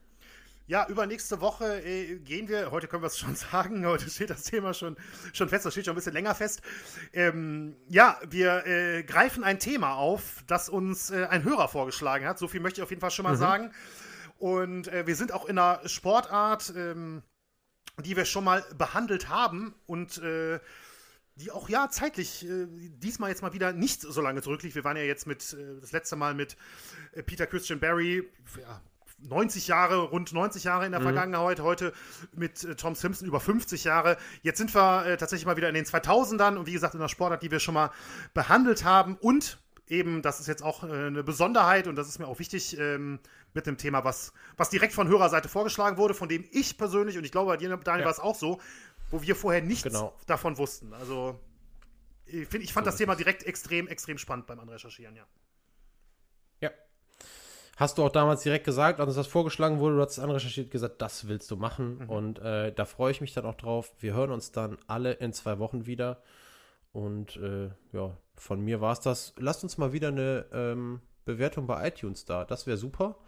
[0.68, 4.42] Ja, übernächste Woche äh, gehen wir, heute können wir es schon sagen, heute steht das
[4.42, 4.96] Thema schon,
[5.32, 6.60] schon fest, das steht schon ein bisschen länger fest.
[7.12, 12.38] Ähm, ja, wir äh, greifen ein Thema auf, das uns äh, ein Hörer vorgeschlagen hat.
[12.38, 13.38] So viel möchte ich auf jeden Fall schon mal mhm.
[13.38, 13.72] sagen.
[14.38, 17.22] Und äh, wir sind auch in einer Sportart, ähm,
[18.04, 20.58] die wir schon mal behandelt haben und äh,
[21.36, 24.74] die auch ja zeitlich äh, diesmal jetzt mal wieder nicht so lange zurückliegt.
[24.74, 26.56] Wir waren ja jetzt mit äh, das letzte Mal mit
[27.12, 28.28] äh, Peter Christian Barry,
[28.60, 28.80] ja,
[29.18, 31.04] 90 Jahre, rund 90 Jahre in der mhm.
[31.04, 31.92] Vergangenheit, heute
[32.34, 34.16] mit äh, Tom Simpson über 50 Jahre.
[34.42, 37.08] Jetzt sind wir äh, tatsächlich mal wieder in den 2000ern und wie gesagt in der
[37.08, 37.90] Sportart, die wir schon mal
[38.34, 39.58] behandelt haben und
[39.88, 43.20] eben, das ist jetzt auch äh, eine Besonderheit und das ist mir auch wichtig ähm,
[43.54, 47.24] mit dem Thema, was, was direkt von Hörerseite vorgeschlagen wurde, von dem ich persönlich und
[47.24, 48.04] ich glaube bei dir, Daniel, ja.
[48.04, 48.60] war es auch so,
[49.10, 50.14] wo wir vorher nichts genau.
[50.26, 50.92] davon wussten.
[50.92, 51.40] Also
[52.26, 55.26] ich, find, ich fand so das Thema direkt extrem, extrem spannend beim Anrecherchieren, ja.
[56.60, 56.70] Ja.
[57.76, 61.00] Hast du auch damals direkt gesagt, als das vorgeschlagen wurde, du hast es anrecherchiert, gesagt,
[61.02, 61.98] das willst du machen.
[61.98, 62.10] Mhm.
[62.10, 63.92] Und äh, da freue ich mich dann auch drauf.
[64.00, 66.22] Wir hören uns dann alle in zwei Wochen wieder.
[66.92, 69.34] Und äh, ja, von mir war es das.
[69.36, 72.44] Lasst uns mal wieder eine ähm, Bewertung bei iTunes da.
[72.44, 73.18] Das wäre super.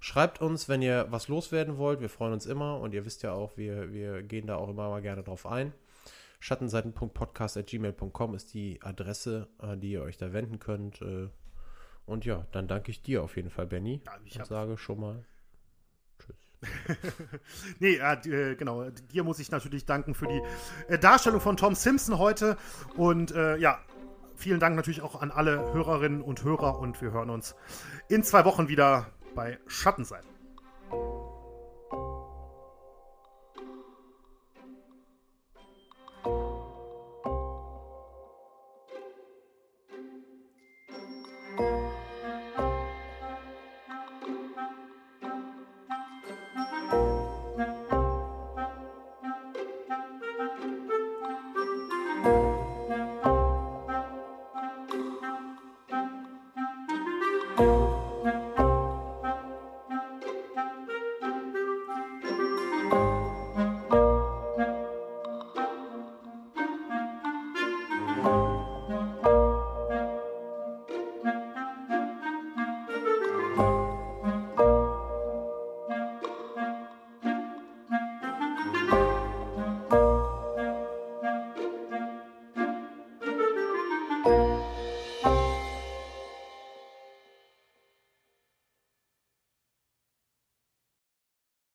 [0.00, 2.00] Schreibt uns, wenn ihr was loswerden wollt.
[2.00, 4.88] Wir freuen uns immer und ihr wisst ja auch, wir, wir gehen da auch immer
[4.88, 5.74] mal gerne drauf ein.
[6.40, 11.02] Schattenseiten.podcast.gmail.com ist die Adresse, an die ihr euch da wenden könnt.
[11.02, 11.28] Äh,
[12.06, 14.00] und ja, dann danke ich dir auf jeden Fall, Benny.
[14.06, 15.24] Ja, ich und sage schon mal
[16.18, 16.50] Tschüss.
[17.78, 18.88] nee, äh, genau.
[19.12, 20.40] Dir muss ich natürlich danken für die
[20.88, 22.56] äh, Darstellung von Tom Simpson heute.
[22.96, 23.78] Und äh, ja,
[24.34, 26.78] vielen Dank natürlich auch an alle Hörerinnen und Hörer.
[26.78, 27.54] Und wir hören uns
[28.08, 30.29] in zwei Wochen wieder bei Schattenseiten.